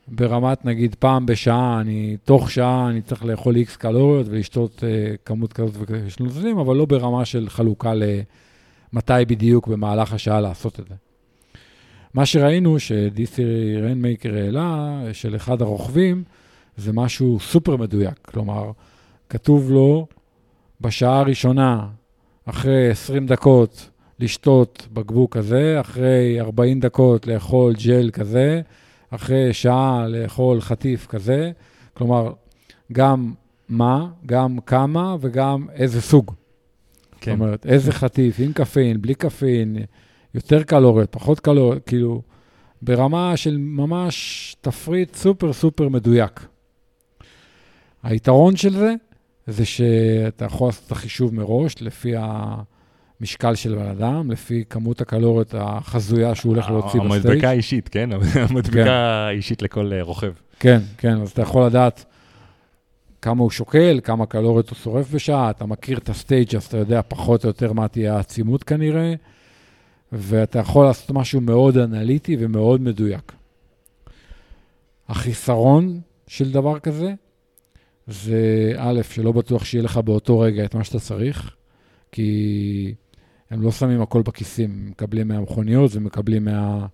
ברמת, 0.07 0.65
נגיד, 0.65 0.95
פעם 0.99 1.25
בשעה, 1.25 1.81
אני, 1.81 2.17
תוך 2.23 2.51
שעה 2.51 2.89
אני 2.89 3.01
צריך 3.01 3.25
לאכול 3.25 3.55
איקס 3.55 3.75
קלוריות 3.75 4.27
ולשתות 4.29 4.83
uh, 4.83 5.17
כמות 5.25 5.53
כזאת 5.53 5.75
וכזאת 5.79 6.11
של 6.11 6.23
נוזלים, 6.23 6.57
אבל 6.57 6.75
לא 6.75 6.85
ברמה 6.85 7.25
של 7.25 7.49
חלוקה 7.49 7.93
למתי 7.93 9.25
בדיוק 9.27 9.67
במהלך 9.67 10.13
השעה 10.13 10.41
לעשות 10.41 10.79
את 10.79 10.87
זה. 10.87 10.95
מה 12.13 12.25
שראינו, 12.25 12.79
שדיסי 12.79 13.75
רנמייקר 13.81 14.35
העלה, 14.35 14.99
של 15.13 15.35
אחד 15.35 15.61
הרוכבים, 15.61 16.23
זה 16.77 16.93
משהו 16.93 17.39
סופר 17.39 17.75
מדויק. 17.77 18.19
כלומר, 18.21 18.71
כתוב 19.29 19.71
לו 19.71 20.07
בשעה 20.81 21.19
הראשונה, 21.19 21.87
אחרי 22.45 22.89
20 22.89 23.27
דקות, 23.27 23.89
לשתות 24.19 24.87
בקבוק 24.93 25.37
כזה, 25.37 25.77
אחרי 25.81 26.41
40 26.41 26.79
דקות 26.79 27.27
לאכול 27.27 27.73
ג'ל 27.85 28.09
כזה, 28.09 28.61
אחרי 29.09 29.53
שעה 29.53 30.07
לאכול 30.07 30.61
חטיף 30.61 31.07
כזה. 31.07 31.51
כלומר, 31.93 32.33
גם 32.91 33.33
מה, 33.69 34.07
גם 34.25 34.59
כמה 34.65 35.15
וגם 35.19 35.67
איזה 35.73 36.01
סוג. 36.01 36.31
כן. 37.21 37.31
זאת 37.31 37.39
אומרת, 37.39 37.65
איזה 37.65 37.91
חטיף, 37.91 38.35
עם 38.39 38.53
קפאין, 38.53 39.01
בלי 39.01 39.15
קפאין, 39.15 39.77
יותר 40.35 40.63
קלוריות, 40.63 41.11
פחות 41.11 41.39
קלוריות, 41.39 41.87
כאילו, 41.87 42.21
ברמה 42.81 43.37
של 43.37 43.57
ממש 43.57 44.55
תפריט 44.61 45.15
סופר 45.15 45.53
סופר 45.53 45.89
מדויק. 45.89 46.45
היתרון 48.03 48.55
של 48.55 48.73
זה, 48.73 48.93
זה 49.47 49.65
שאתה 49.65 50.45
יכול 50.45 50.67
לעשות 50.67 50.83
את 50.87 50.91
החישוב 50.91 51.35
מראש, 51.35 51.75
לפי 51.81 52.13
המשקל 52.17 53.55
של 53.55 53.75
בן 53.75 53.87
אדם, 53.87 54.31
לפי 54.31 54.63
כמות 54.69 55.01
הקלוריות 55.01 55.55
החזויה 55.57 56.35
שהוא 56.35 56.53
הולך 56.53 56.69
להוציא 56.69 57.01
ב 57.01 57.04
stage. 57.04 57.25
המדבקה 57.25 57.51
אישית, 57.51 57.89
כן? 57.89 58.09
המדבקה 58.49 58.83
כן. 58.83 59.35
אישית 59.35 59.61
לכל 59.61 59.93
אה, 59.93 60.01
רוכב. 60.01 60.31
כן, 60.59 60.79
כן, 60.97 61.21
אז 61.21 61.31
אתה 61.31 61.41
יכול 61.41 61.65
לדעת 61.65 62.05
כמה 63.21 63.41
הוא 63.41 63.51
שוקל, 63.51 63.99
כמה 64.03 64.25
קלוריות 64.25 64.69
הוא 64.69 64.77
שורף 64.77 65.11
בשעה, 65.11 65.49
אתה 65.49 65.65
מכיר 65.65 65.97
את 65.97 66.09
הסטייג' 66.09 66.55
אז 66.55 66.65
אתה 66.65 66.77
יודע 66.77 67.01
פחות 67.07 67.43
או 67.43 67.49
יותר 67.49 67.73
מה 67.73 67.87
תהיה 67.87 68.15
העצימות 68.15 68.63
כנראה, 68.63 69.13
ואתה 70.13 70.59
יכול 70.59 70.85
לעשות 70.85 71.11
משהו 71.11 71.41
מאוד 71.41 71.77
אנליטי 71.77 72.37
ומאוד 72.39 72.81
מדויק. 72.81 73.31
החיסרון 75.09 75.99
של 76.27 76.51
דבר 76.51 76.79
כזה, 76.79 77.13
זה 78.07 78.73
א', 78.77 79.01
שלא 79.09 79.31
בטוח 79.31 79.65
שיהיה 79.65 79.83
לך 79.83 79.97
באותו 79.97 80.39
רגע 80.39 80.65
את 80.65 80.75
מה 80.75 80.83
שאתה 80.83 80.99
צריך, 80.99 81.55
כי 82.11 82.93
הם 83.51 83.61
לא 83.61 83.71
שמים 83.71 84.01
הכל 84.01 84.21
בכיסים, 84.21 84.85
מקבלים 84.89 85.27
מהמכוניות 85.27 85.91
ומקבלים 85.95 86.45
מה... 86.45 86.85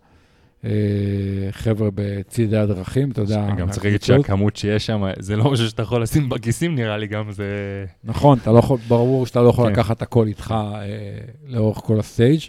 אה, 0.66 0.72
חבר'ה 1.52 1.90
בצידי 1.96 2.58
הדרכים, 2.58 3.12
אתה 3.12 3.22
יודע. 3.22 3.56
גם 3.58 3.70
צריך 3.70 3.86
להגיד 3.86 4.02
שהכמות 4.02 4.56
שיש 4.56 4.86
שם, 4.86 5.04
זה 5.20 5.36
לא 5.36 5.52
משהו 5.52 5.70
שאתה 5.70 5.82
יכול 5.82 6.04
לשים 6.04 6.30
בכיסים, 6.30 6.76
נראה 6.76 6.98
לי 6.98 7.08
גם 7.08 7.32
זה... 7.32 7.46
נכון, 8.04 8.38
אתה 8.38 8.52
לא 8.52 8.60
יכול, 8.60 8.78
ברור 8.88 9.26
שאתה 9.26 9.42
לא 9.42 9.50
יכול 9.50 9.66
כן. 9.66 9.72
לקחת 9.72 10.02
הכל 10.02 10.28
איתך 10.28 10.56
אה, 10.58 10.86
לאורך 11.48 11.78
כל 11.78 12.00
הסטייג'. 12.00 12.42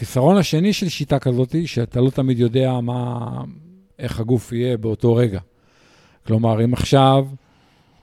חיסרון 0.00 0.36
השני 0.36 0.72
של 0.72 0.88
שיטה 0.88 1.18
כזאת, 1.18 1.54
שאתה 1.66 2.00
לא 2.00 2.10
תמיד 2.10 2.38
יודע 2.38 2.80
מה, 2.80 3.28
איך 3.98 4.20
הגוף 4.20 4.52
יהיה 4.52 4.76
באותו 4.76 5.14
רגע. 5.14 5.40
כלומר, 6.26 6.64
אם 6.64 6.72
עכשיו 6.72 7.26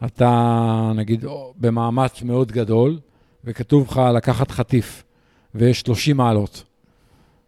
אתה, 0.06 0.92
נגיד, 0.96 1.26
במאמץ 1.56 2.22
מאוד 2.22 2.52
גדול, 2.52 3.00
וכתוב 3.44 3.88
לך 3.88 4.02
לקחת 4.16 4.52
חטיף, 4.52 5.04
ויש 5.56 5.80
30 5.80 6.18
מעלות, 6.18 6.64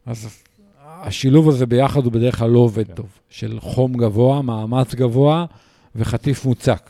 אז 0.05 0.43
השילוב 0.85 1.49
הזה 1.49 1.65
ביחד 1.65 2.03
הוא 2.03 2.11
בדרך 2.11 2.37
כלל 2.37 2.49
לא 2.49 2.59
עובד 2.59 2.87
כן. 2.87 2.93
טוב, 2.93 3.19
של 3.29 3.59
חום 3.59 3.93
גבוה, 3.93 4.41
מאמץ 4.41 4.95
גבוה 4.95 5.45
וחטיף 5.95 6.45
מוצק. 6.45 6.89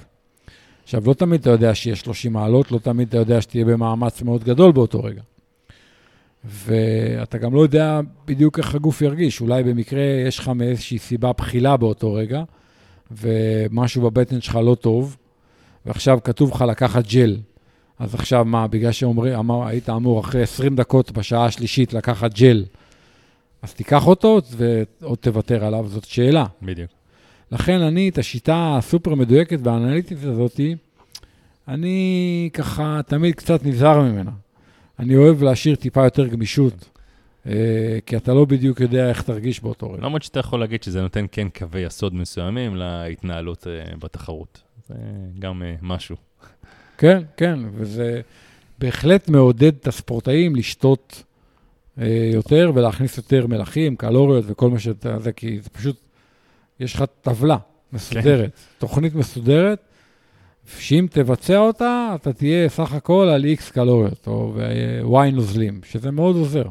עכשיו, 0.83 1.03
לא 1.07 1.13
תמיד 1.13 1.41
אתה 1.41 1.49
יודע 1.49 1.75
שיש 1.75 1.99
30 1.99 2.33
מעלות, 2.33 2.71
לא 2.71 2.79
תמיד 2.79 3.07
אתה 3.07 3.17
יודע 3.17 3.41
שתהיה 3.41 3.65
במאמץ 3.65 4.21
מאוד 4.21 4.43
גדול 4.43 4.71
באותו 4.71 5.03
רגע. 5.03 5.21
ואתה 6.45 7.37
גם 7.37 7.53
לא 7.53 7.59
יודע 7.59 7.99
בדיוק 8.25 8.59
איך 8.59 8.75
הגוף 8.75 9.01
ירגיש. 9.01 9.41
אולי 9.41 9.63
במקרה 9.63 10.01
יש 10.27 10.39
לך 10.39 10.47
מאיזושהי 10.47 10.97
סיבה 10.97 11.31
בחילה 11.33 11.77
באותו 11.77 12.13
רגע, 12.13 12.43
ומשהו 13.11 14.01
בבטן 14.01 14.41
שלך 14.41 14.55
לא 14.55 14.75
טוב, 14.75 15.17
ועכשיו 15.85 16.19
כתוב 16.23 16.51
לך 16.51 16.61
לקחת 16.61 17.07
ג'ל. 17.07 17.37
אז 17.99 18.15
עכשיו 18.15 18.45
מה, 18.45 18.67
בגלל 18.67 18.91
שהיית 18.91 19.89
אמור 19.89 20.19
אחרי 20.19 20.41
20 20.41 20.75
דקות 20.75 21.11
בשעה 21.11 21.45
השלישית 21.45 21.93
לקחת 21.93 22.33
ג'ל, 22.33 22.65
אז 23.61 23.73
תיקח 23.73 24.07
אותו 24.07 24.39
ועוד 25.01 25.17
תוותר 25.17 25.65
עליו, 25.65 25.85
זאת 25.87 26.05
שאלה. 26.05 26.45
בדיוק. 26.61 26.91
לכן 27.51 27.81
אני, 27.81 28.09
את 28.09 28.17
השיטה 28.17 28.77
הסופר 28.77 29.15
מדויקת 29.15 29.59
והאנליטית 29.63 30.23
הזאת, 30.23 30.59
אני 31.67 32.49
ככה 32.53 32.99
תמיד 33.07 33.35
קצת 33.35 33.65
נזהר 33.65 34.01
ממנה. 34.01 34.31
אני 34.99 35.15
אוהב 35.15 35.43
להשאיר 35.43 35.75
טיפה 35.75 36.03
יותר 36.03 36.27
גמישות, 36.27 36.89
אה, 37.45 37.99
כי 38.05 38.17
אתה 38.17 38.33
לא 38.33 38.45
בדיוק 38.45 38.79
יודע 38.79 39.09
איך 39.09 39.21
תרגיש 39.21 39.59
באותו 39.63 39.91
רגע. 39.91 40.05
למרות 40.05 40.23
שאתה 40.23 40.39
יכול 40.39 40.59
להגיד 40.59 40.83
שזה 40.83 41.01
נותן 41.01 41.25
כן 41.31 41.47
קווי 41.49 41.81
יסוד 41.81 42.15
מסוימים 42.15 42.75
להתנהלות 42.75 43.67
אה, 43.67 43.97
בתחרות. 43.97 44.61
זה 44.87 44.95
גם 45.39 45.63
אה, 45.63 45.75
משהו. 45.81 46.15
כן, 46.97 47.23
כן, 47.37 47.59
וזה 47.73 48.21
בהחלט 48.79 49.29
מעודד 49.29 49.75
את 49.75 49.87
הספורטאים 49.87 50.55
לשתות 50.55 51.23
יותר 52.33 52.71
ולהכניס 52.75 53.17
יותר 53.17 53.47
מלחים, 53.47 53.95
קלוריות 53.95 54.45
וכל 54.47 54.69
מה 54.69 54.79
שאתה... 54.79 55.19
זה, 55.19 55.31
כי 55.31 55.59
זה 55.61 55.69
פשוט, 55.69 55.95
יש 56.79 56.93
לך 56.93 57.03
טבלה 57.21 57.57
מסודרת, 57.93 58.51
כן. 58.55 58.61
תוכנית 58.77 59.15
מסודרת, 59.15 59.79
שאם 60.77 61.07
תבצע 61.09 61.57
אותה, 61.57 62.15
אתה 62.15 62.33
תהיה 62.33 62.69
סך 62.69 62.93
הכל 62.93 63.27
על 63.33 63.45
איקס 63.45 63.71
קלוריות, 63.71 64.27
או 64.27 64.53
Y 65.27 65.31
נוזלים, 65.31 65.81
שזה 65.83 66.11
מאוד 66.11 66.35
עוזר. 66.35 66.63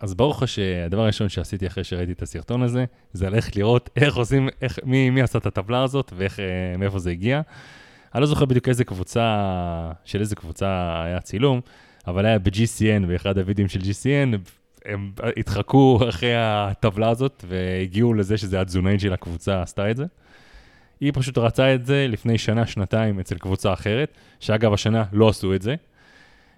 אז 0.00 0.14
ברוך 0.14 0.48
שהדבר 0.48 1.02
הראשון 1.02 1.28
שעשיתי 1.28 1.66
אחרי 1.66 1.84
שראיתי 1.84 2.12
את 2.12 2.22
הסרטון 2.22 2.62
הזה, 2.62 2.84
זה 3.12 3.30
ללכת 3.30 3.56
לראות 3.56 3.90
איך 3.96 4.16
עושים, 4.16 4.48
איך, 4.62 4.78
מי, 4.84 5.10
מי 5.10 5.22
עשה 5.22 5.38
את 5.38 5.46
הטבלה 5.46 5.82
הזאת 5.82 6.12
ואיך, 6.16 6.40
אה, 6.40 6.44
מאיפה 6.78 6.98
זה 6.98 7.10
הגיע. 7.10 7.40
אני 8.14 8.20
לא 8.20 8.26
זוכר 8.26 8.44
בדיוק 8.44 8.68
איזה 8.68 8.84
קבוצה, 8.84 9.92
של 10.04 10.20
איזה 10.20 10.36
קבוצה 10.36 11.02
היה 11.04 11.20
צילום, 11.20 11.60
אבל 12.06 12.26
היה 12.26 12.38
ב-GCN, 12.38 13.06
באחד 13.06 13.38
הוידאים 13.38 13.68
של 13.68 13.80
GCN, 13.80 14.38
הם 14.84 15.12
התחקו 15.36 16.00
אחרי 16.08 16.34
הטבלה 16.36 17.08
הזאת 17.08 17.44
והגיעו 17.48 18.14
לזה 18.14 18.36
שזה 18.36 18.60
התזונאית 18.60 19.00
של 19.00 19.12
הקבוצה 19.12 19.62
עשתה 19.62 19.90
את 19.90 19.96
זה. 19.96 20.04
היא 21.02 21.12
פשוט 21.14 21.38
רצה 21.38 21.74
את 21.74 21.86
זה 21.86 22.06
לפני 22.08 22.38
שנה, 22.38 22.66
שנתיים 22.66 23.20
אצל 23.20 23.34
קבוצה 23.38 23.72
אחרת, 23.72 24.14
שאגב, 24.40 24.72
השנה 24.72 25.04
לא 25.12 25.28
עשו 25.28 25.54
את 25.54 25.62
זה. 25.62 25.74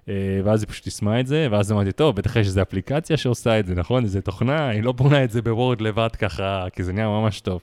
אה, 0.09 0.15
ואז 0.45 0.63
היא 0.63 0.69
פשוט 0.69 0.87
יישמה 0.87 1.21
את 1.21 1.27
זה, 1.27 1.49
ואז 1.51 1.73
אמרתי, 1.73 1.93
טוב, 1.93 2.17
בטח 2.17 2.37
יש 2.37 2.47
איזו 2.47 2.63
אפליקציה 2.63 3.17
שעושה 3.17 3.59
את 3.59 3.67
זה, 3.67 3.75
נכון? 3.75 4.05
איזו 4.05 4.21
תוכנה, 4.21 4.69
היא 4.69 4.83
לא 4.83 4.93
בונה 4.93 5.25
את 5.25 5.31
זה 5.31 5.43
בוורד 5.43 5.81
לבד 5.81 6.09
ככה, 6.19 6.67
כי 6.73 6.83
זה 6.83 6.93
נהיה 6.93 7.07
ממש 7.07 7.41
טוב. 7.41 7.63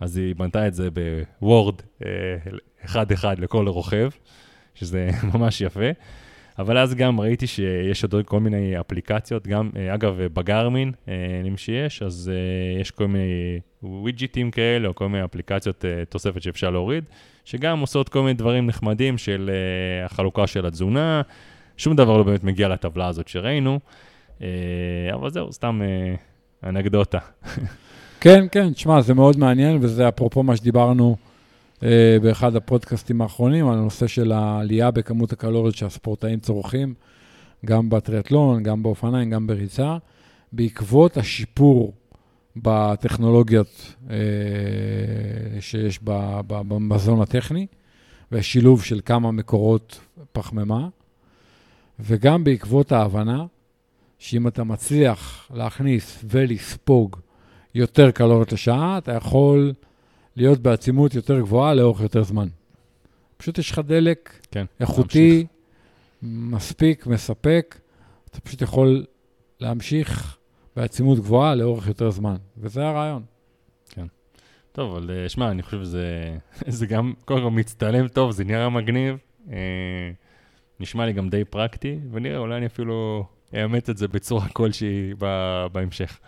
אז 0.00 0.16
היא 0.16 0.34
בנתה 0.36 0.66
את 0.66 0.74
זה 0.74 0.88
בוורד 1.40 1.74
אה, 2.04 2.10
אחד-אחד 2.84 3.38
לכל 3.38 3.68
רוכב, 3.68 4.10
שזה 4.74 5.10
ממש 5.34 5.60
יפה. 5.60 5.90
אבל 6.58 6.78
אז 6.78 6.94
גם 6.94 7.20
ראיתי 7.20 7.46
שיש 7.46 8.02
עוד 8.02 8.14
כל 8.26 8.40
מיני 8.40 8.80
אפליקציות, 8.80 9.46
גם, 9.46 9.70
אה, 9.76 9.94
אגב, 9.94 10.22
בגרמין, 10.32 10.92
אם 11.48 11.56
שיש, 11.56 12.02
אז 12.02 12.30
יש 12.80 12.90
כל 12.90 13.06
מיני 13.06 13.60
ווידג'יטים 13.84 14.50
כאלה, 14.50 14.88
או 14.88 14.94
כל 14.94 15.08
מיני 15.08 15.24
אפליקציות 15.24 15.84
תוספת 16.08 16.42
שאפשר 16.42 16.70
להוריד, 16.70 17.04
שגם 17.44 17.80
עושות 17.80 18.08
כל 18.08 18.20
מיני 18.20 18.34
דברים 18.34 18.66
נחמדים 18.66 19.18
של 19.18 19.50
החלוקה 20.04 20.46
של 20.46 20.66
התזונה, 20.66 21.22
שום 21.76 21.96
דבר 21.96 22.16
לא 22.16 22.22
באמת 22.22 22.44
מגיע 22.44 22.68
לטבלה 22.68 23.06
הזאת 23.06 23.28
שראינו, 23.28 23.80
אבל 25.12 25.30
זהו, 25.30 25.52
סתם 25.52 25.80
אנקדוטה. 26.64 27.18
כן, 28.20 28.46
כן, 28.52 28.72
תשמע, 28.72 29.00
זה 29.00 29.14
מאוד 29.14 29.38
מעניין, 29.38 29.78
וזה 29.80 30.08
אפרופו 30.08 30.42
מה 30.42 30.56
שדיברנו 30.56 31.16
אה, 31.82 32.16
באחד 32.22 32.56
הפודקאסטים 32.56 33.22
האחרונים, 33.22 33.68
על 33.68 33.78
הנושא 33.78 34.06
של 34.06 34.32
העלייה 34.32 34.90
בכמות 34.90 35.32
הקלוריות 35.32 35.74
שהספורטאים 35.74 36.40
צורכים, 36.40 36.94
גם 37.66 37.90
בטריאטלון, 37.90 38.62
גם 38.62 38.82
באופניים, 38.82 39.30
גם 39.30 39.46
בריצה, 39.46 39.96
בעקבות 40.52 41.16
השיפור 41.16 41.92
בטכנולוגיות 42.56 43.94
אה, 44.10 44.16
שיש 45.60 46.00
במזון 46.46 47.20
הטכני, 47.20 47.66
והשילוב 48.32 48.82
של 48.84 49.00
כמה 49.04 49.30
מקורות 49.32 50.00
פחמימה, 50.32 50.88
וגם 52.00 52.44
בעקבות 52.44 52.92
ההבנה 52.92 53.44
שאם 54.18 54.48
אתה 54.48 54.64
מצליח 54.64 55.50
להכניס 55.54 56.24
ולספוג 56.28 57.16
יותר 57.74 58.10
קלוריות 58.10 58.52
לשעה, 58.52 58.98
אתה 58.98 59.12
יכול 59.12 59.72
להיות 60.36 60.58
בעצימות 60.58 61.14
יותר 61.14 61.40
גבוהה 61.40 61.74
לאורך 61.74 62.00
יותר 62.00 62.22
זמן. 62.22 62.48
פשוט 63.36 63.58
יש 63.58 63.70
לך 63.70 63.78
דלק 63.78 64.32
כן, 64.50 64.64
איכותי, 64.80 65.46
ממשיך. 66.22 66.54
מספיק, 66.54 67.06
מספק, 67.06 67.78
אתה 68.30 68.40
פשוט 68.40 68.62
יכול 68.62 69.04
להמשיך 69.60 70.36
בעצימות 70.76 71.18
גבוהה 71.18 71.54
לאורך 71.54 71.86
יותר 71.86 72.10
זמן, 72.10 72.36
וזה 72.58 72.86
הרעיון. 72.86 73.22
כן. 73.90 74.06
טוב, 74.72 74.96
אבל 74.96 75.10
אה, 75.10 75.28
שמע, 75.28 75.50
אני 75.50 75.62
חושב 75.62 75.80
שזה 76.64 76.86
גם, 76.92 77.12
קודם 77.24 77.42
כל 77.42 77.50
מצטלם 77.50 78.08
טוב, 78.08 78.30
זה 78.30 78.44
נראה 78.44 78.68
מגניב, 78.68 79.16
אה, 79.50 79.56
נשמע 80.80 81.06
לי 81.06 81.12
גם 81.12 81.28
די 81.28 81.44
פרקטי, 81.44 81.98
ונראה, 82.12 82.38
אולי 82.38 82.56
אני 82.56 82.66
אפילו 82.66 83.26
אאמץ 83.54 83.88
את 83.88 83.96
זה 83.96 84.08
בצורה 84.08 84.48
כלשהי 84.58 85.14
בהמשך. 85.72 86.18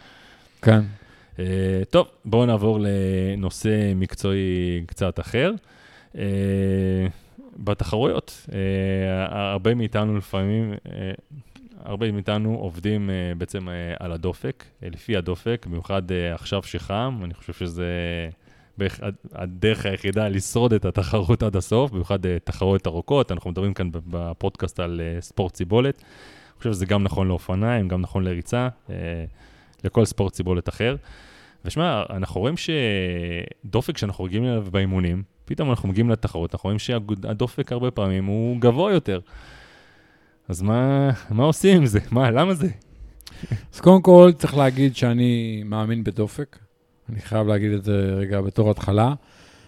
כן. 0.62 0.80
אה, 1.38 1.82
טוב, 1.90 2.08
בואו 2.24 2.46
נעבור 2.46 2.78
לנושא 2.80 3.92
מקצועי 3.96 4.84
קצת 4.86 5.20
אחר. 5.20 5.52
אה, 6.18 7.06
בתחרויות, 7.56 8.46
הרבה 9.30 9.74
מאיתנו 9.74 10.16
לפעמים, 10.16 10.74
הרבה 11.86 12.12
מאיתנו 12.12 12.54
עובדים 12.54 13.10
בעצם 13.38 13.68
על 14.00 14.12
הדופק, 14.12 14.64
לפי 14.82 15.16
הדופק, 15.16 15.66
במיוחד 15.70 16.02
עכשיו 16.34 16.62
שחם, 16.62 17.20
אני 17.24 17.34
חושב 17.34 17.52
שזה 17.52 17.90
הדרך 19.32 19.86
היחידה 19.86 20.28
לשרוד 20.28 20.72
את 20.72 20.84
התחרות 20.84 21.42
עד 21.42 21.56
הסוף, 21.56 21.90
במיוחד 21.90 22.18
תחרויות 22.44 22.86
ארוכות, 22.86 23.32
אנחנו 23.32 23.50
מדברים 23.50 23.74
כאן 23.74 23.88
בפודקאסט 23.92 24.80
על 24.80 25.00
ספורט 25.20 25.56
סיבולת. 25.56 25.96
אני 25.98 26.58
חושב 26.58 26.72
שזה 26.72 26.86
גם 26.86 27.02
נכון 27.02 27.28
לאופניים, 27.28 27.88
גם 27.88 28.00
נכון 28.00 28.24
לריצה, 28.24 28.68
לכל 29.84 30.04
ספורט 30.04 30.34
סיבולת 30.34 30.68
אחר. 30.68 30.96
ושמע, 31.64 32.02
אנחנו 32.10 32.40
רואים 32.40 32.54
שדופק 32.56 33.98
שאנחנו 33.98 34.24
רגילים 34.24 34.44
אליו 34.44 34.66
באימונים, 34.70 35.22
פתאום 35.44 35.70
אנחנו 35.70 35.88
מגיעים 35.88 36.10
לתחרות, 36.10 36.54
אנחנו 36.54 36.66
רואים 36.66 36.78
שהדופק 36.78 37.72
הרבה 37.72 37.90
פעמים 37.90 38.24
הוא 38.24 38.60
גבוה 38.60 38.92
יותר. 38.92 39.20
אז 40.48 40.62
מה, 40.62 41.10
מה 41.30 41.44
עושים 41.44 41.76
עם 41.76 41.86
זה? 41.86 41.98
מה, 42.10 42.30
למה 42.30 42.54
זה? 42.54 42.68
אז 43.74 43.80
קודם 43.80 44.02
כל, 44.02 44.32
צריך 44.38 44.56
להגיד 44.56 44.96
שאני 44.96 45.62
מאמין 45.64 46.04
בדופק. 46.04 46.58
אני 47.08 47.20
חייב 47.20 47.46
להגיד 47.46 47.72
את 47.72 47.84
זה 47.84 47.92
רגע 47.92 48.40
בתור 48.40 48.70
התחלה. 48.70 49.14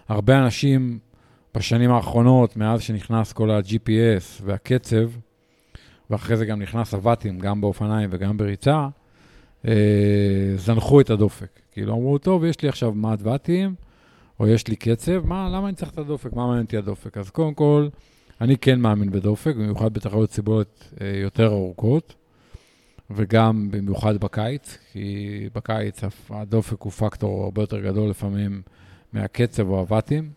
הרבה 0.09 0.39
אנשים 0.39 0.99
בשנים 1.55 1.91
האחרונות, 1.91 2.57
מאז 2.57 2.83
שנכנס 2.83 3.33
כל 3.33 3.51
ה-GPS 3.51 4.43
והקצב, 4.45 5.11
ואחרי 6.11 6.37
זה 6.37 6.47
גם 6.47 6.63
נכנס 6.63 6.95
הוואטים, 6.95 7.39
גם 7.39 7.61
באופניים 7.61 8.11
וגם 8.13 8.37
בריצה, 8.37 8.89
אה, 9.69 9.73
זנחו 10.57 11.01
את 11.01 11.11
הדופק. 11.11 11.61
כאילו 11.73 11.93
אמרו, 11.93 12.19
טוב, 12.19 12.45
יש 12.45 12.63
לי 12.63 12.69
עכשיו 12.69 12.93
מעט 12.93 13.19
ואטים, 13.23 13.75
או 14.41 14.47
יש 14.47 14.69
לי 14.69 14.77
קצב, 14.77 15.27
מה, 15.27 15.49
למה 15.49 15.69
אני 15.69 15.77
צריך 15.77 15.91
את 15.91 15.99
הדופק? 15.99 16.33
מה 16.33 16.47
מעניין 16.47 16.65
אותי 16.65 16.77
הדופק? 16.77 17.19
אז 17.19 17.31
קודם 17.31 17.55
כל, 17.55 17.89
אני 18.41 18.59
כן 18.59 18.81
מאמין 18.81 19.11
בדופק, 19.11 19.55
במיוחד 19.55 19.95
בתחרות 19.95 20.31
ציבוריות 20.31 20.93
אה, 21.01 21.13
יותר 21.23 21.47
ארוכות, 21.47 22.15
וגם 23.11 23.69
במיוחד 23.71 24.17
בקיץ, 24.17 24.79
כי 24.93 25.49
בקיץ 25.55 26.01
הדופק 26.31 26.83
הוא 26.83 26.93
פקטור 26.93 27.45
הרבה 27.45 27.63
יותר 27.63 27.81
גדול 27.81 28.11
לפעמים 28.11 28.63
מהקצב 29.13 29.69
או 29.69 29.79
הוואטים, 29.79 30.31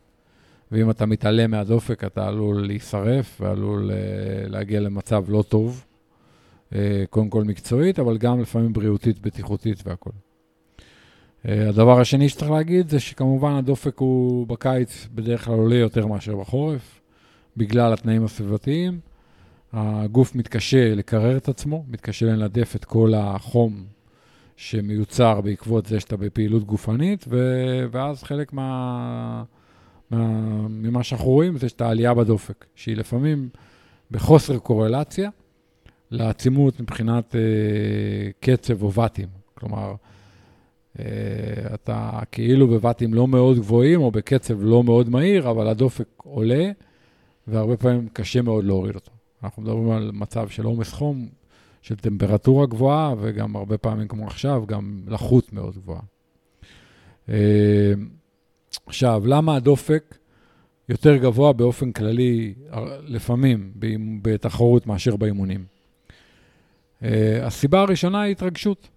ואם 0.71 0.89
אתה 0.89 1.05
מתעלם 1.05 1.51
מהדופק, 1.51 2.03
אתה 2.03 2.27
עלול 2.27 2.65
להישרף 2.67 3.41
ועלול 3.41 3.91
אה, 3.91 4.47
להגיע 4.47 4.79
למצב 4.79 5.23
לא 5.27 5.43
טוב. 5.49 5.85
אה, 6.75 7.03
קודם 7.09 7.29
כל 7.29 7.43
מקצועית, 7.43 7.99
אבל 7.99 8.17
גם 8.17 8.41
לפעמים 8.41 8.73
בריאותית, 8.73 9.19
בטיחותית 9.19 9.87
והכול. 9.87 10.13
הדבר 11.45 11.99
השני 11.99 12.29
שצריך 12.29 12.51
להגיד 12.51 12.89
זה 12.89 12.99
שכמובן 12.99 13.51
הדופק 13.51 13.97
הוא 13.97 14.47
בקיץ 14.47 15.07
בדרך 15.15 15.45
כלל 15.45 15.53
עולה 15.53 15.75
יותר 15.75 16.07
מאשר 16.07 16.35
בחורף, 16.35 17.00
בגלל 17.57 17.93
התנאים 17.93 18.25
הסביבתיים. 18.25 18.99
הגוף 19.73 20.35
מתקשה 20.35 20.95
לקרר 20.95 21.37
את 21.37 21.49
עצמו, 21.49 21.85
מתקשה 21.87 22.25
לנדף 22.25 22.75
את 22.75 22.85
כל 22.85 23.13
החום 23.17 23.83
שמיוצר 24.55 25.41
בעקבות 25.41 25.85
זה 25.85 25.99
שאתה 25.99 26.17
בפעילות 26.17 26.63
גופנית, 26.63 27.25
ו... 27.27 27.37
ואז 27.91 28.23
חלק 28.23 28.53
מה... 28.53 29.43
מה... 30.11 30.27
ממה 30.69 31.03
שאנחנו 31.03 31.27
רואים 31.27 31.57
זה 31.57 31.69
שאת 31.69 31.81
העלייה 31.81 32.13
בדופק, 32.13 32.65
שהיא 32.75 32.97
לפעמים 32.97 33.49
בחוסר 34.11 34.57
קורלציה 34.57 35.29
לעצימות 36.11 36.79
מבחינת 36.79 37.35
אה, 37.35 37.41
קצב 38.39 38.83
או 38.83 38.93
ואטים. 38.93 39.27
כלומר, 39.53 39.95
אה, 40.99 41.05
אתה 41.73 42.19
כאילו 42.31 42.67
בוואטים 42.67 43.13
לא 43.13 43.27
מאוד 43.27 43.57
גבוהים 43.57 44.01
או 44.01 44.11
בקצב 44.11 44.63
לא 44.63 44.83
מאוד 44.83 45.09
מהיר, 45.09 45.49
אבל 45.49 45.67
הדופק 45.67 46.07
עולה, 46.17 46.71
והרבה 47.47 47.77
פעמים 47.77 48.09
קשה 48.13 48.41
מאוד 48.41 48.65
להוריד 48.65 48.95
אותו. 48.95 49.11
אנחנו 49.43 49.61
מדברים 49.61 49.91
על 49.91 50.11
מצב 50.13 50.49
של 50.49 50.65
עומס 50.65 50.93
חום, 50.93 51.27
של 51.81 51.95
טמפרטורה 51.95 52.65
גבוהה, 52.65 53.13
וגם 53.21 53.55
הרבה 53.55 53.77
פעמים, 53.77 54.07
כמו 54.07 54.27
עכשיו, 54.27 54.63
גם 54.67 55.01
לחות 55.07 55.53
מאוד 55.53 55.75
גבוהה. 55.77 56.01
אה, 57.29 57.93
עכשיו, 58.85 59.23
למה 59.25 59.55
הדופק 59.55 60.17
יותר 60.89 61.17
גבוה 61.17 61.53
באופן 61.53 61.91
כללי, 61.91 62.53
לפעמים, 63.03 63.71
בתחרות 64.21 64.87
מאשר 64.87 65.15
באימונים? 65.15 65.65
Uh, 67.01 67.05
הסיבה 67.41 67.81
הראשונה 67.81 68.21
היא 68.21 68.31
התרגשות. 68.31 68.87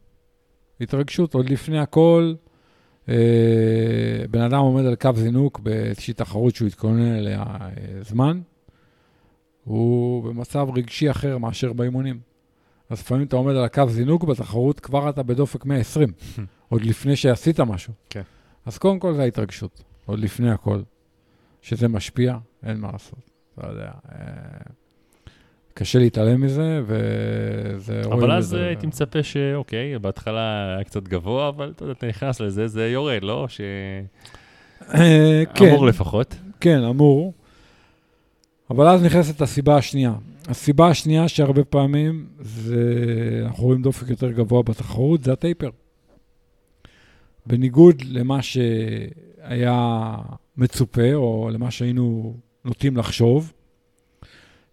התרגשות, 0.81 1.35
עוד 1.35 1.51
לפני 1.51 1.79
הכל, 1.79 2.35
בן 4.31 4.41
אדם 4.41 4.59
עומד 4.59 4.85
על 4.85 4.95
קו 4.97 5.11
זינוק 5.15 5.61
באיזושהי 5.61 6.15
תחרות 6.15 6.55
שהוא 6.55 6.69
התכונן 6.69 7.15
אליה 7.17 7.45
uh, 7.45 8.09
זמן, 8.09 8.41
הוא 9.65 10.25
במצב 10.25 10.69
רגשי 10.77 11.11
אחר 11.11 11.39
מאשר 11.39 11.73
באימונים. 11.73 12.21
אז 12.91 13.01
לפעמים 13.01 13.27
אתה 13.27 13.37
עומד 13.37 13.55
על 13.55 13.65
הקו 13.65 13.89
זינוק 13.89 14.25
בתחרות, 14.25 14.81
כבר 14.81 15.11
אתה 15.11 15.23
בדופק 15.23 15.65
120, 15.65 16.13
עוד 16.69 16.83
לפני 16.83 17.17
שעשית 17.17 17.61
משהו. 17.61 17.93
כן. 18.11 18.23
אז 18.67 18.79
קודם 18.79 18.99
כל 18.99 19.15
זה 19.15 19.23
ההתרגשות, 19.23 19.83
עוד 20.07 20.19
לפני 20.19 20.51
הכל. 20.51 20.81
שזה 21.63 21.89
משפיע, 21.89 22.37
אין 22.63 22.81
מה 22.81 22.93
לעשות. 22.93 23.31
אתה 23.55 23.69
יודע. 23.69 23.91
קשה 25.75 25.99
להתעלם 25.99 26.41
מזה, 26.41 26.81
וזה... 26.87 28.03
אבל 28.05 28.33
אז 28.33 28.53
הייתי 28.53 28.87
מצפה 28.87 29.23
שאוקיי, 29.23 29.99
בהתחלה 29.99 30.75
היה 30.75 30.85
קצת 30.85 31.09
גבוה, 31.09 31.49
אבל 31.49 31.73
אתה 31.77 31.83
יודע, 31.83 31.93
אתה 31.93 32.07
נכנס 32.07 32.41
לזה, 32.41 32.69
זה 32.69 32.89
יורד, 32.89 33.23
לא? 33.23 33.47
ש... 33.49 33.61
אה, 34.95 35.43
כן. 35.55 35.69
אמור 35.69 35.87
לפחות. 35.87 36.37
כן, 36.61 36.85
אמור. 36.85 37.33
אבל 38.71 38.89
אז 38.89 39.03
נכנסת 39.03 39.41
הסיבה 39.41 39.77
השנייה. 39.77 40.15
הסיבה 40.49 40.89
השנייה 40.89 41.29
שהרבה 41.29 41.65
פעמים 41.65 42.27
זה, 42.41 43.43
אנחנו 43.47 43.65
רואים 43.65 43.83
דופק 43.83 44.11
יותר 44.11 44.31
גבוה 44.31 44.63
בתחרות, 44.63 45.25
זה 45.25 45.33
הטייפר. 45.33 45.71
בניגוד 47.47 48.03
למה 48.09 48.43
שהיה 48.43 50.15
מצופה, 50.57 51.15
או 51.15 51.51
למה 51.53 51.71
שהיינו 51.71 52.37
נוטים 52.65 52.97
לחשוב, 52.97 53.53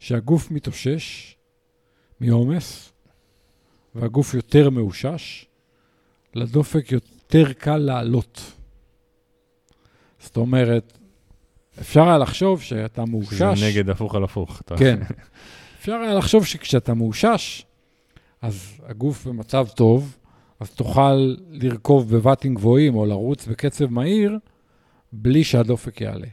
שהגוף 0.02 0.52
מתאושש 0.52 1.36
מעומס, 2.20 2.94
והגוף 3.96 4.34
יותר 4.34 4.70
מאושש, 4.70 5.46
לדופק 6.36 6.92
יותר 6.92 7.54
קל 7.54 7.78
לעלות. 7.78 8.52
זאת 10.20 10.38
אומרת, 10.38 10.98
אפשר 11.80 12.04
היה 12.04 12.18
לחשוב 12.18 12.62
שאתה 12.62 13.06
מאושש... 13.06 13.60
זה 13.60 13.68
נגד 13.68 13.90
הפוך 13.90 14.16
על 14.16 14.24
הפוך. 14.24 14.62
כן. 14.78 15.00
אפשר 15.80 15.96
היה 15.96 16.14
לחשוב 16.14 16.46
שכשאתה 16.46 16.94
מאושש, 16.94 17.66
אז 18.42 18.74
הגוף 18.86 19.28
במצב 19.28 19.68
טוב, 19.76 20.18
אז 20.60 20.70
תוכל 20.70 21.36
לרכוב 21.50 22.16
בבטים 22.16 22.56
גבוהים 22.56 22.96
או 22.96 23.06
לרוץ 23.06 23.48
בקצב 23.48 23.86
מהיר, 23.86 24.38
בלי 25.12 25.44
שהדופק 25.44 26.02
יעלה. 26.02 26.28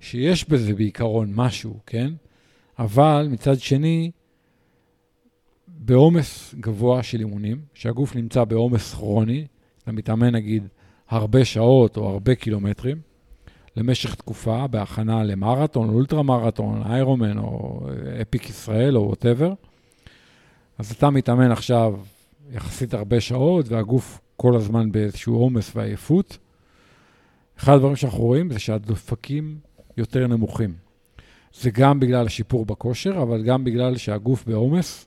שיש 0.00 0.48
בזה 0.48 0.74
בעיקרון 0.74 1.32
משהו, 1.34 1.80
כן? 1.86 2.12
אבל 2.78 3.28
מצד 3.30 3.60
שני, 3.60 4.10
בעומס 5.68 6.54
גבוה 6.60 7.02
של 7.02 7.20
אימונים, 7.20 7.60
שהגוף 7.74 8.16
נמצא 8.16 8.44
בעומס 8.44 8.94
כרוני, 8.94 9.46
אתה 9.82 9.92
מתאמן 9.92 10.34
נגיד 10.34 10.68
הרבה 11.08 11.44
שעות 11.44 11.96
או 11.96 12.08
הרבה 12.08 12.34
קילומטרים, 12.34 13.00
למשך 13.76 14.14
תקופה 14.14 14.66
בהכנה 14.66 15.24
למרתון, 15.24 15.88
אולטרה 15.88 16.22
מרתון, 16.22 16.82
איירומן 16.82 17.38
או 17.38 17.80
אפיק 18.22 18.50
ישראל 18.50 18.96
או 18.96 19.08
ווטאבר, 19.08 19.52
אז 20.78 20.90
אתה 20.90 21.10
מתאמן 21.10 21.50
עכשיו 21.50 22.00
יחסית 22.50 22.94
הרבה 22.94 23.20
שעות, 23.20 23.68
והגוף 23.68 24.20
כל 24.36 24.56
הזמן 24.56 24.92
באיזשהו 24.92 25.36
עומס 25.36 25.76
ועייפות. 25.76 26.38
אחד 27.58 27.72
הדברים 27.72 27.96
שאנחנו 27.96 28.18
רואים 28.18 28.52
זה 28.52 28.58
שהדופקים 28.58 29.58
יותר 29.96 30.26
נמוכים. 30.26 30.85
זה 31.60 31.70
גם 31.70 32.00
בגלל 32.00 32.26
השיפור 32.26 32.66
בכושר, 32.66 33.22
אבל 33.22 33.42
גם 33.42 33.64
בגלל 33.64 33.96
שהגוף 33.96 34.44
בעומס 34.44 35.06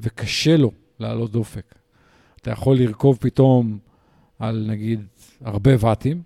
וקשה 0.00 0.56
לו 0.56 0.72
לעלות 0.98 1.32
דופק. 1.32 1.74
אתה 2.42 2.50
יכול 2.50 2.78
לרכוב 2.78 3.18
פתאום 3.20 3.78
על 4.38 4.66
נגיד 4.68 5.00
הרבה 5.40 5.70
ואטים, 5.78 6.22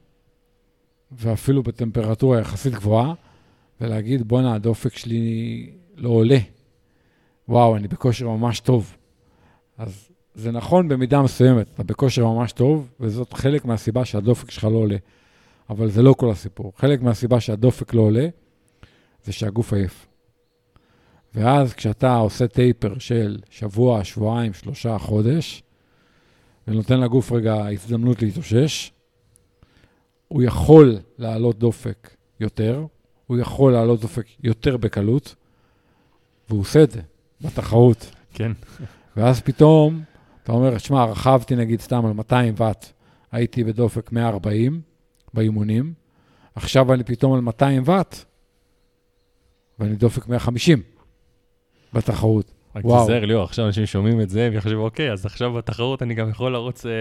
ואפילו 1.13 1.63
בטמפרטורה 1.63 2.41
יחסית 2.41 2.75
גבוהה, 2.75 3.15
ולהגיד, 3.81 4.29
בואנה, 4.29 4.55
הדופק 4.55 4.97
שלי 4.97 5.71
לא 5.97 6.09
עולה. 6.09 6.39
וואו, 7.49 7.77
אני 7.77 7.89
בכושר 7.89 8.29
ממש 8.29 8.61
טוב. 8.61 8.97
אז 9.79 10.11
זה 10.35 10.51
נכון 10.53 10.89
במידה 10.89 11.23
מסוימת, 11.23 11.67
אתה 11.75 11.83
בכושר 11.83 12.27
ממש 12.27 12.53
טוב, 12.53 12.91
וזאת 13.01 13.33
חלק 13.33 13.65
מהסיבה 13.65 14.05
שהדופק 14.05 14.51
שלך 14.51 14.65
לא 14.65 14.77
עולה. 14.77 14.97
אבל 15.71 15.91
זה 15.91 16.03
לא 16.03 16.15
כל 16.19 16.31
הסיפור. 16.31 16.73
חלק 16.77 17.03
מהסיבה 17.03 17.41
שהדופק 17.41 17.95
לא 17.95 18.01
עולה, 18.01 18.29
זה 19.25 19.33
שהגוף 19.33 19.73
עייף. 19.73 20.07
ואז 21.35 21.75
כשאתה 21.75 22.17
עושה 22.17 22.49
טייפר 22.49 22.99
של 22.99 23.39
שבוע, 23.51 24.05
שבועיים, 24.05 24.53
שלושה, 24.53 24.99
חודש, 24.99 25.63
ונותן 26.69 27.01
לגוף 27.01 27.33
רגע 27.33 27.67
הזדמנות 27.67 28.23
להתאושש, 28.23 28.93
הוא 30.29 30.43
יכול 30.43 30.99
להעלות 31.19 31.59
דופק 31.59 32.17
יותר, 32.41 32.87
הוא 33.27 33.39
יכול 33.39 33.73
להעלות 33.73 34.01
דופק 34.01 34.27
יותר 34.43 34.77
בקלות, 34.77 35.35
והוא 36.49 36.61
עושה 36.61 36.83
את 36.83 36.91
זה 36.91 37.01
בתחרות. 37.41 38.11
כן. 38.35 38.53
ואז 39.17 39.41
פתאום, 39.41 40.03
אתה 40.43 40.53
אומר, 40.53 40.79
שמע, 40.79 41.05
רכבתי 41.05 41.57
נגיד 41.57 41.81
סתם 41.81 42.07
על 42.07 42.13
200 42.13 42.55
ואט, 42.57 42.93
הייתי 43.33 43.65
בדופק 43.65 44.13
140 44.13 44.81
באימונים, 45.35 45.95
עכשיו 46.55 46.93
אני 46.95 47.05
פתאום 47.05 47.33
על 47.33 47.41
200 47.41 47.83
ואט, 47.87 48.25
ואני 49.79 49.97
דופק 49.97 50.29
150 50.29 50.83
בתחרות. 51.93 52.53
רק 52.77 52.85
וואו. 52.85 53.01
תיזהר, 53.01 53.25
ליאור, 53.25 53.45
עכשיו 53.45 53.67
אנשים 53.67 53.87
שומעים 53.87 54.21
את 54.21 54.31
זה 54.31 54.49
ויחשבו, 54.53 54.85
אוקיי, 54.85 55.13
אז 55.13 55.27
עכשיו 55.27 55.53
בתחרות 55.53 56.03
אני 56.03 56.15
גם 56.15 56.31
יכול 56.31 56.53
לרוץ 56.53 56.87
אה, 56.87 56.93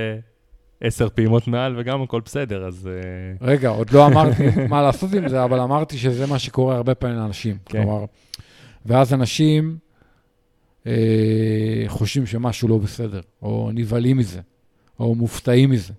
עשר 0.82 1.10
פעימות 1.10 1.48
מעל 1.48 1.76
וגם 1.78 2.02
הכל 2.02 2.22
בסדר, 2.26 2.66
אז... 2.66 2.88
אה, 2.88 3.48
רגע, 3.48 3.70
עוד 3.70 3.92
לא 3.92 4.06
אמרתי 4.08 4.44
מה 4.70 4.82
לעשות 4.82 5.14
עם 5.14 5.30
זה, 5.30 5.44
אבל 5.44 5.60
אמרתי 5.60 5.98
שזה 5.98 6.28
מה 6.28 6.40
שקורה 6.40 6.76
הרבה 6.76 6.96
פעמים 6.96 7.18
לאנשים. 7.18 7.58
כן. 7.66 7.84
כלומר, 7.84 8.06
ואז 8.86 9.14
אנשים 9.14 9.78
אה, 10.88 11.84
חושבים 11.88 12.26
שמשהו 12.26 12.68
לא 12.68 12.78
בסדר, 12.78 13.22
או 13.42 13.70
נבהלים 13.74 14.18
מזה, 14.18 14.42
או 15.00 15.16
מופתעים 15.16 15.70
מזה. 15.70 15.94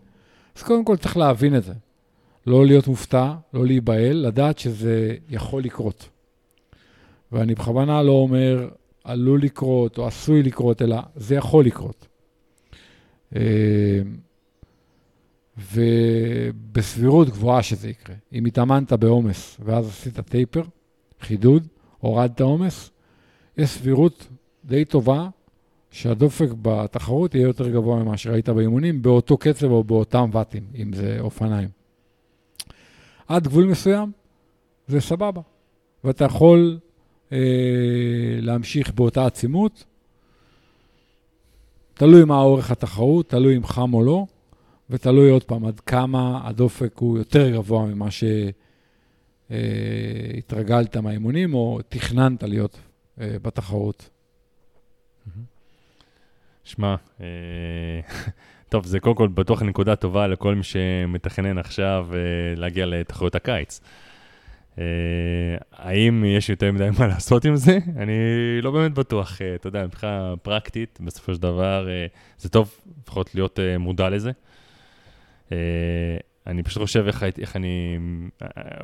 אז 0.56 0.62
קודם 0.62 0.84
כל 0.84 0.96
צריך 0.96 1.16
להבין 1.16 1.56
את 1.56 1.64
זה. 1.64 1.72
לא 2.46 2.66
להיות 2.66 2.88
מופתע, 2.88 3.32
לא 3.54 3.66
להיבהל, 3.66 4.16
לדעת 4.16 4.58
שזה 4.58 5.14
יכול 5.28 5.62
לקרות. 5.62 6.08
ואני 7.34 7.54
בכוונה 7.54 8.02
לא 8.02 8.12
אומר 8.12 8.68
עלול 9.04 9.42
לקרות 9.42 9.98
או 9.98 10.06
עשוי 10.06 10.42
לקרות, 10.42 10.82
אלא 10.82 10.96
זה 11.16 11.34
יכול 11.34 11.64
לקרות. 11.64 12.06
אה, 13.36 14.02
ובסבירות 15.72 17.28
גבוהה 17.28 17.62
שזה 17.62 17.88
יקרה. 17.88 18.16
אם 18.32 18.44
התאמנת 18.44 18.92
בעומס 18.92 19.56
ואז 19.64 19.88
עשית 19.88 20.20
טייפר, 20.20 20.62
חידוד, 21.20 21.66
הורדת 21.98 22.40
עומס, 22.40 22.90
יש 23.56 23.70
סבירות 23.70 24.28
די 24.64 24.84
טובה 24.84 25.28
שהדופק 25.90 26.48
בתחרות 26.62 27.34
יהיה 27.34 27.44
יותר 27.44 27.68
גבוה 27.68 28.02
ממה 28.02 28.16
שראית 28.16 28.48
באימונים, 28.48 29.02
באותו 29.02 29.36
קצב 29.36 29.70
או 29.70 29.84
באותם 29.84 30.30
ואטים, 30.32 30.64
אם 30.74 30.92
זה 30.92 31.16
אופניים. 31.20 31.68
עד 33.28 33.44
גבול 33.44 33.64
מסוים, 33.64 34.12
זה 34.88 35.00
סבבה. 35.00 35.40
ואתה 36.04 36.24
יכול 36.24 36.78
להמשיך 38.40 38.92
באותה 38.92 39.26
עצימות, 39.26 39.84
תלוי 41.94 42.24
מה 42.24 42.38
אורך 42.38 42.70
התחרות, 42.70 43.28
תלוי 43.28 43.56
אם 43.56 43.64
חם 43.64 43.94
או 43.94 44.04
לא, 44.04 44.26
ותלוי 44.90 45.30
עוד 45.30 45.44
פעם 45.44 45.64
עד 45.64 45.80
כמה 45.80 46.40
הדופק 46.44 46.98
הוא 46.98 47.18
יותר 47.18 47.50
גבוה 47.50 47.86
ממה 47.86 48.08
שהתרגלת 49.50 50.96
מהאימונים 50.96 51.54
או 51.54 51.80
תכננת 51.88 52.42
להיות 52.42 52.78
אה, 53.20 53.36
בתחרות. 53.42 54.10
שמע, 56.64 56.94
אה, 57.20 57.26
טוב, 58.70 58.86
זה 58.86 59.00
קודם 59.00 59.16
כל 59.16 59.28
בטוח 59.28 59.62
נקודה 59.62 59.96
טובה 59.96 60.26
לכל 60.26 60.54
מי 60.54 60.62
שמתכנן 60.62 61.58
עכשיו 61.58 62.08
אה, 62.12 62.18
להגיע 62.56 62.86
לתחרויות 62.86 63.34
הקיץ. 63.34 63.80
אה, 64.78 64.84
האם 65.72 66.24
יש 66.24 66.50
יותר 66.50 66.72
מדי 66.72 66.88
מה 66.98 67.06
לעשות 67.06 67.44
עם 67.44 67.56
זה? 67.56 67.78
אני 67.96 68.12
לא 68.62 68.70
באמת 68.70 68.92
בטוח. 68.94 69.42
אה, 69.42 69.54
אתה 69.54 69.66
יודע, 69.66 69.84
מבחינה 69.86 70.34
פרקטית, 70.42 70.98
בסופו 71.04 71.34
של 71.34 71.40
דבר, 71.42 71.88
אה, 71.88 72.06
זה 72.38 72.48
טוב 72.48 72.74
לפחות 73.02 73.34
להיות 73.34 73.60
אה, 73.60 73.78
מודע 73.78 74.10
לזה. 74.10 74.30
אה, 75.52 75.56
אני 76.46 76.62
פשוט 76.62 76.82
חושב 76.82 77.04
איך, 77.06 77.24
איך 77.40 77.56
אני... 77.56 77.98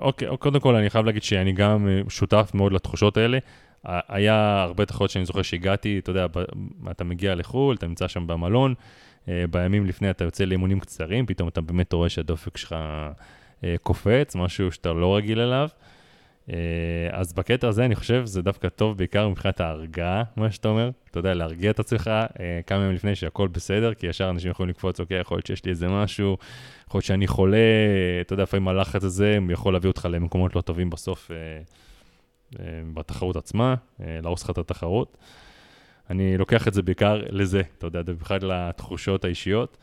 אוקיי, 0.00 0.28
קודם 0.38 0.60
כל 0.60 0.74
אני 0.74 0.90
חייב 0.90 1.06
להגיד 1.06 1.22
שאני 1.22 1.52
גם 1.52 1.88
שותף 2.08 2.50
מאוד 2.54 2.72
לתחושות 2.72 3.16
האלה. 3.16 3.38
ה- 3.84 4.14
היה 4.16 4.62
הרבה 4.62 4.84
תחרויות 4.86 5.10
שאני 5.10 5.24
זוכר 5.24 5.42
שהגעתי, 5.42 5.98
אתה 5.98 6.10
יודע, 6.10 6.26
אתה 6.90 7.04
מגיע 7.04 7.34
לחו"ל, 7.34 7.76
אתה 7.76 7.86
נמצא 7.86 8.08
שם 8.08 8.26
במלון, 8.26 8.74
אה, 9.28 9.44
בימים 9.50 9.86
לפני 9.86 10.10
אתה 10.10 10.24
יוצא 10.24 10.44
לאימונים 10.44 10.80
קצרים, 10.80 11.26
פתאום 11.26 11.48
אתה 11.48 11.60
באמת 11.60 11.92
רואה 11.92 12.08
שהדופק 12.08 12.56
שלך 12.56 12.74
קופץ, 13.82 14.36
משהו 14.36 14.72
שאתה 14.72 14.92
לא 14.92 15.16
רגיל 15.16 15.40
אליו. 15.40 15.68
אה, 16.52 17.08
אז 17.12 17.32
בקטע 17.32 17.68
הזה 17.68 17.84
אני 17.84 17.94
חושב 17.94 18.26
שזה 18.26 18.42
דווקא 18.42 18.68
טוב 18.68 18.98
בעיקר 18.98 19.28
מבחינת 19.28 19.60
ההרגעה, 19.60 20.22
מה 20.36 20.50
שאתה 20.50 20.68
אומר. 20.68 20.90
אתה 21.10 21.18
יודע, 21.18 21.34
להרגיע 21.34 21.70
את 21.70 21.80
עצמך 21.80 22.10
אה, 22.40 22.60
כמה 22.66 22.78
ימים 22.78 22.94
לפני 22.94 23.14
שהכל 23.14 23.48
בסדר, 23.48 23.94
כי 23.94 24.06
ישר 24.06 24.30
אנשים 24.30 24.50
יכולים 24.50 24.70
לקפוץ, 24.70 25.00
אוקיי, 25.00 25.20
יכול 25.20 25.36
להיות 25.36 25.46
שיש 25.46 25.64
לי 25.64 25.70
איזה 25.70 25.88
משהו, 25.88 26.36
יכול 26.86 26.98
להיות 26.98 27.04
שאני 27.04 27.26
חולה, 27.26 27.56
אתה 28.20 28.32
יודע, 28.32 28.42
לפעמים 28.42 28.68
הלחץ 28.68 29.04
הזה 29.04 29.38
יכול 29.50 29.72
להביא 29.72 29.88
אותך 29.88 30.08
למקומות 30.10 30.56
לא 30.56 30.60
טובים 30.60 30.90
בסוף 30.90 31.30
אה, 31.30 31.36
אה, 32.60 32.82
בתחרות 32.94 33.36
עצמה, 33.36 33.74
אה, 34.00 34.18
להרוס 34.22 34.44
לך 34.44 34.50
את 34.50 34.58
התחרות. 34.58 35.16
אני 36.10 36.38
לוקח 36.38 36.68
את 36.68 36.74
זה 36.74 36.82
בעיקר 36.82 37.22
לזה, 37.28 37.62
אתה 37.78 37.86
יודע, 37.86 38.02
במיוחד 38.02 38.42
לתחושות 38.42 39.24
האישיות. 39.24 39.76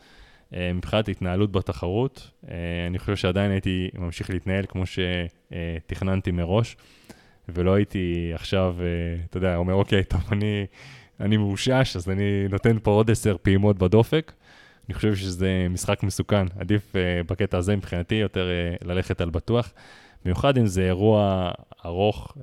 אה, 0.54 0.72
מבחינת 0.72 1.08
התנהלות 1.08 1.52
בתחרות, 1.52 2.30
אה, 2.50 2.54
אני 2.86 2.98
חושב 2.98 3.16
שעדיין 3.16 3.50
הייתי 3.50 3.90
ממשיך 3.94 4.30
להתנהל 4.30 4.64
כמו 4.68 4.82
שתכננתי 4.86 6.30
מראש, 6.30 6.76
ולא 7.48 7.74
הייתי 7.74 8.30
עכשיו, 8.34 8.76
אה, 8.80 8.86
אתה 9.30 9.36
יודע, 9.36 9.56
אומר, 9.56 9.74
אוקיי, 9.74 10.04
טוב, 10.04 10.20
אני, 10.32 10.66
אני 11.20 11.36
מאושש, 11.36 11.96
אז 11.96 12.10
אני 12.10 12.48
נותן 12.50 12.76
פה 12.82 12.90
עוד 12.90 13.10
עשר 13.10 13.36
פעימות 13.42 13.78
בדופק. 13.78 14.32
אני 14.88 14.94
חושב 14.94 15.14
שזה 15.14 15.66
משחק 15.70 16.02
מסוכן, 16.02 16.46
עדיף 16.58 16.92
בקטע 17.26 17.58
הזה 17.58 17.76
מבחינתי 17.76 18.14
יותר 18.14 18.48
ללכת 18.84 19.20
על 19.20 19.30
בטוח, 19.30 19.72
במיוחד 20.24 20.58
אם 20.58 20.66
זה 20.66 20.82
אירוע 20.82 21.50
ארוך 21.86 22.36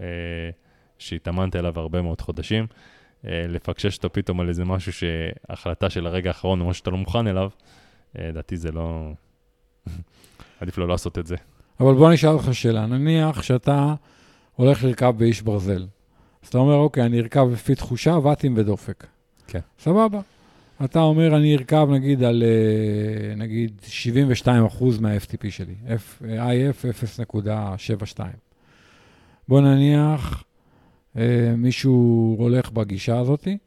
שהתאמנת 0.98 1.56
אליו 1.56 1.80
הרבה 1.80 2.02
מאוד 2.02 2.22
חודשים. 2.22 2.68
לפקשש 3.24 3.98
אותו 3.98 4.14
פתאום 4.14 4.40
על 4.40 4.50
איזה 4.50 4.66
משהו 4.66 4.94
שהחלטה 4.94 5.90
של 5.90 6.08
הרגע 6.08 6.30
האחרון 6.30 6.62
או 6.62 6.66
משהו 6.66 6.80
שאתה 6.80 6.92
לא 6.92 6.98
מוכן 6.98 7.28
אליו, 7.28 7.50
לדעתי 8.20 8.58
זה 8.58 8.72
לא... 8.72 9.12
עדיף 10.62 10.78
לא 10.78 10.88
לעשות 10.88 11.18
את 11.18 11.28
זה. 11.28 11.36
אבל 11.80 11.94
בוא 11.94 12.12
נשאל 12.12 12.30
אותך 12.30 12.54
שאלה, 12.54 12.86
נניח 12.86 13.42
שאתה 13.42 13.94
הולך 14.56 14.84
לרכב 14.84 15.14
באיש 15.18 15.42
ברזל. 15.42 15.86
אז 16.44 16.50
אתה 16.50 16.58
אומר, 16.58 16.76
אוקיי, 16.76 17.06
אני 17.06 17.20
ארכב 17.20 17.48
לפי 17.52 17.76
תחושה, 17.76 18.18
ואטים 18.24 18.54
ודופק. 18.58 19.08
כן. 19.48 19.60
סבבה. 19.80 20.20
אתה 20.86 21.00
אומר, 21.00 21.38
אני 21.38 21.56
ארכב 21.56 21.88
נגיד 21.92 22.24
על, 22.24 22.44
אה, 22.44 23.36
נגיד, 23.36 23.82
72 23.88 24.66
אחוז 24.66 25.00
מה-FTP 25.00 25.50
שלי, 25.50 25.76
F, 25.88 26.22
IF 26.22 26.86
0.72. 27.06 28.20
בוא 29.48 29.62
נניח, 29.62 30.44
אה, 31.18 31.54
מישהו 31.58 32.36
הולך 32.40 32.72
בגישה 32.72 33.20
הזאתי, 33.20 33.58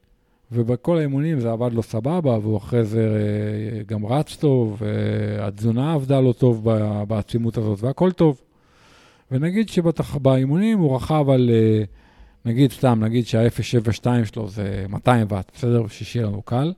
ובכל 0.53 0.99
האימונים 0.99 1.41
זה 1.41 1.51
עבד 1.51 1.73
לו 1.73 1.83
סבבה, 1.83 2.39
והוא 2.39 2.57
אחרי 2.57 2.85
זה 2.85 3.01
אה, 3.01 3.83
גם 3.83 4.07
רץ 4.07 4.37
טוב, 4.37 4.83
והתזונה 4.83 5.95
עבדה 5.95 6.21
לו 6.21 6.33
טוב 6.33 6.69
בעצימות 7.09 7.57
הזאת, 7.57 7.83
והכל 7.83 8.13
טוב. 8.13 8.41
ונגיד 9.31 9.69
שבאימונים 9.69 10.79
הוא 10.79 10.97
רכב 10.97 11.31
על, 11.31 11.51
אה, 11.53 11.85
נגיד 12.45 12.73
סתם, 12.73 13.05
נגיד 13.05 13.27
שה-072 13.27 14.07
שלו 14.25 14.49
זה 14.49 14.85
200 14.89 15.27
ואט, 15.31 15.51
בסדר? 15.55 15.87
שיהיה 15.89 16.27
לנו 16.27 16.43
קל. 16.43 16.73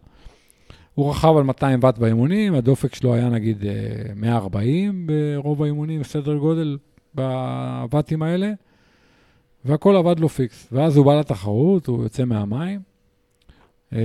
הוא 0.95 1.11
רכב 1.11 1.35
על 1.37 1.43
200 1.43 1.81
ואט 1.83 1.99
באימונים, 1.99 2.55
הדופק 2.55 2.95
שלו 2.95 3.15
היה 3.15 3.29
נגיד 3.29 3.65
אה, 3.65 4.15
140 4.17 5.07
ברוב 5.07 5.63
האימונים, 5.63 6.05
סדר 6.05 6.37
גודל 6.37 6.79
בוואטים 7.15 8.23
האלה, 8.23 8.53
והכל 9.65 9.97
עבד 9.97 10.21
לו 10.21 10.29
פיקס. 10.29 10.69
ואז 10.73 10.97
הוא 10.97 11.07
בא 11.07 11.21
לתחרות, 11.21 11.87
הוא 11.87 12.03
יוצא 12.03 12.25
מהמים, 12.25 12.90
אה, 13.95 14.01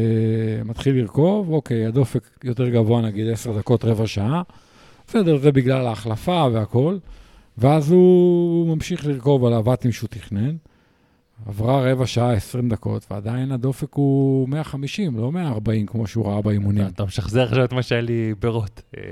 מתחיל 0.66 1.02
לרכוב, 1.02 1.50
אוקיי, 1.50 1.86
הדופק 1.86 2.30
יותר 2.44 2.70
גבוה, 2.70 3.02
נגיד 3.02 3.28
10 3.28 3.58
דקות, 3.58 3.86
רבע 3.86 4.08
שעה, 4.08 4.42
בסדר, 5.08 5.38
זה 5.38 5.52
בגלל 5.52 5.88
ההחלפה 5.88 6.48
והכל, 6.54 6.98
ואז 7.58 7.92
הוא 7.92 8.76
ממשיך 8.76 9.08
לרכוב 9.08 9.46
על 9.46 9.54
הוואטים 9.54 9.92
שהוא 9.92 10.08
תכנן. 10.08 10.56
עברה 11.46 11.92
רבע 11.92 12.06
שעה, 12.06 12.34
20 12.34 12.70
דקות, 12.70 13.06
ועדיין 13.12 13.52
הדופק 13.52 13.94
הוא 13.94 14.50
150, 14.50 15.18
לא 15.18 15.32
140, 15.32 15.86
כמו 15.86 16.08
שהוא 16.08 16.28
ראה 16.28 16.42
באימונים. 16.42 16.88
אתה 16.88 17.06
משחזר 17.06 17.44
עכשיו 17.44 17.66
את 17.66 17.74
מה 17.74 17.82
שהיה 17.84 18.02
לי 18.02 18.34
ברות. 18.40 18.82
אה, 18.98 19.04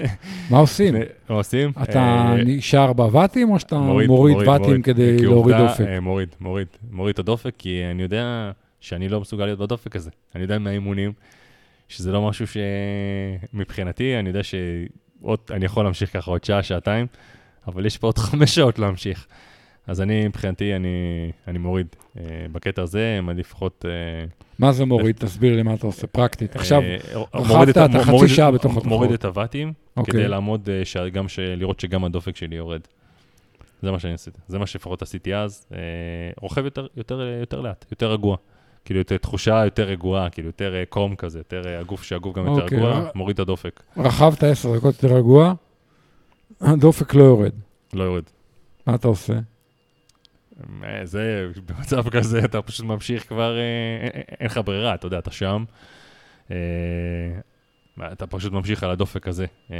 מה 0.50 0.58
עושים? 0.58 0.94
מה 1.28 1.36
עושים? 1.36 1.70
אתה 1.82 1.98
אה, 1.98 2.36
נשאר 2.44 2.92
בוואטים, 2.92 3.50
או 3.50 3.58
שאתה 3.58 3.78
מוריד, 3.78 4.08
מוריד 4.08 4.34
מוריד, 4.34 4.48
ואטים 4.48 4.66
מוריד. 4.66 4.84
כדי 4.84 5.18
להוריד 5.18 5.56
דופק? 5.56 5.84
אה, 5.86 6.00
מוריד, 6.00 6.28
מוריד, 6.40 6.66
מוריד 6.90 7.12
את 7.12 7.18
הדופק, 7.18 7.54
כי 7.58 7.82
אני 7.90 8.02
יודע 8.02 8.50
שאני 8.86 9.08
לא 9.08 9.20
מסוגל 9.20 9.44
להיות 9.44 9.58
בדופק 9.58 9.96
הזה. 9.96 10.10
אני 10.34 10.42
יודע 10.42 10.58
מהאימונים 10.58 11.12
שזה 11.88 12.12
לא 12.12 12.28
משהו 12.28 12.46
שמבחינתי, 13.52 14.18
אני 14.18 14.28
יודע 14.28 14.40
שעוד, 14.42 15.38
אני 15.50 15.64
יכול 15.64 15.84
להמשיך 15.84 16.12
ככה 16.12 16.30
עוד 16.30 16.44
שעה, 16.44 16.62
שעתיים, 16.62 17.06
אבל 17.68 17.86
יש 17.86 17.96
פה 17.98 18.06
עוד 18.06 18.18
חמש 18.28 18.54
שעות 18.54 18.78
להמשיך. 18.78 19.26
אז 19.86 20.00
אני, 20.00 20.28
מבחינתי, 20.28 20.76
אני, 20.76 20.88
אני 21.48 21.58
מוריד. 21.58 21.86
אה, 22.18 22.22
בקטע 22.52 22.82
הזה, 22.82 23.18
אני 23.28 23.40
לפחות... 23.40 23.84
אה, 23.88 24.24
מה 24.58 24.72
זה 24.72 24.84
מוריד? 24.84 25.16
תסביר 25.16 25.56
לי 25.56 25.62
מה 25.62 25.74
אתה 25.74 25.86
עושה 25.86 26.06
פרקטית. 26.06 26.56
עכשיו, 26.56 26.82
אה, 26.82 26.96
רכבת 27.34 27.46
מוריד 27.46 27.68
את- 27.68 27.76
אתה 27.76 27.98
מ- 27.98 28.00
חצי 28.02 28.10
מוריד- 28.10 28.30
שעה 28.30 28.50
בתוך 28.50 28.64
התחרות. 28.72 28.86
מוריד 28.86 29.10
את 29.12 29.24
הוואטים, 29.24 29.72
אוקיי. 29.96 30.12
כדי 30.14 30.28
לעמוד, 30.28 30.68
אה, 30.70 30.84
ש- 30.84 30.96
גם 30.96 31.28
ש- 31.28 31.38
לראות 31.38 31.80
שגם 31.80 32.04
הדופק 32.04 32.36
שלי 32.36 32.56
יורד. 32.56 32.80
זה 33.82 33.90
מה 33.90 33.98
שאני 33.98 34.14
עשיתי, 34.14 34.38
זה 34.48 34.58
מה 34.58 34.66
שלפחות 34.66 35.02
עשיתי 35.02 35.34
אז. 35.34 35.66
אה, 35.74 35.78
רוכב 36.40 36.64
יותר, 36.64 36.86
יותר, 36.96 37.20
אה, 37.20 37.40
יותר 37.40 37.60
לאט, 37.60 37.84
יותר 37.90 38.12
רגוע. 38.12 38.36
כאילו, 38.86 39.00
יותר 39.00 39.16
תחושה 39.16 39.64
יותר 39.64 39.82
רגועה, 39.84 40.30
כאילו, 40.30 40.48
יותר 40.48 40.74
אה, 40.74 40.84
קום 40.88 41.16
כזה, 41.16 41.38
יותר 41.38 41.62
אה, 41.66 41.78
הגוף, 41.80 42.02
שהגוף 42.02 42.36
גם 42.36 42.46
יותר 42.46 42.62
אוקיי. 42.62 42.78
רגוע, 42.78 43.10
מוריד 43.14 43.34
את 43.34 43.40
הדופק, 43.40 43.82
רכבת 43.96 44.42
עשר 44.42 44.76
דקות 44.76 45.02
יותר 45.02 45.16
רגוע, 45.16 45.54
הדופק 46.60 47.14
לא 47.14 47.22
יורד. 47.22 47.52
לא 47.94 48.02
יורד. 48.04 48.22
מה 48.86 48.94
אתה 48.94 49.08
עושה? 49.08 49.34
אה, 50.84 51.00
זה, 51.04 51.46
במצב 51.66 52.08
כזה 52.08 52.44
אתה 52.44 52.62
פשוט 52.62 52.86
ממשיך 52.86 53.28
כבר, 53.28 53.56
אין- 54.40 54.46
לך 54.46 54.60
ברירה, 54.64 54.94
אתה 54.94 55.06
יודע, 55.06 55.18
אתה 55.18 55.30
שם. 55.30 55.64
אה, 56.50 56.56
אתה 58.12 58.26
פשוט 58.26 58.52
ממשיך 58.52 58.82
על 58.82 58.90
הדופק 58.90 59.28
הזה. 59.28 59.46
אה, 59.70 59.76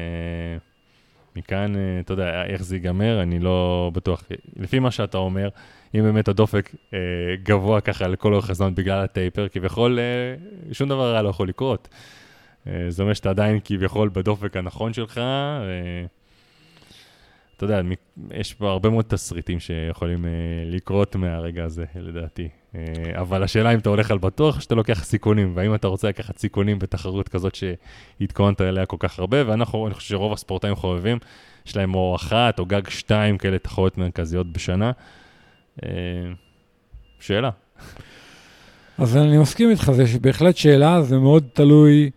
מכאן, 1.36 1.72
אתה 2.00 2.12
יודע, 2.12 2.44
איך 2.44 2.62
זה 2.62 2.76
ייגמר, 2.76 3.22
אני 3.22 3.38
לא 3.38 3.90
בטוח. 3.94 4.24
לפי 4.56 4.78
מה 4.78 4.90
שאתה 4.90 5.18
אומר, 5.18 5.48
אם 5.94 6.02
באמת 6.02 6.28
הדופק 6.28 6.70
אה, 6.94 6.98
גבוה 7.42 7.80
ככה 7.80 8.08
לכל 8.08 8.34
אורך 8.34 8.50
הזמן 8.50 8.74
בגלל 8.74 9.04
הטייפר, 9.04 9.48
כביכול 9.48 9.98
אה, 9.98 10.04
שום 10.72 10.88
דבר 10.88 11.14
רע 11.14 11.22
לא 11.22 11.28
יכול 11.28 11.48
לקרות. 11.48 11.88
אה, 12.66 12.86
זה 12.88 13.02
אומר 13.02 13.14
שאתה 13.14 13.30
עדיין 13.30 13.58
כביכול 13.64 14.10
בדופק 14.12 14.56
הנכון 14.56 14.92
שלך. 14.92 15.18
אה, 15.18 16.06
אתה 17.56 17.64
יודע, 17.64 17.80
יש 18.30 18.54
פה 18.54 18.70
הרבה 18.70 18.90
מאוד 18.90 19.04
תסריטים 19.08 19.60
שיכולים 19.60 20.24
אה, 20.24 20.30
לקרות 20.66 21.16
מהרגע 21.16 21.64
הזה, 21.64 21.84
לדעתי. 21.94 22.48
אה, 22.74 22.80
אבל 23.20 23.42
השאלה 23.42 23.74
אם 23.74 23.78
אתה 23.78 23.88
הולך 23.88 24.10
על 24.10 24.18
בטוח, 24.18 24.60
שאתה 24.60 24.74
לוקח 24.74 25.04
סיכונים, 25.04 25.52
והאם 25.54 25.74
אתה 25.74 25.88
רוצה 25.88 26.08
לקחת 26.08 26.38
סיכונים 26.38 26.78
בתחרות 26.78 27.28
כזאת 27.28 27.54
שהתכוננת 27.54 28.60
אליה 28.60 28.86
כל 28.86 28.96
כך 29.00 29.18
הרבה, 29.18 29.48
ואנחנו, 29.48 29.86
אני 29.86 29.94
חושב 29.94 30.08
שרוב 30.08 30.32
הספורטאים 30.32 30.74
חובבים, 30.74 31.18
יש 31.66 31.76
להם 31.76 31.94
או 31.94 32.16
אחת 32.16 32.58
או 32.58 32.66
גג 32.66 32.88
שתיים 32.88 33.38
כאלה 33.38 33.58
תחרויות 33.58 33.98
מרכזיות 33.98 34.52
בשנה. 34.52 34.92
אה, 35.84 35.88
שאלה. 37.20 37.50
אז 38.98 39.16
אני 39.16 39.38
מסכים 39.38 39.70
איתך, 39.70 39.90
זה 39.92 40.04
בהחלט 40.20 40.56
שאלה, 40.56 41.02
זה 41.02 41.18
מאוד 41.18 41.44
תלוי 41.52 42.10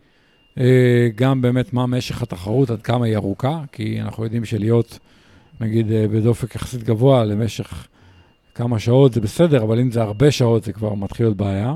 אה, 0.60 1.10
גם 1.16 1.42
באמת 1.42 1.74
מה 1.74 1.88
משך 1.88 2.22
התחרות, 2.22 2.70
עד 2.70 2.82
כמה 2.82 3.06
היא 3.06 3.16
ארוכה, 3.16 3.62
כי 3.72 4.02
אנחנו 4.02 4.24
יודעים 4.24 4.46
שלהיות, 4.46 5.00
נגיד, 5.62 5.92
אה, 5.92 6.08
בדופק 6.08 6.56
יחסית 6.56 6.84
גבוה 6.84 7.26
למשך 7.26 7.88
כמה 8.56 8.80
שעות 8.80 9.14
זה 9.14 9.22
בסדר, 9.22 9.64
אבל 9.64 9.80
אם 9.80 9.92
זה 9.92 10.02
הרבה 10.02 10.32
שעות 10.32 10.64
זה 10.64 10.74
כבר 10.74 10.94
מתחיל 10.94 11.26
להיות 11.26 11.38
בעיה. 11.38 11.76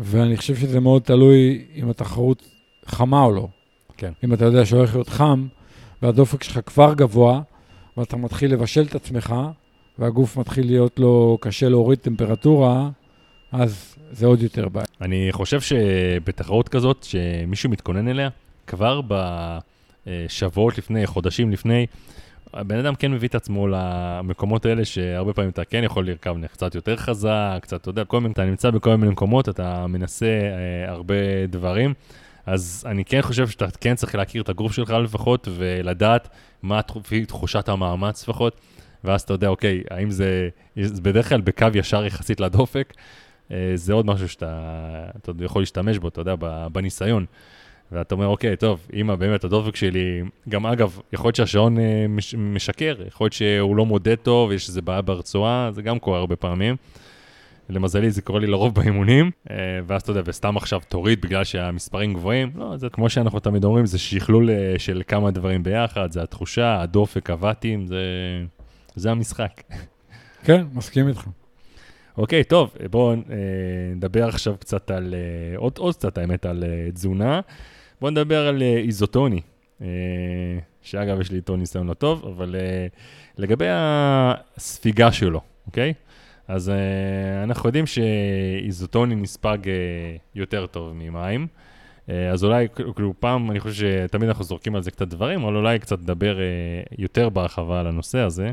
ואני 0.00 0.36
חושב 0.36 0.56
שזה 0.56 0.80
מאוד 0.80 1.02
תלוי 1.02 1.64
אם 1.74 1.90
התחרות 1.90 2.42
חמה 2.86 3.22
או 3.22 3.32
לא. 3.32 3.48
כן. 3.96 4.12
אם 4.24 4.32
אתה 4.32 4.44
יודע 4.44 4.66
שהולך 4.66 4.94
להיות 4.94 5.08
חם, 5.08 5.46
והדופק 6.02 6.42
שלך 6.42 6.60
כבר 6.66 6.94
גבוה, 6.94 7.40
ואתה 7.96 8.16
מתחיל 8.16 8.52
לבשל 8.52 8.82
את 8.82 8.94
עצמך, 8.94 9.34
והגוף 10.00 10.36
מתחיל 10.36 10.66
להיות 10.66 10.98
לו 10.98 11.38
קשה 11.40 11.68
להוריד 11.68 11.98
טמפרטורה, 11.98 12.88
אז 13.52 13.96
זה 14.12 14.26
עוד 14.26 14.42
יותר 14.42 14.68
בעיה. 14.68 14.86
אני 15.00 15.28
חושב 15.32 15.60
שבתחרות 15.60 16.68
כזאת, 16.68 17.02
שמישהו 17.04 17.70
מתכונן 17.70 18.08
אליה, 18.08 18.28
כבר 18.66 19.00
בשבועות 20.06 20.78
לפני, 20.78 21.06
חודשים 21.06 21.52
לפני, 21.52 21.86
הבן 22.54 22.78
אדם 22.78 22.94
כן 22.94 23.12
מביא 23.12 23.28
את 23.28 23.34
עצמו 23.34 23.68
למקומות 23.68 24.66
האלה 24.66 24.84
שהרבה 24.84 25.32
פעמים 25.32 25.50
אתה 25.50 25.64
כן 25.64 25.84
יכול 25.84 26.06
לרכב 26.06 26.36
קצת 26.52 26.74
יותר 26.74 26.96
חזק, 26.96 27.58
קצת, 27.62 27.80
אתה 27.80 27.88
יודע, 27.90 28.04
כל 28.04 28.20
מיני, 28.20 28.32
אתה 28.32 28.44
נמצא 28.44 28.70
בכל 28.70 28.96
מיני 28.96 29.12
מקומות, 29.12 29.48
אתה 29.48 29.86
מנסה 29.86 30.26
אה, 30.26 30.90
הרבה 30.92 31.14
דברים. 31.48 31.94
אז 32.46 32.84
אני 32.86 33.04
כן 33.04 33.22
חושב 33.22 33.48
שאתה 33.48 33.66
כן 33.80 33.94
צריך 33.94 34.14
להכיר 34.14 34.42
את 34.42 34.48
הגרוף 34.48 34.72
שלך 34.72 34.90
לפחות, 34.90 35.48
ולדעת 35.56 36.28
מה 36.62 36.82
תח- 36.82 36.94
תחושת 37.26 37.68
המאמץ 37.68 38.22
לפחות, 38.22 38.60
ואז 39.04 39.22
אתה 39.22 39.32
יודע, 39.32 39.48
אוקיי, 39.48 39.82
האם 39.90 40.10
זה, 40.10 40.48
זה 40.82 41.02
בדרך 41.02 41.28
כלל 41.28 41.40
בקו 41.40 41.66
ישר 41.74 42.06
יחסית 42.06 42.40
לדופק, 42.40 42.94
אה, 43.50 43.72
זה 43.74 43.92
עוד 43.92 44.06
משהו 44.06 44.28
שאתה 44.28 45.10
אתה 45.16 45.32
יכול 45.40 45.62
להשתמש 45.62 45.98
בו, 45.98 46.08
אתה 46.08 46.20
יודע, 46.20 46.34
בניסיון. 46.72 47.24
ואתה 47.92 48.14
אומר, 48.14 48.26
אוקיי, 48.26 48.56
טוב, 48.56 48.86
אם 48.94 49.10
באמת 49.18 49.44
הדופק 49.44 49.76
שלי, 49.76 50.22
גם 50.48 50.66
אגב, 50.66 51.00
יכול 51.12 51.28
להיות 51.28 51.36
שהשעון 51.36 51.78
אה, 51.78 52.06
מש, 52.08 52.34
משקר, 52.34 52.96
יכול 53.06 53.24
להיות 53.24 53.32
שהוא 53.32 53.76
לא 53.76 53.86
מודד 53.86 54.14
טוב, 54.14 54.52
יש 54.52 54.68
איזה 54.68 54.82
בעיה 54.82 55.02
ברצועה, 55.02 55.70
זה 55.72 55.82
גם 55.82 55.98
קורה 55.98 56.18
הרבה 56.18 56.36
פעמים. 56.36 56.76
למזלי 57.68 58.10
זה 58.10 58.22
קורה 58.22 58.40
לי 58.40 58.46
לרוב 58.46 58.74
באימונים, 58.74 59.30
אה, 59.50 59.56
ואז 59.86 60.02
אתה 60.02 60.10
יודע, 60.10 60.22
וסתם 60.24 60.56
עכשיו 60.56 60.80
תוריד 60.88 61.20
בגלל 61.20 61.44
שהמספרים 61.44 62.14
גבוהים, 62.14 62.50
לא, 62.54 62.76
זה 62.76 62.88
כמו 62.88 63.10
שאנחנו 63.10 63.40
תמיד 63.40 63.64
אומרים, 63.64 63.86
זה 63.86 63.98
שכלול 63.98 64.50
של 64.78 65.02
כמה 65.08 65.30
דברים 65.30 65.62
ביחד, 65.62 66.12
זה 66.12 66.22
התחושה, 66.22 66.82
הדופק, 66.82 67.30
הוואטים, 67.30 67.86
זה, 67.86 68.04
זה 68.94 69.10
המשחק. 69.10 69.62
כן, 70.44 70.64
מסכים 70.72 71.08
איתך. 71.08 71.26
אוקיי, 72.18 72.44
טוב, 72.44 72.74
בואו 72.90 73.12
אה, 73.12 73.16
נדבר 73.96 74.28
עכשיו 74.28 74.54
קצת 74.60 74.90
על, 74.90 75.14
אה, 75.14 75.58
עוד, 75.58 75.78
עוד 75.78 75.94
קצת 75.94 76.18
האמת, 76.18 76.46
על 76.46 76.64
אה, 76.64 76.90
תזונה. 76.92 77.40
בואו 78.00 78.10
נדבר 78.10 78.46
על 78.46 78.62
אה, 78.62 78.76
איזוטוני, 78.76 79.40
אה, 79.82 79.86
שאגב, 80.82 81.20
יש 81.20 81.30
לי 81.30 81.36
איתו 81.36 81.56
ניסיון 81.56 81.86
לא 81.86 81.94
טוב, 81.94 82.24
אבל 82.36 82.56
אה, 82.56 82.86
לגבי 83.38 83.66
הספיגה 83.68 85.12
שלו, 85.12 85.40
אוקיי? 85.66 85.92
אז 86.48 86.70
אה, 86.70 87.42
אנחנו 87.42 87.68
יודעים 87.68 87.84
שאיזוטוני 87.86 89.14
נספג 89.14 89.58
אה, 89.68 89.72
יותר 90.34 90.66
טוב 90.66 90.92
ממים. 90.94 91.46
אה, 92.08 92.30
אז 92.30 92.44
אולי, 92.44 92.68
כאילו, 92.74 93.14
פעם, 93.20 93.50
אני 93.50 93.60
חושב 93.60 93.74
שתמיד 94.08 94.28
אנחנו 94.28 94.44
זורקים 94.44 94.74
על 94.74 94.82
זה 94.82 94.90
קצת 94.90 95.08
דברים, 95.08 95.44
אבל 95.44 95.56
אולי 95.56 95.78
קצת 95.78 95.98
נדבר 95.98 96.40
אה, 96.40 96.44
יותר 96.98 97.28
בהרחבה 97.28 97.80
על 97.80 97.86
הנושא 97.86 98.18
הזה. 98.18 98.52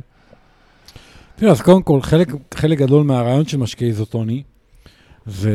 תראה, 1.40 1.52
אז 1.52 1.62
קודם 1.62 1.84
כל, 1.84 2.02
חלק, 2.02 2.28
חלק 2.54 2.78
גדול 2.78 3.04
מהרעיון 3.04 3.46
של 3.46 3.58
משקה 3.58 3.86
איזוטוני, 3.86 4.44
זה 5.26 5.52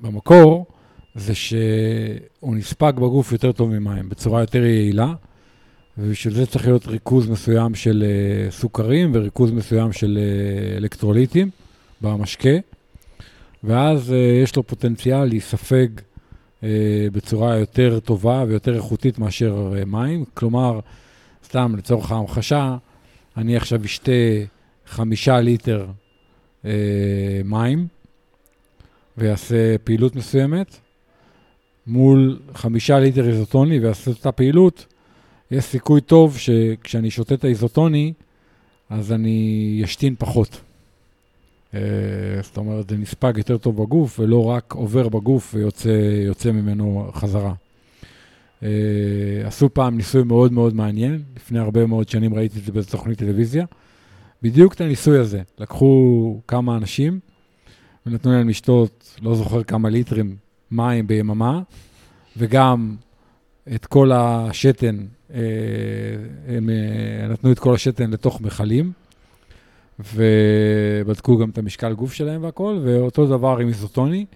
במקור, 0.00 0.66
זה 1.14 1.34
שהוא 1.34 2.56
נספג 2.56 2.92
בגוף 2.96 3.32
יותר 3.32 3.52
טוב 3.52 3.70
ממים, 3.70 4.08
בצורה 4.08 4.40
יותר 4.40 4.64
יעילה, 4.64 5.14
ובשביל 5.98 6.34
זה 6.34 6.46
צריך 6.46 6.66
להיות 6.66 6.86
ריכוז 6.86 7.28
מסוים 7.28 7.74
של 7.74 8.04
uh, 8.04 8.52
סוכרים 8.52 9.10
וריכוז 9.14 9.50
מסוים 9.50 9.92
של 9.92 10.18
uh, 10.18 10.76
אלקטרוליטים 10.76 11.50
במשקה, 12.00 12.56
ואז 13.64 14.10
uh, 14.10 14.14
יש 14.42 14.56
לו 14.56 14.62
פוטנציאל 14.62 15.24
להיספג 15.24 15.88
uh, 15.98 16.64
בצורה 17.12 17.56
יותר 17.56 18.00
טובה 18.00 18.44
ויותר 18.48 18.76
איכותית 18.76 19.18
מאשר 19.18 19.72
uh, 19.72 19.84
מים. 19.84 20.24
כלומר, 20.34 20.80
סתם 21.44 21.74
לצורך 21.76 22.12
ההמחשה, 22.12 22.76
אני 23.36 23.56
עכשיו 23.56 23.84
אשתה 23.84 24.12
חמישה 24.88 25.40
ליטר 25.40 25.86
אה, 26.64 27.40
מים 27.44 27.86
ויעשה 29.18 29.78
פעילות 29.84 30.16
מסוימת, 30.16 30.76
מול 31.86 32.38
חמישה 32.54 32.98
ליטר 32.98 33.28
איזוטוני 33.28 33.78
ויעשה 33.78 34.10
אותה 34.10 34.32
פעילות, 34.32 34.86
יש 35.50 35.64
סיכוי 35.64 36.00
טוב 36.00 36.38
שכשאני 36.38 37.10
שותה 37.10 37.34
את 37.34 37.44
האיזוטוני, 37.44 38.12
אז 38.90 39.12
אני 39.12 39.80
אשתין 39.84 40.14
פחות. 40.18 40.60
אה, 41.74 41.80
זאת 42.42 42.56
אומרת, 42.56 42.88
זה 42.88 42.96
נספג 42.96 43.32
יותר 43.36 43.58
טוב 43.58 43.82
בגוף, 43.82 44.20
ולא 44.20 44.44
רק 44.44 44.72
עובר 44.72 45.08
בגוף 45.08 45.54
ויוצא 45.54 46.52
ממנו 46.52 47.10
חזרה. 47.14 47.54
אה, 48.62 48.68
עשו 49.44 49.74
פעם 49.74 49.96
ניסוי 49.96 50.22
מאוד 50.22 50.52
מאוד 50.52 50.74
מעניין, 50.74 51.22
לפני 51.36 51.58
הרבה 51.58 51.86
מאוד 51.86 52.08
שנים 52.08 52.34
ראיתי 52.34 52.58
את 52.58 52.64
זה 52.64 52.72
באיזו 52.72 52.90
תוכנית 52.90 53.18
טלוויזיה. 53.18 53.64
בדיוק 54.42 54.74
את 54.74 54.80
הניסוי 54.80 55.18
הזה, 55.18 55.42
לקחו 55.58 56.40
כמה 56.48 56.76
אנשים 56.76 57.20
ונתנו 58.06 58.32
להם 58.32 58.48
לשתות, 58.48 59.16
לא 59.22 59.34
זוכר 59.34 59.62
כמה 59.62 59.88
ליטרים 59.88 60.36
מים 60.70 61.06
ביממה, 61.06 61.60
וגם 62.36 62.96
את 63.74 63.86
כל 63.86 64.10
השתן, 64.12 64.96
אה, 65.34 65.40
הם 66.48 66.70
אה, 66.70 67.28
נתנו 67.28 67.52
את 67.52 67.58
כל 67.58 67.74
השתן 67.74 68.10
לתוך 68.10 68.40
מכלים, 68.40 68.92
ובדקו 70.14 71.38
גם 71.38 71.50
את 71.50 71.58
המשקל 71.58 71.92
גוף 71.92 72.12
שלהם 72.12 72.42
והכל, 72.42 72.78
ואותו 72.82 73.26
דבר 73.26 73.58
עם 73.58 73.68
איזוטוני, 73.68 74.26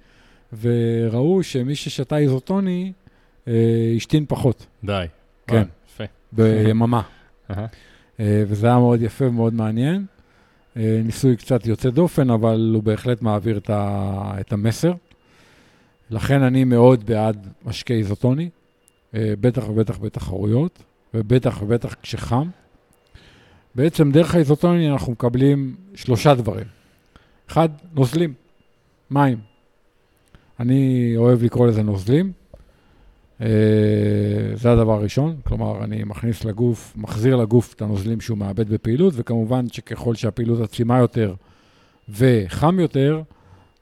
וראו 0.60 1.42
שמי 1.42 1.74
ששתה 1.74 2.18
איזוטוני, 2.18 2.92
אה, 3.48 3.52
השתין 3.96 4.24
פחות 4.28 4.66
די. 4.84 5.06
כן. 5.46 5.62
יפה. 5.88 6.04
ביממה. 6.32 7.02
אה, 8.22 8.42
וזה 8.46 8.66
היה 8.66 8.78
מאוד 8.78 9.02
יפה 9.02 9.26
ומאוד 9.26 9.54
מעניין. 9.54 10.06
אה, 10.76 11.00
ניסוי 11.04 11.36
קצת 11.36 11.66
יוצא 11.66 11.90
דופן, 11.90 12.30
אבל 12.30 12.70
הוא 12.74 12.82
בהחלט 12.82 13.22
מעביר 13.22 13.56
את, 13.56 13.70
ה, 13.70 14.32
את 14.40 14.52
המסר. 14.52 14.92
לכן 16.10 16.42
אני 16.42 16.64
מאוד 16.64 17.06
בעד 17.06 17.46
משקה 17.64 17.94
איזוטוני, 17.94 18.48
אה, 19.14 19.34
בטח 19.40 19.68
ובטח 19.68 19.98
בתחרויות, 19.98 20.82
ובטח 21.14 21.62
ובטח 21.62 21.94
כשחם. 22.02 22.48
בעצם 23.74 24.12
דרך 24.12 24.34
האיזוטונים 24.34 24.92
אנחנו 24.92 25.12
מקבלים 25.12 25.76
שלושה 25.94 26.34
דברים. 26.34 26.66
אחד, 27.48 27.68
נוזלים, 27.94 28.34
מים. 29.10 29.38
אני 30.60 31.12
אוהב 31.16 31.42
לקרוא 31.42 31.66
לזה 31.66 31.82
נוזלים. 31.82 32.32
אה, 33.42 33.48
זה 34.54 34.72
הדבר 34.72 34.92
הראשון, 34.92 35.36
כלומר, 35.44 35.84
אני 35.84 36.04
מכניס 36.04 36.44
לגוף, 36.44 36.92
מחזיר 36.96 37.36
לגוף 37.36 37.74
את 37.74 37.82
הנוזלים 37.82 38.20
שהוא 38.20 38.38
מאבד 38.38 38.68
בפעילות, 38.68 39.14
וכמובן 39.16 39.68
שככל 39.72 40.14
שהפעילות 40.14 40.60
עצימה 40.60 40.98
יותר 40.98 41.34
וחם 42.08 42.80
יותר, 42.80 43.22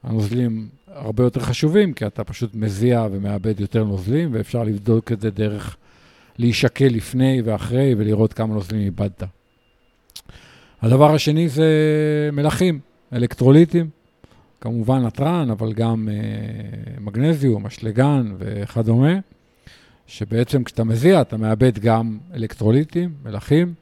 הנוזלים 0.03 0.69
הרבה 0.87 1.25
יותר 1.25 1.41
חשובים, 1.41 1.93
כי 1.93 2.07
אתה 2.07 2.25
פשוט 2.25 2.55
מזיע 2.55 3.07
ומאבד 3.13 3.61
יותר 3.61 3.85
נוזלים, 3.85 4.29
ואפשר 4.33 4.63
לבדוק 4.63 5.13
את 5.13 5.21
זה 5.21 5.31
דרך 5.31 5.77
להישקל 6.39 6.89
לפני 6.89 7.43
ואחרי 7.45 7.95
ולראות 7.99 8.33
כמה 8.33 8.55
נוזלים 8.55 8.81
איבדת. 8.81 9.23
הדבר 10.83 11.15
השני 11.15 11.49
זה 11.49 11.69
מלחים, 12.33 12.81
אלקטרוליטים, 13.13 13.89
כמובן 14.61 15.03
נתרן, 15.03 15.51
אבל 15.51 15.73
גם 15.73 16.09
אה, 16.13 17.01
מגנזיום, 17.01 17.67
אשלגן 17.67 18.35
וכדומה, 18.39 19.13
שבעצם 20.11 20.65
כשאתה 20.65 20.85
מזיע 20.85 21.21
אתה 21.21 21.37
מאבד 21.37 21.79
גם 21.79 22.19
אלקטרוליטים, 22.35 23.11
מלחים, 23.25 23.75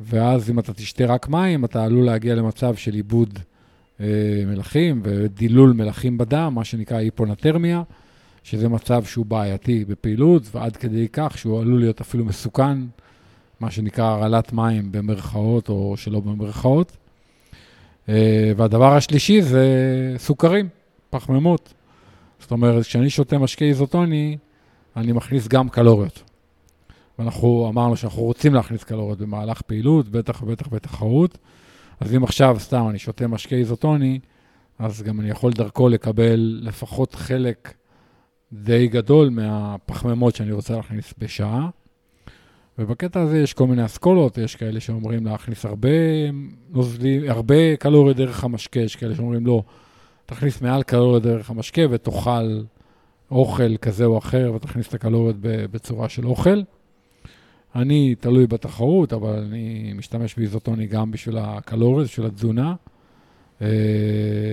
ואז 0.00 0.50
אם 0.50 0.58
אתה 0.58 0.72
תשתה 0.72 1.06
רק 1.06 1.28
מים, 1.28 1.64
אתה 1.64 1.84
עלול 1.84 2.04
להגיע 2.04 2.34
למצב 2.34 2.76
של 2.76 2.94
עיבוד 2.94 3.38
אה, 4.00 4.06
מלחים 4.46 5.00
ודילול 5.04 5.72
מלחים 5.72 6.18
בדם, 6.18 6.52
מה 6.54 6.64
שנקרא 6.64 6.96
היפונטרמיה, 6.96 7.82
שזה 8.42 8.68
מצב 8.68 9.04
שהוא 9.04 9.26
בעייתי 9.26 9.84
בפעילות, 9.84 10.42
ועד 10.54 10.76
כדי 10.76 11.08
כך 11.12 11.38
שהוא 11.38 11.60
עלול 11.60 11.80
להיות 11.80 12.00
אפילו 12.00 12.24
מסוכן, 12.24 12.78
מה 13.60 13.70
שנקרא 13.70 14.04
הרעלת 14.04 14.52
מים 14.52 14.92
במרכאות 14.92 15.68
או 15.68 15.94
שלא 15.96 16.20
במרכאות. 16.20 16.96
אה, 18.08 18.52
והדבר 18.56 18.96
השלישי 18.96 19.42
זה 19.42 19.66
סוכרים, 20.16 20.68
פחמימות. 21.10 21.74
זאת 22.40 22.50
אומרת, 22.50 22.84
כשאני 22.84 23.10
שותה 23.10 23.38
משקה 23.38 23.64
איזוטוני, 23.64 24.36
אני 24.96 25.12
מכניס 25.12 25.48
גם 25.48 25.68
קלוריות. 25.68 26.22
ואנחנו 27.18 27.68
אמרנו 27.68 27.96
שאנחנו 27.96 28.22
רוצים 28.22 28.54
להכניס 28.54 28.84
קלוריות 28.84 29.18
במהלך 29.18 29.62
פעילות, 29.62 30.08
בטח 30.08 30.42
ובטח 30.42 30.68
בתחרות. 30.68 31.38
אז 32.00 32.14
אם 32.14 32.24
עכשיו 32.24 32.56
סתם 32.58 32.86
אני 32.90 32.98
שותה 32.98 33.26
משקה 33.26 33.56
איזוטוני, 33.56 34.18
אז 34.78 35.02
גם 35.02 35.20
אני 35.20 35.30
יכול 35.30 35.52
דרכו 35.52 35.88
לקבל 35.88 36.60
לפחות 36.62 37.14
חלק 37.14 37.74
די 38.52 38.88
גדול 38.88 39.30
מהפחמימות 39.30 40.36
שאני 40.36 40.52
רוצה 40.52 40.76
להכניס 40.76 41.14
בשעה. 41.18 41.68
ובקטע 42.78 43.20
הזה 43.20 43.38
יש 43.38 43.52
כל 43.52 43.66
מיני 43.66 43.84
אסכולות, 43.84 44.38
יש 44.38 44.56
כאלה 44.56 44.80
שאומרים 44.80 45.26
להכניס 45.26 45.64
הרבה 45.64 45.88
נוזלים, 46.70 47.30
הרבה 47.30 47.76
קלוריות 47.76 48.16
דרך 48.16 48.44
המשקה, 48.44 48.80
יש 48.80 48.96
כאלה 48.96 49.14
שאומרים 49.14 49.46
לא, 49.46 49.62
תכניס 50.26 50.62
מעל 50.62 50.82
קלוריות 50.82 51.22
דרך 51.22 51.50
המשקה 51.50 51.82
ותאכל 51.90 52.60
אוכל 53.30 53.76
כזה 53.76 54.04
או 54.04 54.18
אחר 54.18 54.52
ותכניס 54.54 54.88
את 54.88 54.94
הקלוריות 54.94 55.36
בצורה 55.40 56.08
של 56.08 56.26
אוכל. 56.26 56.62
אני 57.74 58.14
תלוי 58.20 58.46
בתחרות, 58.46 59.12
אבל 59.12 59.38
אני 59.38 59.92
משתמש 59.96 60.34
באיזוטוני 60.34 60.86
גם 60.86 61.10
בשביל 61.10 61.38
הקלוריות, 61.38 62.06
בשביל 62.06 62.26
התזונה. 62.26 62.74
אה, 63.62 63.66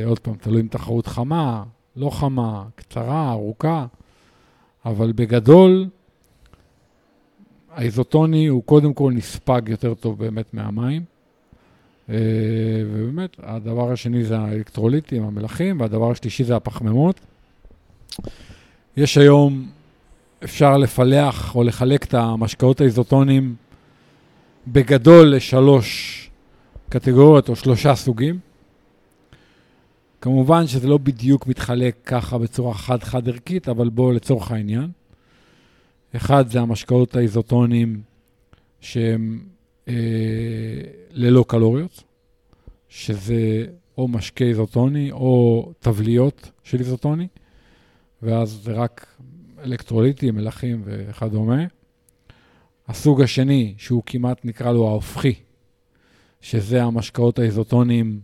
עוד 0.06 0.20
פעם, 0.20 0.36
תלוי 0.36 0.62
אם 0.62 0.68
תחרות 0.68 1.08
חמה, 1.08 1.64
לא 1.96 2.10
חמה, 2.10 2.66
קצרה, 2.76 3.32
ארוכה, 3.32 3.86
אבל 4.86 5.12
בגדול, 5.12 5.88
האיזוטוני 7.72 8.48
הוא 8.48 8.64
קודם 8.64 8.94
כל 8.94 9.12
נספג 9.16 9.62
יותר 9.68 9.94
טוב 9.94 10.20
באמת 10.20 10.54
מהמים. 10.54 11.04
אה, 12.10 12.16
ובאמת, 12.92 13.38
הדבר 13.44 13.92
השני 13.92 14.24
זה 14.24 14.38
האלקטרוליטים, 14.38 15.24
המלחים, 15.24 15.82
והדבר 15.82 16.12
השלישי 16.12 16.44
זה 16.44 16.56
הפחמימות. 16.56 17.20
יש 18.98 19.18
היום, 19.18 19.70
אפשר 20.44 20.78
לפלח 20.78 21.56
או 21.56 21.64
לחלק 21.64 22.04
את 22.04 22.14
המשקאות 22.14 22.82
האיזוטונים 22.82 23.56
בגדול 24.68 25.36
לשלוש 25.36 26.20
קטגוריות 26.90 27.50
או 27.50 27.56
שלושה 27.56 27.96
סוגים. 27.96 28.40
כמובן 30.22 30.68
שזה 30.68 30.88
לא 30.88 30.98
בדיוק 30.98 31.48
מתחלק 31.48 31.96
ככה 32.06 32.38
בצורה 32.38 32.74
חד-חד 32.74 33.28
ערכית, 33.28 33.70
אבל 33.70 33.90
בואו 33.90 34.12
לצורך 34.12 34.52
העניין. 34.52 34.92
אחד 36.16 36.48
זה 36.48 36.60
המשקאות 36.60 37.16
האיזוטונים 37.16 38.02
שהם 38.82 39.40
אה, 39.88 39.94
ללא 41.12 41.46
קלוריות, 41.48 42.04
שזה 42.90 43.66
או 43.98 44.08
משקה 44.08 44.46
איזוטוני 44.46 45.12
או 45.12 45.72
תבליות 45.80 46.52
של 46.64 46.80
איזוטוני, 46.80 47.28
ואז 48.24 48.60
זה 48.64 48.72
רק 48.72 49.18
אלקטרוליטים, 49.64 50.36
מלחים 50.36 50.82
וכדומה. 50.86 51.66
הסוג 52.88 53.22
השני, 53.22 53.74
שהוא 53.78 54.04
כמעט 54.06 54.46
נקרא 54.46 54.72
לו 54.72 54.88
ההופכי, 54.88 55.34
שזה 56.42 56.84
המשקאות 56.84 57.40
האיזוטונים 57.40 58.20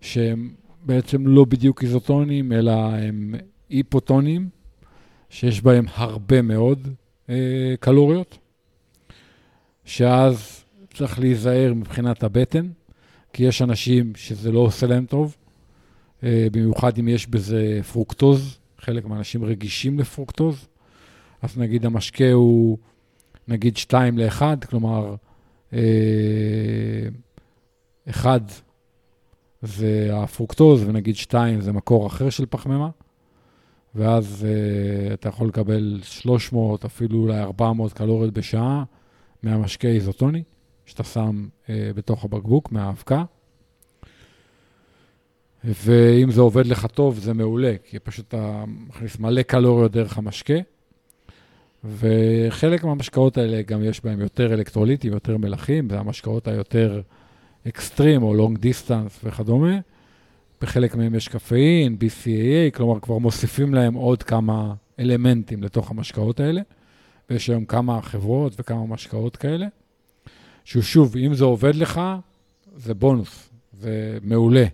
שהם 0.00 0.50
בעצם 0.82 1.26
לא 1.26 1.44
בדיוק 1.44 1.82
איזוטונים, 1.82 2.52
אלא 2.52 2.72
הם 2.72 3.34
היפוטונים, 3.68 4.48
שיש 5.30 5.62
בהם 5.62 5.84
הרבה 5.94 6.42
מאוד 6.42 6.88
אה, 7.28 7.74
קלוריות, 7.80 8.38
שאז 9.84 10.64
צריך 10.94 11.18
להיזהר 11.18 11.74
מבחינת 11.74 12.22
הבטן, 12.22 12.68
כי 13.32 13.42
יש 13.42 13.62
אנשים 13.62 14.12
שזה 14.16 14.52
לא 14.52 14.58
עושה 14.58 14.86
להם 14.86 15.06
טוב, 15.06 15.36
אה, 16.22 16.46
במיוחד 16.52 16.98
אם 16.98 17.08
יש 17.08 17.26
בזה 17.26 17.80
פרוקטוז, 17.92 18.59
חלק 18.80 19.04
מהאנשים 19.04 19.44
רגישים 19.44 19.98
לפרוקטוז, 19.98 20.68
אז 21.42 21.58
נגיד 21.58 21.86
המשקה 21.86 22.32
הוא 22.32 22.78
נגיד 23.48 23.76
2 23.76 24.18
ל-1, 24.18 24.42
כלומר, 24.68 25.14
אה, 25.72 25.78
אחד 28.10 28.40
זה 29.62 30.10
הפרוקטוז, 30.12 30.82
ונגיד 30.88 31.16
2 31.16 31.60
זה 31.60 31.72
מקור 31.72 32.06
אחר 32.06 32.30
של 32.30 32.46
פחמימה. 32.50 32.88
ואז 33.94 34.46
אה, 34.46 35.14
אתה 35.14 35.28
יכול 35.28 35.48
לקבל 35.48 36.00
300, 36.02 36.84
אפילו 36.84 37.18
אולי 37.18 37.40
400 37.40 37.92
קלוריות 37.92 38.34
בשעה 38.34 38.84
מהמשקה 39.42 39.88
איזוטוני, 39.88 40.42
שאתה 40.86 41.04
שם 41.04 41.48
אה, 41.64 41.68
בתוך 41.94 42.24
הבקבוק, 42.24 42.72
מהאבקה. 42.72 43.24
ואם 45.64 46.30
זה 46.30 46.40
עובד 46.40 46.66
לך 46.66 46.86
טוב, 46.86 47.18
זה 47.18 47.34
מעולה, 47.34 47.74
כי 47.84 47.98
פשוט 47.98 48.28
אתה 48.28 48.64
מכניס 48.66 49.18
מלא 49.18 49.42
קלוריות 49.42 49.92
דרך 49.92 50.18
המשקה. 50.18 50.54
וחלק 51.84 52.84
מהמשקאות 52.84 53.38
האלה 53.38 53.62
גם 53.62 53.84
יש 53.84 54.04
בהם 54.04 54.20
יותר 54.20 54.54
אלקטרוליטים, 54.54 55.12
יותר 55.12 55.36
מלחים, 55.36 55.90
זה 55.90 55.98
המשקאות 55.98 56.48
היותר 56.48 57.00
אקסטרים 57.68 58.22
או 58.22 58.34
long 58.34 58.58
distance 58.58 59.20
וכדומה. 59.24 59.78
בחלק 60.62 60.94
מהם 60.94 61.14
יש 61.14 61.28
קפאין, 61.28 61.96
BCAA, 62.00 62.76
כלומר 62.76 63.00
כבר 63.00 63.18
מוסיפים 63.18 63.74
להם 63.74 63.94
עוד 63.94 64.22
כמה 64.22 64.74
אלמנטים 64.98 65.62
לתוך 65.62 65.90
המשקאות 65.90 66.40
האלה, 66.40 66.60
ויש 67.30 67.50
היום 67.50 67.64
כמה 67.64 68.02
חברות 68.02 68.52
וכמה 68.58 68.86
משקאות 68.86 69.36
כאלה, 69.36 69.66
ששוב, 70.64 71.16
אם 71.16 71.34
זה 71.34 71.44
עובד 71.44 71.74
לך, 71.74 72.00
זה 72.76 72.94
בונוס, 72.94 73.50
זה 73.80 74.18
מעולה, 74.22 74.64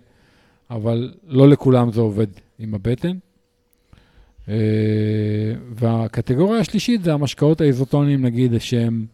אבל 0.69 1.13
לא 1.27 1.49
לכולם 1.49 1.91
זה 1.91 2.01
עובד 2.01 2.27
עם 2.59 2.73
הבטן. 2.73 3.17
אה, 4.49 4.53
והקטגוריה 5.75 6.59
השלישית 6.59 7.03
זה 7.03 7.13
המשקאות 7.13 7.61
האיזוטוניים, 7.61 8.25
נגיד, 8.25 8.57
שהם 8.57 9.05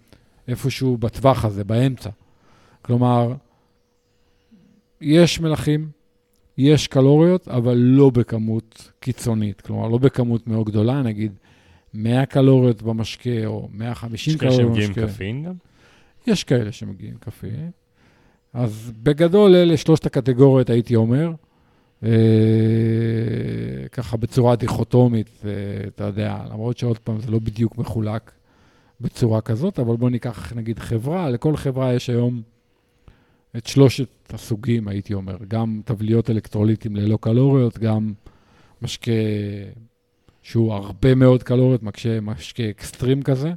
איפשהו 0.48 0.98
בטווח 0.98 1.46
הזה, 1.46 1.64
באמצע. 1.64 2.10
כלומר, 2.82 3.34
יש 5.02 5.40
מלחים, 5.40 5.90
יש 6.58 6.88
קלוריות, 6.88 7.48
אבל 7.48 7.78
לא 7.78 8.10
בכמות 8.10 8.92
קיצונית. 9.00 9.62
כלומר, 9.62 9.88
לא 9.88 9.98
בכמות 9.98 10.48
מאוד 10.48 10.66
גדולה, 10.66 11.02
נגיד 11.02 11.32
100 11.94 12.26
קלוריות 12.26 12.82
במשקה, 12.82 13.46
או 13.46 13.70
150 13.72 14.38
קלוריות 14.38 14.72
במשקה. 14.72 14.82
יש 14.82 14.84
כאלה 14.84 14.92
שמגיעים 14.92 15.10
קפאין 15.10 15.44
גם? 15.44 15.54
יש 16.28 16.44
כאלה 16.44 16.72
שמגיעים 16.72 17.16
קפאין. 17.20 17.72
אז 18.54 18.92
בגדול, 19.04 19.56
אלה 19.56 19.78
שלושת 19.78 20.06
הקטגוריות, 20.06 20.70
הייתי 20.70 20.96
אומר. 20.96 21.32
אה, 22.04 22.10
ככה 23.92 24.18
בצורה 24.18 24.56
דיכוטומית, 24.56 25.30
אה, 25.46 25.52
אתה 25.88 26.04
יודע, 26.04 26.38
למרות 26.52 26.78
שעוד 26.78 27.00
פעם, 27.00 27.20
זה 27.20 27.32
לא 27.32 27.40
בדיוק 27.40 27.78
מחולק 27.78 28.32
בצורה 29.02 29.42
כזאת, 29.42 29.80
אבל 29.80 29.96
בואו 29.96 30.10
ניקח 30.10 30.54
נגיד 30.56 30.80
חברה, 30.80 31.30
לכל 31.30 31.58
חברה 31.58 31.94
יש 31.94 32.10
היום 32.10 32.42
את 33.58 33.68
שלושת 33.68 34.10
הסוגים, 34.34 34.88
הייתי 34.88 35.14
אומר, 35.14 35.38
גם 35.48 35.82
תבליות 35.86 36.30
אלקטרוליטים 36.30 36.96
ללא 36.96 37.18
קלוריות, 37.22 37.78
גם 37.78 38.14
משקה 38.82 39.12
שהוא 40.42 40.74
הרבה 40.74 41.16
מאוד 41.16 41.44
קלוריות, 41.44 41.84
משקה, 41.84 42.22
משקה 42.22 42.70
אקסטרים 42.70 43.22
כזה, 43.22 43.52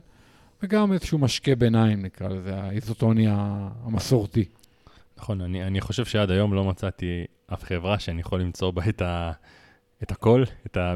וגם 0.63 0.93
איזשהו 0.93 1.19
משקה 1.19 1.55
ביניים, 1.55 2.03
נקרא 2.03 2.29
לזה, 2.29 2.55
האיזוטוני 2.55 3.27
המסורתי. 3.31 4.45
נכון, 5.19 5.41
אני, 5.41 5.65
אני 5.65 5.81
חושב 5.81 6.05
שעד 6.05 6.31
היום 6.31 6.55
לא 6.55 6.65
מצאתי 6.65 7.25
אף 7.53 7.65
חברה 7.65 7.99
שאני 7.99 8.21
יכול 8.21 8.41
למצוא 8.41 8.71
בה 8.71 8.83
את, 8.89 9.03
ה, 9.03 9.33
את 10.03 10.13
הכל, 10.13 10.45
את 10.67 10.77
ה, 10.77 10.95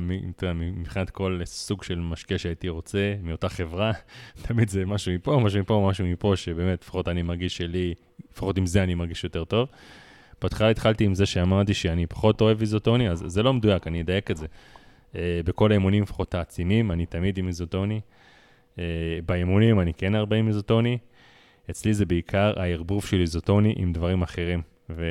מבחינת 0.55 1.11
כל 1.11 1.41
סוג 1.45 1.83
של 1.83 1.99
משקה 2.01 2.39
שהייתי 2.39 2.69
רוצה 2.69 3.15
מאותה 3.23 3.49
חברה. 3.49 3.93
תמיד 4.47 4.69
זה 4.69 4.87
משהו 4.87 5.13
מפה, 5.13 5.41
משהו 5.45 5.61
מפה, 5.61 5.87
משהו 5.91 6.07
מפה, 6.07 6.33
שבאמת, 6.37 6.83
לפחות 6.83 7.09
אני 7.09 7.23
מרגיש 7.23 7.57
שלי, 7.57 7.95
לפחות 8.33 8.59
עם 8.59 8.67
זה 8.67 8.83
אני 8.83 8.95
מרגיש 8.95 9.25
יותר 9.25 9.45
טוב. 9.45 9.69
בהתחלה 10.43 10.71
התחלתי 10.71 11.05
עם 11.05 11.15
זה 11.15 11.27
שאמרתי 11.27 11.75
שאני 11.75 12.07
פחות 12.07 12.41
אוהב 12.41 12.61
איזוטוני, 12.61 13.11
אז 13.11 13.25
זה 13.27 13.43
לא 13.43 13.53
מדויק, 13.53 13.87
אני 13.87 14.01
אדייק 14.01 14.31
את 14.31 14.37
זה. 14.37 14.47
Uh, 15.13 15.17
בכל 15.45 15.71
האימונים, 15.71 16.03
לפחות 16.03 16.35
העצימים, 16.35 16.91
אני 16.93 17.07
תמיד 17.07 17.39
עם 17.39 17.49
איזוטוני. 17.49 18.01
Uh, 18.77 18.79
באימונים 19.27 19.81
אני 19.81 19.95
כן 19.95 20.15
הרבה 20.15 20.37
עם 20.37 20.49
איזוטוני. 20.49 20.99
אצלי 21.71 21.95
זה 21.95 22.07
בעיקר 22.07 22.53
הערבוב 22.57 23.05
של 23.05 23.21
איזוטוני 23.21 23.75
עם 23.77 23.93
דברים 23.93 24.23
אחרים, 24.23 24.63
ו... 24.91 25.05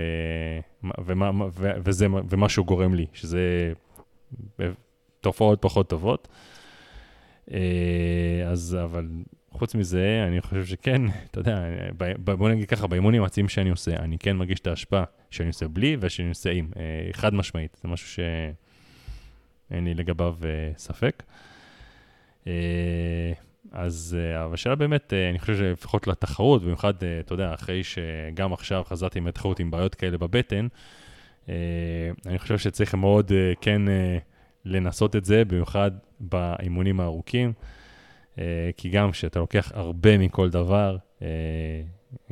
ומה, 1.05 1.45
ו... 1.53 1.72
וזה... 1.84 2.07
ומה 2.30 2.49
שהוא 2.49 2.66
גורם 2.66 2.93
לי, 2.93 3.05
שזה 3.14 3.74
תופעות 5.22 5.62
פחות 5.62 5.89
טובות. 5.89 6.28
אה, 7.53 8.47
אז, 8.47 8.78
אבל 8.84 9.07
חוץ 9.51 9.76
מזה, 9.76 10.26
אני 10.28 10.41
חושב 10.41 10.66
שכן, 10.66 11.01
אתה 11.32 11.39
יודע, 11.39 11.64
בוא 12.18 12.49
נגיד 12.49 12.70
ככה, 12.70 12.88
באימונים 12.88 13.24
העצמיים 13.24 13.49
שאני 13.49 13.70
עושה, 13.70 13.95
אני 13.95 14.18
כן 14.18 14.36
מרגיש 14.36 14.60
את 14.60 14.68
ההשפעה 14.68 15.03
שאני 15.32 15.47
עושה 15.47 15.68
בלי 15.68 15.97
ושאני 15.99 16.30
עושה 16.30 16.51
עם, 16.51 16.72
אה, 16.78 17.10
חד 17.14 17.34
משמעית, 17.34 17.78
זה 17.82 17.88
משהו 17.88 18.10
שאין 19.70 19.86
לי 19.86 19.93
לגביו 19.93 20.36
אה, 20.45 20.72
ספק. 20.78 21.24
אז 23.72 24.17
אבל 24.45 24.53
השאלה 24.53 24.76
באמת, 24.76 25.13
אני 25.30 25.39
חושב 25.39 25.55
שלפחות 25.55 26.07
לתחרות, 26.07 26.63
במיוחד, 26.63 26.93
אתה 27.20 27.34
יודע, 27.34 27.53
אחרי 27.53 27.82
שגם 27.84 28.53
עכשיו 28.53 28.84
חזרתי 28.86 29.20
מתחרות 29.20 29.59
עם 29.59 29.72
בעיות 29.72 29.95
כאלה 29.95 30.17
בבטן, 30.17 30.67
אני 32.26 32.39
חושב 32.39 32.57
שצריך 32.57 32.95
מאוד 32.95 33.32
כן 33.61 33.82
לנסות 34.65 35.15
את 35.15 35.26
זה, 35.26 35.45
במיוחד 35.45 35.91
באימונים 36.20 36.99
הארוכים. 36.99 37.53
אה, 38.39 38.70
כי 38.78 38.89
גם 38.89 39.11
כשאתה 39.11 39.39
לוקח 39.39 39.72
הרבה 39.76 40.17
מכל 40.17 40.49
דבר, 40.49 40.97
אה, 41.22 41.28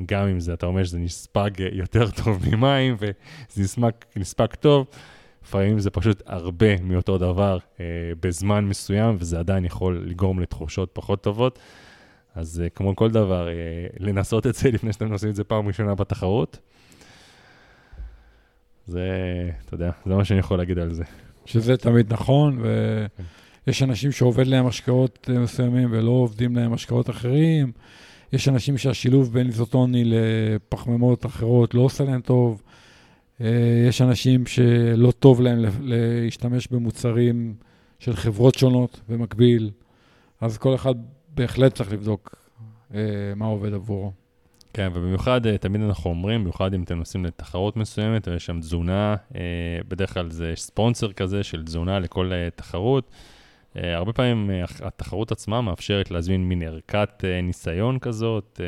גם 0.05 0.27
אם 0.27 0.39
זה, 0.39 0.53
אתה 0.53 0.65
אומר 0.65 0.83
שזה 0.83 0.99
נספג 0.99 1.51
יותר 1.71 2.11
טוב 2.23 2.43
ממים 2.51 2.95
וזה 2.99 3.61
נספג, 3.63 3.91
נספג 4.15 4.47
טוב, 4.59 4.87
לפעמים 5.47 5.79
זה 5.79 5.89
פשוט 5.89 6.23
הרבה 6.25 6.81
מאותו 6.81 7.17
דבר 7.17 7.57
אה, 7.79 7.85
בזמן 8.19 8.65
מסוים, 8.65 9.15
וזה 9.19 9.39
עדיין 9.39 9.65
יכול 9.65 10.03
לגרום 10.07 10.39
לתחושות 10.39 10.89
פחות 10.93 11.23
טובות. 11.23 11.59
אז 12.35 12.63
כמו 12.75 12.95
כל 12.95 13.11
דבר, 13.11 13.47
לנסות 13.99 14.47
את 14.47 14.55
זה 14.55 14.71
לפני 14.75 14.93
שאתם 14.93 15.11
עושים 15.11 15.29
את 15.29 15.35
זה 15.35 15.43
פעם 15.43 15.67
ראשונה 15.67 15.95
בתחרות. 15.95 16.59
זה, 18.87 19.09
אתה 19.65 19.73
יודע, 19.75 19.91
זה 20.05 20.15
מה 20.15 20.25
שאני 20.25 20.39
יכול 20.39 20.57
להגיד 20.57 20.79
על 20.79 20.93
זה. 20.93 21.03
שזה 21.45 21.77
תמיד 21.77 22.13
נכון, 22.13 22.57
ו... 22.61 23.05
כן. 23.17 23.83
אנשים 23.83 24.11
שעובד 24.11 24.47
להם 24.47 24.67
השקעות 24.67 25.29
אה, 25.33 25.39
מסוימים 25.39 25.87
ולא 25.91 26.11
עובדים 26.11 26.55
להם 26.55 26.73
השקעות 26.73 27.09
אחרים. 27.09 27.71
יש 28.33 28.47
אנשים 28.47 28.77
שהשילוב 28.77 29.33
בין 29.33 29.47
איזוטוני 29.47 30.03
לפחמימות 30.05 31.25
אחרות 31.25 31.73
לא 31.73 31.81
עושה 31.81 32.03
להם 32.03 32.21
טוב. 32.21 32.61
אה, 33.41 33.85
יש 33.87 34.01
אנשים 34.01 34.45
שלא 34.45 35.11
טוב 35.11 35.41
להם 35.41 35.65
להשתמש 35.81 36.67
במוצרים 36.67 37.55
של 37.99 38.15
חברות 38.15 38.55
שונות 38.55 39.01
במקביל, 39.09 39.71
אז 40.41 40.57
כל 40.57 40.75
אחד 40.75 40.95
בהחלט 41.35 41.73
צריך 41.73 41.93
לבדוק 41.93 42.35
אה, 42.93 42.99
מה 43.35 43.45
עובד 43.45 43.73
עבורו. 43.73 44.11
כן, 44.73 44.91
ובמיוחד, 44.93 45.57
תמיד 45.57 45.81
אנחנו 45.81 46.09
אומרים, 46.09 46.41
במיוחד 46.41 46.73
אם 46.73 46.83
אתם 46.83 46.97
נוסעים 46.97 47.25
לתחרות 47.25 47.77
מסוימת, 47.77 48.27
ויש 48.27 48.45
שם 48.45 48.59
תזונה, 48.59 49.15
בדרך 49.87 50.13
כלל 50.13 50.29
זה 50.29 50.53
ספונסר 50.55 51.11
כזה 51.11 51.43
של 51.43 51.63
תזונה 51.63 51.99
לכל 51.99 52.31
תחרות. 52.55 53.11
הרבה 53.75 54.13
פעמים 54.13 54.49
התחרות 54.81 55.31
עצמה 55.31 55.61
מאפשרת 55.61 56.11
להזמין 56.11 56.49
מין 56.49 56.61
ערכת 56.61 57.23
ניסיון 57.43 57.99
כזאת, 57.99 58.61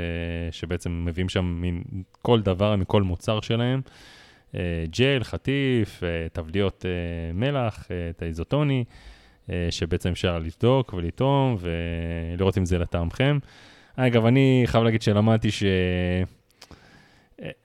שבעצם 0.51 1.05
מביאים 1.05 1.29
שם 1.29 1.57
מין 1.61 1.83
כל 2.21 2.41
דבר 2.41 2.75
מכל 2.75 3.03
מוצר 3.03 3.41
שלהם. 3.41 3.81
Uh, 4.51 4.57
ג'ל, 4.97 5.23
חטיף, 5.23 6.03
תבליות 6.33 6.85
uh, 6.85 6.87
מלח, 7.35 7.83
uh, 7.83 7.87
את 8.09 8.21
האיזוטוני, 8.21 8.83
שבעצם 9.69 10.09
אפשר 10.09 10.39
לבדוק 10.39 10.93
ולטעום 10.93 11.57
ולראות 11.59 12.57
אם 12.57 12.65
זה 12.65 12.77
לטעמכם. 12.77 13.39
אגב, 13.95 14.25
אני 14.25 14.63
חייב 14.65 14.83
להגיד 14.83 15.01
שלמדתי 15.01 15.49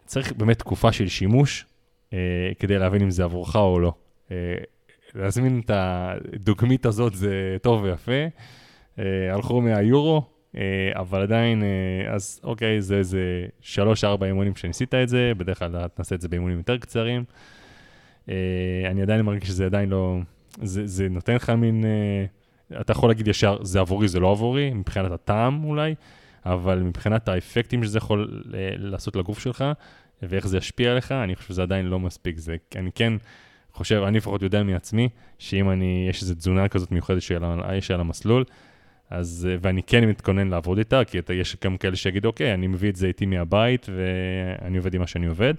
שצריך 0.04 0.32
באמת 0.32 0.58
תקופה 0.58 0.92
של 0.92 1.08
שימוש 1.08 1.66
כדי 2.58 2.78
להבין 2.78 3.02
אם 3.02 3.10
זה 3.10 3.24
עבורך 3.24 3.56
או 3.56 3.80
לא. 3.80 3.92
להזמין 5.14 5.60
את 5.64 5.70
הדוגמית 5.74 6.86
הזאת 6.86 7.14
זה 7.14 7.56
טוב 7.62 7.82
ויפה. 7.82 8.26
אה, 8.98 9.34
הלכו 9.34 9.60
מהיורו, 9.60 10.16
אה, 10.16 10.22
אבל 10.92 11.22
עדיין, 11.22 11.62
אה, 11.62 12.14
אז 12.14 12.40
אוקיי, 12.44 12.80
זה 12.80 12.96
איזה 12.96 13.46
שלוש-ארבע 13.60 14.26
אימונים 14.26 14.56
שניסית 14.56 14.94
את 14.94 15.08
זה, 15.08 15.32
בדרך 15.36 15.58
כלל 15.58 15.88
תעשה 15.94 16.14
את 16.14 16.20
זה 16.20 16.28
באימונים 16.28 16.58
יותר 16.58 16.78
קצרים. 16.78 17.24
אני 18.90 19.02
עדיין 19.02 19.20
מרגיש 19.20 19.48
שזה 19.48 19.66
עדיין 19.66 19.88
לא, 19.88 20.18
זה, 20.62 20.86
זה 20.86 21.08
נותן 21.08 21.34
לך 21.34 21.50
מין, 21.50 21.84
אתה 22.80 22.92
יכול 22.92 23.10
להגיד 23.10 23.28
ישר, 23.28 23.58
זה 23.62 23.80
עבורי, 23.80 24.08
זה 24.08 24.20
לא 24.20 24.30
עבורי, 24.30 24.72
מבחינת 24.74 25.10
הטעם 25.12 25.64
אולי, 25.64 25.94
אבל 26.46 26.82
מבחינת 26.82 27.28
האפקטים 27.28 27.84
שזה 27.84 27.98
יכול 27.98 28.42
לעשות 28.76 29.16
לגוף 29.16 29.38
שלך, 29.38 29.64
ואיך 30.22 30.46
זה 30.46 30.58
ישפיע 30.58 30.92
עליך, 30.92 31.12
אני 31.12 31.36
חושב 31.36 31.48
שזה 31.48 31.62
עדיין 31.62 31.86
לא 31.86 32.00
מספיק. 32.00 32.38
זה, 32.38 32.56
אני 32.76 32.90
כן... 32.94 33.12
חושב, 33.74 34.02
אני 34.06 34.16
לפחות 34.16 34.42
יודע 34.42 34.62
מעצמי, 34.62 35.08
שאם 35.38 35.70
אני, 35.70 36.06
יש 36.10 36.22
איזו 36.22 36.34
תזונה 36.34 36.68
כזאת 36.68 36.92
מיוחדת 36.92 37.22
שיש 37.22 37.90
על 37.90 38.00
המסלול, 38.00 38.44
אז, 39.10 39.48
ואני 39.60 39.82
כן 39.82 40.04
מתכונן 40.04 40.48
לעבוד 40.48 40.78
איתה, 40.78 41.04
כי 41.04 41.18
יש 41.34 41.56
גם 41.64 41.76
כאלה 41.76 41.96
שיגידו, 41.96 42.28
אוקיי, 42.28 42.54
אני 42.54 42.66
מביא 42.66 42.90
את 42.90 42.96
זה 42.96 43.06
איתי 43.06 43.26
מהבית, 43.26 43.86
ואני 43.96 44.78
עובד 44.78 44.94
עם 44.94 45.00
מה 45.00 45.06
שאני 45.06 45.26
עובד, 45.26 45.54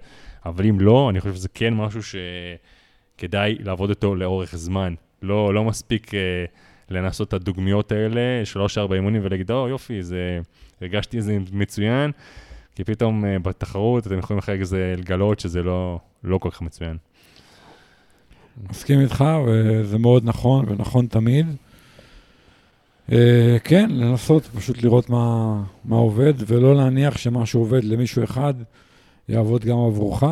אבל 0.46 0.66
אם 0.66 0.80
לא, 0.80 1.10
אני 1.10 1.22
חושב 1.22 1.36
שזה 1.36 1.50
כן 1.54 1.74
משהו 1.74 2.02
שכדאי 2.04 3.56
לעבוד 3.60 3.90
איתו 3.90 4.16
לאורך 4.16 4.56
זמן. 4.56 4.94
לא, 5.22 5.54
לא 5.54 5.64
מספיק 5.64 6.08
uh, 6.10 6.14
לנסות 6.90 7.28
את 7.28 7.34
הדוגמיות 7.34 7.92
האלה, 7.92 8.46
שלוש-ארבע 8.46 8.96
אימונים 8.96 9.22
ולהגיד, 9.24 9.52
או, 9.52 9.68
יופי, 9.68 10.04
זה, 10.04 10.40
הרגשתי 10.82 11.18
איזה 11.18 11.38
מצוין, 11.52 12.12
כי 12.76 12.84
פתאום 12.84 13.24
uh, 13.24 13.40
בתחרות 13.40 14.08
אתם 14.08 14.20
יכולים 14.20 14.40
אחרי 14.40 14.66
זה 14.66 14.96
לגלות 14.98 15.40
שזה 15.40 15.64
לא, 15.64 16.00
לא 16.24 16.38
כל 16.38 16.50
כך 16.50 16.62
מצוין. 16.62 16.98
מסכים 18.70 19.00
איתך, 19.00 19.24
וזה 19.48 19.98
מאוד 19.98 20.26
נכון, 20.26 20.66
ונכון 20.70 21.08
תמיד. 21.08 21.46
Uh, 23.10 23.14
כן, 23.64 23.90
לנסות 23.92 24.46
פשוט 24.46 24.84
לראות 24.84 25.10
מה, 25.10 25.64
מה 25.86 25.96
עובד, 25.96 26.34
ולא 26.48 26.76
להניח 26.76 27.18
שמה 27.18 27.46
שעובד 27.46 27.84
למישהו 27.84 28.24
אחד 28.24 28.54
יעבוד 29.30 29.66
גם 29.66 29.78
עבורך. 29.78 30.24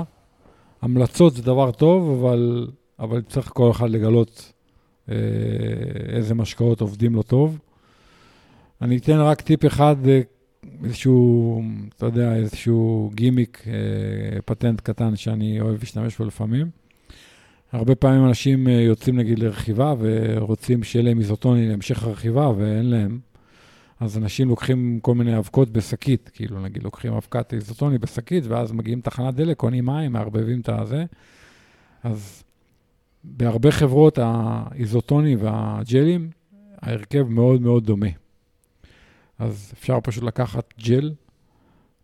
המלצות 0.81 1.33
זה 1.33 1.41
דבר 1.41 1.71
טוב, 1.71 2.25
אבל, 2.25 2.67
אבל 2.99 3.21
צריך 3.21 3.49
כל 3.53 3.71
אחד 3.71 3.89
לגלות 3.89 4.53
uh, 5.07 5.11
איזה 6.09 6.35
משקאות 6.35 6.81
עובדים 6.81 7.15
לו 7.15 7.23
טוב. 7.23 7.59
אני 8.81 8.97
אתן 8.97 9.19
רק 9.19 9.41
טיפ 9.41 9.65
אחד, 9.65 9.95
אה, 10.07 10.21
איזשהו, 10.83 11.61
אתה 11.97 12.05
יודע, 12.05 12.35
איזשהו 12.35 13.11
גימיק, 13.13 13.63
uh, 13.65 14.41
פטנט 14.45 14.81
קטן 14.81 15.15
שאני 15.15 15.61
אוהב 15.61 15.79
להשתמש 15.79 16.17
בו 16.17 16.25
לפעמים. 16.25 16.82
הרבה 17.73 17.95
פעמים 17.95 18.25
אנשים 18.25 18.67
אה, 18.67 18.73
יוצאים 18.73 19.15
נגיד 19.17 19.39
לרכיבה 19.39 19.93
ורוצים 19.99 20.83
שיהיה 20.83 21.05
להם 21.05 21.19
איזוטוני 21.19 21.69
להמשך 21.69 22.03
הרכיבה 22.03 22.49
ואין 22.57 22.89
להם. 22.89 23.19
אז 23.99 24.17
אנשים 24.17 24.49
לוקחים 24.49 24.99
כל 25.01 25.15
מיני 25.15 25.37
אבקות 25.37 25.69
בשקית, 25.69 26.29
כאילו 26.33 26.61
נגיד 26.61 26.83
לוקחים 26.83 27.13
אבקת 27.13 27.53
איזוטוני 27.53 27.97
בשקית 27.97 28.43
ואז 28.47 28.71
מגיעים 28.71 29.01
תחנת 29.01 29.35
דלק, 29.35 29.57
קונים 29.57 29.85
מים, 29.85 30.11
מערבבים 30.11 30.61
את 30.61 30.69
הזה. 30.69 31.05
אז 32.03 32.43
בהרבה 33.23 33.71
חברות 33.71 34.19
האיזוטוני 34.21 35.35
והג'לים, 35.35 36.29
ההרכב 36.81 37.23
מאוד 37.29 37.61
מאוד 37.61 37.85
דומה. 37.85 38.07
אז 39.39 39.73
אפשר 39.73 39.99
פשוט 40.03 40.23
לקחת 40.23 40.73
ג'ל, 40.79 41.11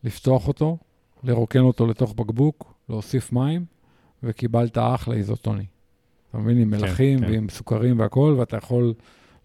לפתוח 0.04 0.48
אותו, 0.48 0.78
לרוקן 1.24 1.60
אותו 1.60 1.88
לתוך 1.88 2.14
בקבוק, 2.14 2.74
להוסיף 2.90 3.34
מים, 3.34 3.66
וקיבלת 4.24 4.78
אחלה 4.78 5.16
איזוטוני. 5.16 5.66
אתה 6.30 6.38
מבין, 6.38 6.58
עם 6.58 6.76
כן, 6.76 6.82
מלחים 6.82 7.20
כן, 7.20 7.32
ועם 7.32 7.50
סוכרים 7.50 8.00
והכול, 8.00 8.34
ואתה 8.34 8.58
יכול 8.58 8.94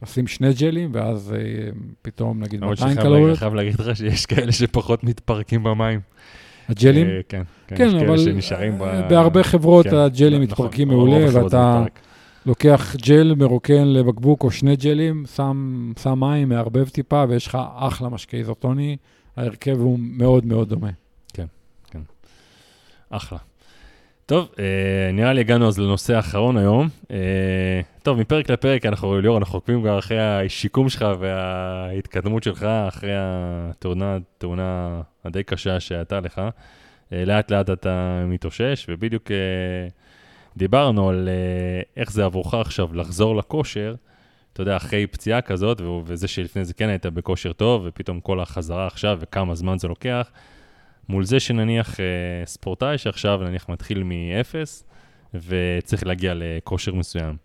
לשים 0.02 0.26
שני 0.26 0.52
ג'לים, 0.52 0.90
ואז 0.92 1.34
אה, 1.36 1.70
פתאום 2.02 2.42
נגיד 2.42 2.64
200 2.64 2.96
קלוריות. 2.96 3.28
אני 3.28 3.36
חייב 3.36 3.54
להגיד 3.54 3.80
לך 3.80 3.96
שיש 3.96 4.26
כאלה 4.26 4.52
שפחות 4.52 5.04
מתפרקים 5.04 5.62
במים. 5.62 6.00
הג'לים? 6.68 7.06
כן, 7.28 7.42
כן, 7.66 7.76
כן, 7.76 7.86
יש 7.86 7.94
כאלה 7.94 8.18
שנשארים 8.18 8.78
ב... 8.78 8.84
בהרבה 9.08 9.42
חברות 9.42 9.86
כן, 9.86 9.96
הג'לים 9.96 10.42
נכון, 10.42 10.66
מתפרקים 10.66 10.88
מעולה, 10.88 11.26
ואתה... 11.32 11.84
לוקח 12.46 12.96
ג'ל 12.96 13.34
מרוקן 13.34 13.84
לבקבוק 13.86 14.44
או 14.44 14.50
שני 14.50 14.76
ג'לים, 14.76 15.24
שם, 15.34 15.92
שם 16.02 16.20
מים, 16.20 16.48
מערבב 16.48 16.88
טיפה, 16.88 17.24
ויש 17.28 17.46
לך 17.46 17.58
אחלה 17.74 18.08
משקה 18.08 18.36
איזוטוני. 18.36 18.96
ההרכב 19.36 19.76
הוא 19.80 19.98
מאוד 19.98 20.46
מאוד 20.46 20.68
דומה. 20.68 20.90
אחלה. 23.10 23.38
טוב, 24.26 24.48
אה, 24.58 25.12
נראה 25.12 25.32
לי 25.32 25.40
הגענו 25.40 25.68
אז 25.68 25.78
לנושא 25.78 26.14
האחרון 26.14 26.56
היום. 26.56 26.88
אה, 27.10 27.80
טוב, 28.02 28.18
מפרק 28.18 28.50
לפרק 28.50 28.86
אנחנו, 28.86 29.20
ליאור, 29.20 29.38
אנחנו 29.38 29.56
עוקבים 29.56 29.82
גם 29.82 29.98
אחרי 29.98 30.20
השיקום 30.20 30.88
שלך 30.88 31.06
וההתקדמות 31.18 32.42
שלך, 32.42 32.62
אחרי 32.62 33.12
התאונה, 33.16 34.18
התאונה 34.36 35.00
הדי 35.24 35.42
קשה 35.42 35.80
שהייתה 35.80 36.20
לך. 36.20 36.40
אה, 37.12 37.24
לאט 37.24 37.50
לאט 37.50 37.70
אתה 37.70 38.24
מתאושש, 38.26 38.86
ובדיוק 38.88 39.30
אה, 39.30 39.36
דיברנו 40.56 41.08
על 41.08 41.28
אה, 41.28 41.82
איך 41.96 42.12
זה 42.12 42.24
עבורך 42.24 42.54
עכשיו 42.54 42.94
לחזור 42.94 43.36
לכושר. 43.36 43.94
אתה 44.52 44.62
יודע, 44.62 44.76
אחרי 44.76 45.06
פציעה 45.06 45.40
כזאת, 45.40 45.80
וזה 46.04 46.28
שלפני 46.28 46.64
זה 46.64 46.74
כן 46.74 46.88
היית 46.88 47.06
בכושר 47.06 47.52
טוב, 47.52 47.82
ופתאום 47.86 48.20
כל 48.20 48.40
החזרה 48.40 48.86
עכשיו, 48.86 49.18
וכמה 49.20 49.54
זמן 49.54 49.78
זה 49.78 49.88
לוקח, 49.88 50.30
מול 51.08 51.24
זה 51.24 51.40
שנניח 51.40 52.00
אה, 52.00 52.04
ספורטאי 52.46 52.98
שעכשיו 52.98 53.40
נניח 53.42 53.68
מתחיל 53.68 54.02
מאפס, 54.02 54.84
וצריך 55.34 56.06
להגיע 56.06 56.32
לכושר 56.36 56.94
מסוים. 56.94 57.36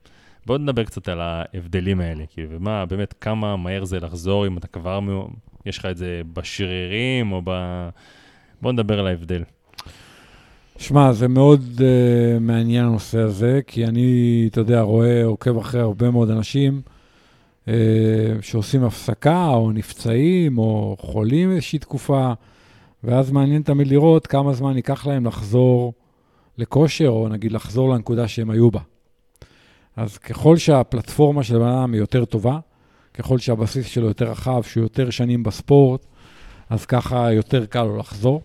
בואו 0.46 0.58
נדבר 0.58 0.84
קצת 0.84 1.10
על 1.10 1.22
ההבדלים 1.22 2.02
האלה, 2.02 2.24
כאילו, 2.34 2.48
ומה, 2.52 2.86
באמת, 2.86 3.14
כמה 3.22 3.58
מהר 3.58 3.86
זה 3.86 4.00
לחזור, 4.00 4.48
אם 4.48 4.58
אתה 4.58 4.68
כבר, 4.68 5.00
יש 5.66 5.78
לך 5.78 5.86
את 5.86 5.98
זה 5.98 6.22
בשרירים, 6.34 7.32
או 7.32 7.42
ב... 7.44 7.52
בואו 8.62 8.74
נדבר 8.74 9.00
על 9.00 9.08
ההבדל. 9.08 9.44
שמע, 10.78 11.14
זה 11.14 11.28
מאוד 11.28 11.62
uh, 11.78 12.40
מעניין 12.40 12.86
הנושא 12.86 13.20
הזה, 13.20 13.60
כי 13.68 13.86
אני, 13.86 14.48
אתה 14.52 14.60
יודע, 14.60 14.82
רואה, 14.82 15.24
עוקב 15.24 15.58
אחרי 15.58 15.82
הרבה 15.82 16.12
מאוד 16.12 16.30
אנשים 16.30 16.82
uh, 17.66 17.70
שעושים 18.42 18.84
הפסקה, 18.84 19.48
או 19.48 19.72
נפצעים, 19.72 20.58
או 20.58 20.96
חולים 21.00 21.52
איזושהי 21.52 21.80
תקופה, 21.80 22.34
ואז 23.04 23.32
מעניין 23.32 23.62
תמיד 23.62 23.88
לראות 23.88 24.28
כמה 24.28 24.54
זמן 24.54 24.76
ייקח 24.76 25.08
להם 25.08 25.26
לחזור 25.26 25.94
לכושר, 26.58 27.10
או 27.10 27.28
נגיד 27.30 27.52
לחזור 27.52 27.90
לנקודה 27.90 28.28
שהם 28.28 28.50
היו 28.50 28.72
בה. 28.72 28.80
אז 29.96 30.18
ככל 30.18 30.58
שהפלטפורמה 30.58 31.44
של 31.44 31.56
הבן 31.56 31.68
אדם 31.68 31.94
היא 31.94 32.02
יותר 32.02 32.26
טובה, 32.26 32.60
ככל 33.14 33.38
שהבסיס 33.38 33.86
שלו 33.86 34.08
יותר 34.08 34.32
רחב, 34.32 34.64
שהוא 34.64 34.84
יותר 34.84 35.10
שנים 35.10 35.44
בספורט, 35.44 36.06
אז 36.70 36.86
ככה 36.86 37.34
יותר 37.34 37.66
קל 37.66 37.84
לו 37.84 37.98
לחזור. 37.98 38.42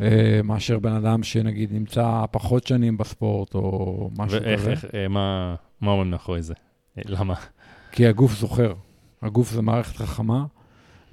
אה, 0.00 0.40
מאשר 0.44 0.78
בן 0.78 0.92
אדם 0.92 1.22
שנגיד 1.22 1.72
נמצא 1.72 2.24
פחות 2.30 2.66
שנים 2.66 2.96
בספורט 2.96 3.54
או 3.54 4.10
משהו 4.18 4.42
ואיך, 4.42 4.60
כזה. 4.60 4.70
איך, 4.70 4.84
אה, 4.94 5.08
מה, 5.08 5.54
מה 5.80 5.90
עומד 5.90 6.06
מאחורי 6.06 6.42
זה? 6.42 6.54
אה, 6.98 7.02
למה? 7.06 7.34
כי 7.92 8.06
הגוף 8.06 8.32
זוכר. 8.32 8.72
הגוף 9.22 9.50
זה 9.50 9.62
מערכת 9.62 9.96
חכמה, 9.96 10.44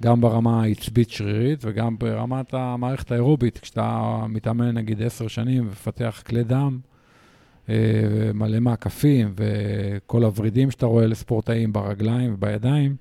גם 0.02 0.20
ברמה 0.20 0.62
העצבית 0.62 1.10
שרירית 1.10 1.58
וגם 1.62 1.98
ברמת 1.98 2.54
המערכת 2.54 3.12
האירובית. 3.12 3.58
כשאתה 3.58 4.16
מתאמן 4.28 4.74
נגיד 4.74 5.02
עשר 5.02 5.28
שנים 5.28 5.66
ומפתח 5.66 6.22
כלי 6.26 6.44
דם, 6.44 6.78
אה, 7.68 7.74
מלא 8.34 8.60
מעקפים 8.60 9.34
וכל 9.36 10.24
הוורידים 10.24 10.70
שאתה 10.70 10.86
רואה 10.86 11.06
לספורטאים 11.06 11.72
ברגליים 11.72 12.34
ובידיים, 12.34 12.96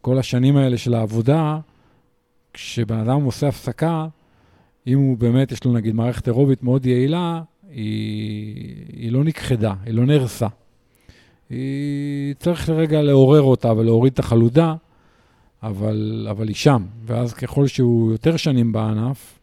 כל 0.00 0.18
השנים 0.18 0.56
האלה 0.56 0.78
של 0.78 0.94
העבודה, 0.94 1.58
כשבן 2.52 2.98
אדם 2.98 3.22
עושה 3.22 3.48
הפסקה, 3.48 4.06
אם 4.86 4.98
הוא 4.98 5.18
באמת, 5.18 5.52
יש 5.52 5.64
לו 5.64 5.72
נגיד 5.72 5.94
מערכת 5.94 6.26
אירובית 6.26 6.62
מאוד 6.62 6.86
יעילה, 6.86 7.42
היא, 7.70 8.84
היא 8.92 9.12
לא 9.12 9.24
נכחדה, 9.24 9.74
היא 9.84 9.94
לא 9.94 10.06
נהרסה. 10.06 10.46
היא 11.50 12.34
צריך 12.38 12.68
לרגע 12.68 13.02
לעורר 13.02 13.42
אותה 13.42 13.72
ולהוריד 13.72 14.12
את 14.12 14.18
החלודה, 14.18 14.74
אבל, 15.62 16.26
אבל 16.30 16.48
היא 16.48 16.56
שם. 16.56 16.86
ואז 17.04 17.34
ככל 17.34 17.66
שהוא 17.66 18.12
יותר 18.12 18.36
שנים 18.36 18.72
בענף, 18.72 19.38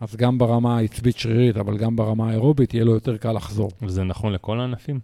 אז 0.00 0.16
גם 0.16 0.38
ברמה 0.38 0.78
העצבית 0.78 1.18
שרירית, 1.18 1.56
אבל 1.56 1.78
גם 1.78 1.96
ברמה 1.96 2.30
האירובית, 2.30 2.74
יהיה 2.74 2.84
לו 2.84 2.94
יותר 2.94 3.16
קל 3.16 3.32
לחזור. 3.32 3.70
וזה 3.82 4.04
נכון 4.04 4.32
לכל 4.32 4.60
הענפים? 4.60 5.00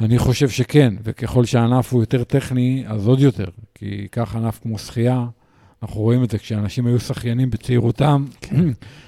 אני 0.00 0.18
חושב 0.18 0.48
שכן, 0.48 0.94
וככל 1.02 1.44
שהענף 1.44 1.92
הוא 1.92 2.02
יותר 2.02 2.24
טכני, 2.24 2.84
אז 2.86 3.06
עוד 3.06 3.20
יותר. 3.20 3.44
כי 3.74 4.08
קח 4.10 4.36
ענף 4.36 4.58
כמו 4.62 4.78
שחייה, 4.78 5.26
אנחנו 5.82 6.00
רואים 6.00 6.24
את 6.24 6.30
זה 6.30 6.38
כשאנשים 6.38 6.86
היו 6.86 7.00
שחיינים 7.00 7.50
בצעירותם, 7.50 8.24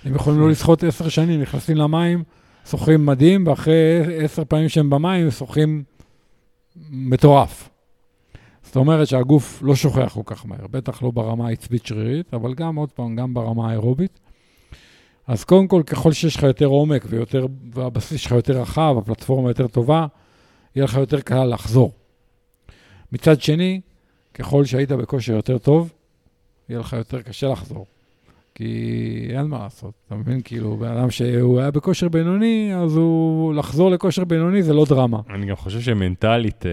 הם 0.05 0.15
יכולים 0.15 0.41
לא 0.41 0.51
לשחות 0.51 0.85
עשר 0.85 1.09
שנים, 1.09 1.41
נכנסים 1.41 1.77
למים, 1.77 2.23
שוחים 2.71 3.07
מדהים, 3.07 3.47
ואחרי 3.47 4.01
עשר 4.25 4.45
פעמים 4.45 4.69
שהם 4.69 4.91
במים, 4.91 5.31
שוחים 5.31 5.83
מטורף. 6.91 7.72
זאת 8.73 8.77
אומרת 8.77 9.09
שהגוף 9.09 9.63
לא 9.63 9.75
שוכח 9.75 10.13
כל 10.15 10.23
כך 10.25 10.47
מהר, 10.47 10.67
בטח 10.67 11.03
לא 11.03 11.11
ברמה 11.11 11.49
העצבית 11.49 11.87
שרירית, 11.87 12.35
אבל 12.35 12.55
גם, 12.55 12.77
עוד 12.77 12.93
פעם, 12.93 13.17
גם 13.17 13.35
ברמה 13.35 13.69
האירובית. 13.69 14.21
אז 15.27 15.45
קודם 15.45 15.69
כל, 15.69 15.83
ככל 15.87 16.13
שיש 16.13 16.37
לך 16.37 16.43
יותר 16.43 16.67
עומק 16.67 17.05
ויותר, 17.09 17.47
והבסיס 17.75 18.21
שלך 18.21 18.33
יותר 18.33 18.61
רחב, 18.61 18.95
הפלטפורמה 18.99 19.51
יותר 19.51 19.69
טובה, 19.69 20.07
יהיה 20.77 20.85
לך 20.85 20.95
יותר 20.95 21.21
קל 21.21 21.45
לחזור. 21.45 21.93
מצד 23.13 23.41
שני, 23.41 23.81
ככל 24.35 24.65
שהיית 24.65 24.93
בכושר 24.93 25.33
יותר 25.33 25.59
טוב, 25.59 25.93
יהיה 26.69 26.81
לך 26.81 26.93
יותר 26.93 27.23
קשה 27.23 27.49
לחזור. 27.49 27.87
כי 28.55 28.75
אין 29.31 29.47
מה 29.47 29.59
לעשות, 29.59 29.93
אתה 30.07 30.15
מבין? 30.15 30.41
כאילו, 30.45 30.77
בן 30.77 30.89
אדם 30.97 31.11
שהוא 31.11 31.61
היה 31.61 31.71
בכושר 31.71 32.09
בינוני, 32.09 32.73
אז 32.77 32.97
הוא, 32.97 33.55
לחזור 33.55 33.91
לכושר 33.91 34.25
בינוני 34.25 34.63
זה 34.63 34.73
לא 34.75 34.85
דרמה. 34.89 35.21
אני 35.31 35.47
גם 35.47 35.57
חושב 35.57 35.81
שמנטלית, 35.81 36.67
אה, 36.67 36.71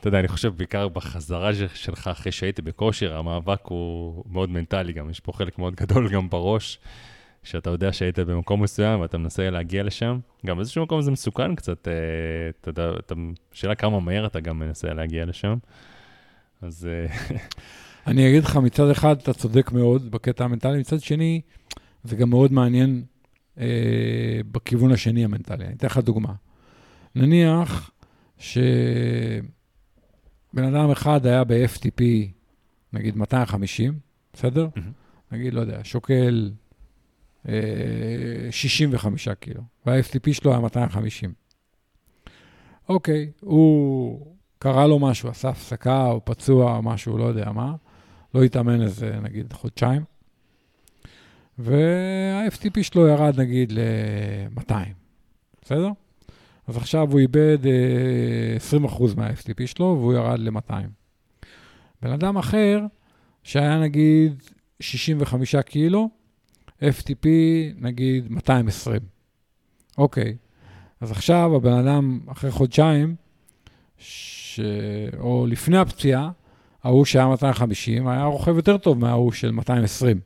אתה 0.00 0.08
יודע, 0.08 0.18
אני 0.18 0.28
חושב 0.28 0.52
בעיקר 0.56 0.88
בחזרה 0.88 1.54
של- 1.54 1.66
שלך 1.74 2.08
אחרי 2.08 2.32
שהייתי 2.32 2.62
בכושר, 2.62 3.16
המאבק 3.16 3.60
הוא 3.66 4.24
מאוד 4.30 4.50
מנטלי 4.50 4.92
גם, 4.92 5.10
יש 5.10 5.20
פה 5.20 5.32
חלק 5.32 5.58
מאוד 5.58 5.74
גדול 5.74 6.08
גם 6.08 6.28
בראש, 6.30 6.78
שאתה 7.42 7.70
יודע 7.70 7.92
שהיית 7.92 8.18
במקום 8.18 8.62
מסוים 8.62 9.00
ואתה 9.00 9.18
מנסה 9.18 9.50
להגיע 9.50 9.82
לשם. 9.82 10.18
גם 10.46 10.56
באיזשהו 10.56 10.82
מקום 10.84 11.02
זה 11.02 11.10
מסוכן 11.10 11.54
קצת, 11.54 11.88
אה, 11.88 11.92
אתה 12.60 12.68
יודע, 12.70 12.90
שאלה 13.52 13.74
כמה 13.74 14.00
מהר 14.00 14.26
אתה 14.26 14.40
גם 14.40 14.58
מנסה 14.58 14.94
להגיע 14.94 15.24
לשם. 15.24 15.56
אז 16.62 16.88
אה, 16.90 17.06
אני 18.06 18.28
אגיד 18.28 18.44
לך, 18.44 18.56
מצד 18.56 18.90
אחד 18.90 19.16
אתה 19.18 19.32
צודק 19.32 19.72
מאוד 19.72 20.10
בקטע 20.10 20.44
המנטלי, 20.44 20.78
מצד 20.78 21.00
שני, 21.00 21.40
זה 22.04 22.16
גם 22.16 22.30
מאוד 22.30 22.52
מעניין 22.52 23.04
אה, 23.58 24.40
בכיוון 24.52 24.92
השני 24.92 25.24
המנטלי. 25.24 25.66
אני 25.66 25.74
אתן 25.74 25.86
לך 25.86 25.98
דוגמה. 25.98 26.34
נניח 27.14 27.90
שבן 28.38 29.44
אדם 30.56 30.90
אחד 30.90 31.26
היה 31.26 31.44
ב-FTP, 31.44 32.02
נגיד 32.92 33.16
250, 33.16 33.98
בסדר? 34.32 34.68
מהמם. 34.76 34.92
נגיד, 35.32 35.54
לא 35.54 35.60
יודע, 35.60 35.80
שוקל 35.82 36.50
אה, 37.48 37.54
65 38.50 39.28
קילו, 39.28 39.62
וה-FTP 39.86 40.32
שלו 40.32 40.50
היה 40.50 40.60
250. 40.60 41.32
אוקיי, 42.88 43.30
הוא, 43.40 44.34
קרה 44.58 44.86
לו 44.86 44.98
משהו, 44.98 45.28
עשה 45.28 45.48
הפסקה 45.48 46.06
או 46.06 46.24
פצוע 46.24 46.76
או 46.76 46.82
משהו, 46.82 47.18
לא 47.18 47.24
יודע 47.24 47.52
מה, 47.52 47.74
לא 48.34 48.42
התאמן 48.42 48.82
איזה, 48.82 49.18
נגיד, 49.22 49.52
חודשיים, 49.52 50.02
וה-FTP 51.58 52.82
שלו 52.82 53.06
ירד, 53.06 53.40
נגיד, 53.40 53.72
ל-200, 53.72 54.72
בסדר? 55.62 55.88
אז 56.66 56.76
עכשיו 56.76 57.12
הוא 57.12 57.20
איבד 57.20 57.58
אה, 57.66 58.82
20% 58.86 59.02
מה-FTP 59.16 59.66
שלו, 59.66 59.96
והוא 60.00 60.14
ירד 60.14 60.38
ל-200. 60.38 60.72
בן 62.02 62.10
אדם 62.12 62.36
אחר, 62.36 62.80
שהיה 63.42 63.80
נגיד 63.80 64.42
65 64.80 65.56
קילו, 65.56 66.08
FTP 66.80 67.26
נגיד 67.76 68.30
220. 68.30 69.00
אוקיי, 69.98 70.36
אז 71.00 71.10
עכשיו 71.10 71.56
הבן 71.56 71.72
אדם 71.72 72.20
אחרי 72.26 72.50
חודשיים, 72.50 73.14
ש... 73.98 74.60
או 75.18 75.46
לפני 75.48 75.78
הפציעה, 75.78 76.30
ההוא 76.84 77.04
שהיה 77.04 77.26
250 77.26 78.08
היה 78.08 78.24
רוכב 78.24 78.56
יותר 78.56 78.78
טוב 78.78 78.98
מההוא 78.98 79.32
של 79.32 79.50
220. 79.50 80.20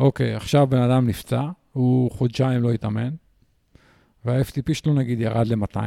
אוקיי, 0.00 0.34
עכשיו 0.34 0.66
בן 0.66 0.82
אדם 0.82 1.06
נפצע, 1.06 1.42
הוא 1.72 2.10
חודשיים 2.10 2.62
לא 2.62 2.72
התאמן, 2.72 3.10
וה-FTP 4.24 4.74
שלו 4.74 4.94
נגיד 4.94 5.20
ירד 5.20 5.46
ל-200. 5.46 5.78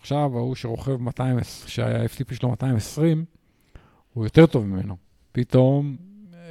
עכשיו 0.00 0.38
ההוא 0.38 0.54
שרוכב 0.54 0.96
200, 0.96 1.38
שהיה 1.66 2.04
FTP 2.04 2.34
שלו 2.34 2.48
220, 2.48 3.24
הוא 4.14 4.24
יותר 4.24 4.46
טוב 4.46 4.66
ממנו. 4.66 4.96
פתאום 5.32 5.96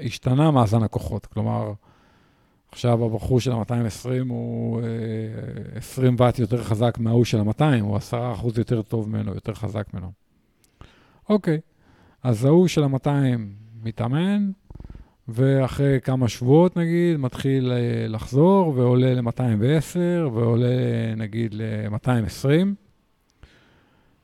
השתנה 0.02 0.52
מאזן 0.52 0.84
הכוחות. 0.84 1.26
כלומר, 1.26 1.74
עכשיו 2.72 3.06
הבחור 3.06 3.40
של 3.40 3.52
ה-220 3.52 4.30
הוא 4.30 4.82
אה, 4.82 4.86
20 5.78 6.16
ואט 6.20 6.40
יותר 6.40 6.64
חזק 6.64 6.98
מההוא 7.00 7.26
של 7.26 7.40
ה-200, 7.40 7.82
הוא 7.82 7.98
10 7.98 8.34
אחוז 8.34 8.58
יותר 8.58 8.82
טוב 8.82 9.10
ממנו, 9.10 9.34
יותר 9.34 9.54
חזק 9.54 9.94
ממנו. 9.94 10.12
אוקיי, 11.30 11.60
אז 12.24 12.46
ההוא 12.46 12.68
של 12.68 12.84
ה-200 12.84 13.10
מתאמן, 13.84 14.52
ואחרי 15.28 16.00
כמה 16.04 16.28
שבועות, 16.28 16.78
נגיד, 16.78 17.18
מתחיל 17.18 17.72
אה, 17.72 18.08
לחזור 18.08 18.74
ועולה 18.76 19.14
ל-210, 19.14 20.30
ועולה 20.34 20.68
נגיד 21.18 21.54
ל-220, 21.54 22.50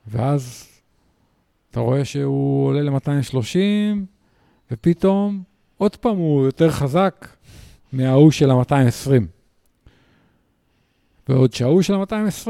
ואז 0.08 0.70
אתה 1.72 1.80
רואה 1.80 2.06
שהוא 2.06 2.68
עולה 2.68 2.82
ל-230, 2.82 3.58
ופתאום 4.72 5.44
עוד 5.78 5.96
פעם 5.96 6.18
הוא 6.18 6.46
יותר 6.46 6.72
חזק 6.72 7.28
מההוא 7.94 8.32
של 8.32 8.52
ה-220. 8.52 9.24
בעוד 11.28 11.54
שההוא 11.54 11.82
של 11.82 11.94
ה-220, 11.94 12.50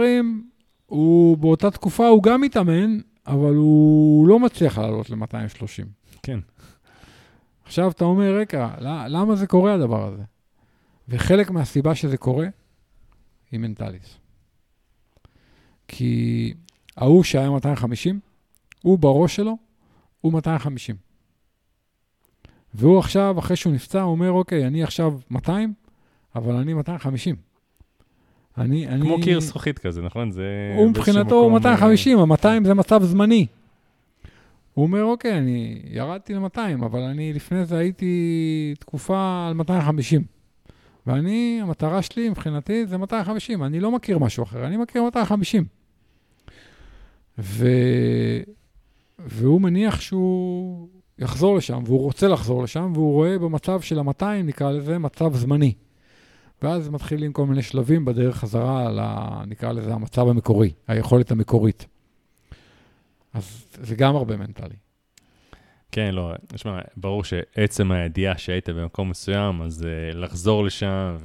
הוא 0.86 1.38
באותה 1.38 1.72
תקופה 1.72 2.08
הוא 2.08 2.24
גם 2.24 2.42
מתאמן, 2.42 3.00
אבל 3.28 3.56
הוא 3.56 4.28
לא 4.28 4.40
מצליח 4.40 4.78
לעלות 4.78 5.10
ל-230. 5.10 5.86
כן. 6.24 6.40
עכשיו 7.66 7.92
אתה 7.92 8.06
אומר, 8.06 8.36
רגע, 8.36 8.70
למה 9.08 9.36
זה 9.36 9.48
קורה 9.48 9.74
הדבר 9.74 10.08
הזה? 10.08 10.24
וחלק 11.10 11.52
מהסיבה 11.52 11.96
שזה 11.96 12.18
קורה 12.18 12.48
היא 13.52 13.60
מנטליס. 13.60 14.18
כי 15.88 16.54
ההוא 16.98 17.24
שהיה 17.24 17.50
250, 17.50 18.20
הוא 18.82 19.00
בראש 19.00 19.36
שלו, 19.36 19.58
הוא 20.22 20.34
250. 20.34 20.96
והוא 22.74 23.00
עכשיו, 23.00 23.40
אחרי 23.40 23.56
שהוא 23.56 23.74
נפצע, 23.74 24.02
הוא 24.02 24.12
אומר, 24.12 24.32
אוקיי, 24.32 24.68
אני 24.68 24.84
עכשיו 24.84 25.20
200, 25.32 25.74
אבל 26.36 26.56
אני 26.56 26.74
250. 26.74 27.53
אני, 28.58 28.88
אני... 28.88 29.02
כמו 29.02 29.22
קיר 29.22 29.40
זכוכית 29.40 29.80
כזה, 29.80 30.02
נכון? 30.02 30.32
זה... 30.32 30.74
הוא 30.78 30.90
מבחינתו 30.90 31.36
הוא 31.36 31.52
250, 31.52 32.20
ה-200 32.20 32.48
זה 32.66 32.74
מצב 32.74 33.04
זמני. 33.04 33.48
הוא 34.74 34.84
אומר, 34.84 35.04
אוקיי, 35.04 35.38
אני 35.38 35.82
ירדתי 35.90 36.34
ל-200, 36.34 36.86
אבל 36.86 37.00
אני 37.00 37.34
לפני 37.34 37.66
זה 37.66 37.78
הייתי 37.78 38.74
תקופה 38.80 39.46
על 39.48 39.54
250. 39.54 40.24
ואני, 41.08 41.60
המטרה 41.62 42.02
שלי 42.02 42.30
מבחינתי 42.30 42.86
זה 42.86 42.98
250, 42.98 43.64
אני 43.64 43.80
לא 43.80 43.92
מכיר 43.92 44.18
משהו 44.20 44.44
אחר, 44.44 44.66
אני 44.68 44.78
מכיר 44.78 45.04
250. 45.04 45.66
ו... 47.40 47.68
והוא 49.20 49.62
מניח 49.62 50.02
שהוא 50.02 50.88
יחזור 51.20 51.58
לשם, 51.58 51.84
והוא 51.86 52.02
רוצה 52.02 52.28
לחזור 52.28 52.64
לשם, 52.64 52.92
והוא 52.94 53.14
רואה 53.14 53.40
במצב 53.40 53.82
של 53.82 54.00
ה-200, 54.00 54.26
נקרא 54.44 54.72
לזה, 54.72 54.98
מצב 54.98 55.36
זמני. 55.36 55.74
ואז 56.64 56.90
מתחילים 56.90 57.34
כל 57.34 57.46
מיני 57.46 57.62
שלבים 57.62 58.06
בדרך 58.06 58.38
חזרה 58.38 58.92
ל... 58.92 59.00
נקרא 59.48 59.72
לזה 59.72 59.94
המצב 59.94 60.28
המקורי, 60.28 60.72
היכולת 60.88 61.32
המקורית. 61.32 61.86
אז 63.34 63.66
זה 63.82 63.96
גם 63.96 64.16
הרבה 64.16 64.38
מנטלי. 64.38 64.76
כן, 65.92 66.16
לא, 66.16 66.34
נשמע, 66.54 66.80
ברור 66.98 67.24
שעצם 67.24 67.92
הידיעה 67.92 68.38
שהיית 68.38 68.70
במקום 68.70 69.10
מסוים, 69.10 69.62
אז 69.62 69.82
uh, 69.82 70.16
לחזור 70.18 70.64
לשם, 70.64 71.18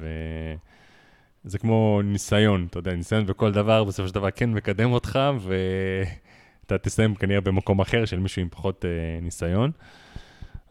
וזה 1.45 1.57
כמו 1.57 2.01
ניסיון, 2.03 2.67
אתה 2.69 2.79
יודע, 2.79 2.95
ניסיון 2.95 3.25
בכל 3.25 3.51
דבר, 3.51 3.83
בסופו 3.83 4.07
של 4.07 4.13
דבר 4.13 4.31
כן 4.31 4.51
מקדם 4.51 4.91
אותך, 4.91 5.19
ואתה 5.39 6.77
תסיים 6.77 7.15
כנראה 7.15 7.41
במקום 7.41 7.79
אחר 7.79 8.05
של 8.05 8.19
מישהו 8.19 8.41
עם 8.41 8.49
פחות 8.49 8.85
uh, 8.85 9.23
ניסיון. 9.23 9.71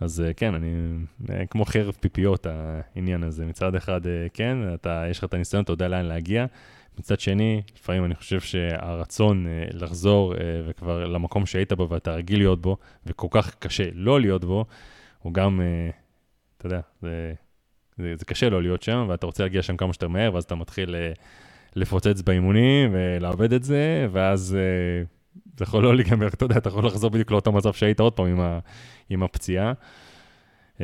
אז 0.00 0.22
uh, 0.26 0.34
כן, 0.34 0.54
אני, 0.54 0.72
uh, 1.26 1.30
כמו 1.50 1.64
חרב 1.64 1.96
פיפיות 2.00 2.46
העניין 2.46 3.22
הזה. 3.22 3.46
מצד 3.46 3.74
אחד, 3.74 4.04
uh, 4.04 4.08
כן, 4.34 4.74
אתה, 4.74 5.04
יש 5.10 5.18
לך 5.18 5.24
את 5.24 5.34
הניסיון, 5.34 5.64
אתה 5.64 5.72
יודע 5.72 5.88
לאן 5.88 6.04
להגיע. 6.04 6.46
מצד 6.98 7.20
שני, 7.20 7.62
לפעמים 7.76 8.04
אני 8.04 8.14
חושב 8.14 8.40
שהרצון 8.40 9.46
לחזור 9.72 10.34
וכבר 10.68 11.06
למקום 11.06 11.46
שהיית 11.46 11.72
בו 11.72 11.88
ואתה 11.88 12.12
רגיל 12.12 12.38
להיות 12.38 12.60
בו, 12.60 12.76
וכל 13.06 13.26
כך 13.30 13.54
קשה 13.54 13.84
לא 13.92 14.20
להיות 14.20 14.44
בו, 14.44 14.64
הוא 15.18 15.34
גם, 15.34 15.60
אתה 16.56 16.66
יודע, 16.66 16.80
זה, 17.02 17.32
זה, 17.98 18.14
זה 18.16 18.24
קשה 18.24 18.48
לא 18.48 18.62
להיות 18.62 18.82
שם, 18.82 19.06
ואתה 19.08 19.26
רוצה 19.26 19.42
להגיע 19.42 19.62
שם 19.62 19.76
כמה 19.76 19.92
שיותר 19.92 20.08
מהר, 20.08 20.34
ואז 20.34 20.44
אתה 20.44 20.54
מתחיל 20.54 20.94
לפוצץ 21.76 22.22
באימונים 22.22 22.90
ולאבד 22.92 23.52
את 23.52 23.64
זה, 23.64 24.06
ואז 24.12 24.56
זה 25.58 25.62
יכול 25.62 25.82
לא 25.82 25.96
להיגמר, 25.96 26.28
אתה 26.28 26.44
יודע, 26.44 26.56
אתה 26.56 26.68
יכול 26.68 26.86
לחזור 26.86 27.10
בדיוק 27.10 27.30
לאותו 27.30 27.52
מצב 27.52 27.72
שהיית 27.72 28.00
עוד 28.00 28.12
פעם 28.12 28.26
עם, 28.26 28.40
ה, 28.40 28.58
עם 29.10 29.22
הפציעה. 29.22 29.72
Uh, 30.76 30.80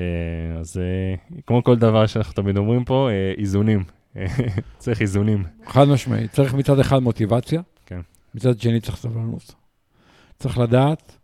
אז 0.60 0.76
uh, 0.76 1.42
כמו 1.46 1.64
כל 1.64 1.76
דבר 1.76 2.06
שאנחנו 2.06 2.32
תמיד 2.32 2.56
אומרים 2.56 2.84
פה, 2.84 3.08
uh, 3.08 3.40
איזונים. 3.40 3.84
צריך 4.78 5.00
איזונים. 5.00 5.44
חד 5.66 5.88
משמעית. 5.88 6.30
צריך 6.32 6.54
מצד 6.54 6.78
אחד 6.78 6.98
מוטיבציה, 6.98 7.62
כן. 7.86 8.00
מצד 8.34 8.60
שני 8.60 8.80
צריך 8.80 8.96
סבלנות. 8.96 9.54
צריך 10.38 10.58
לדעת 10.58 11.18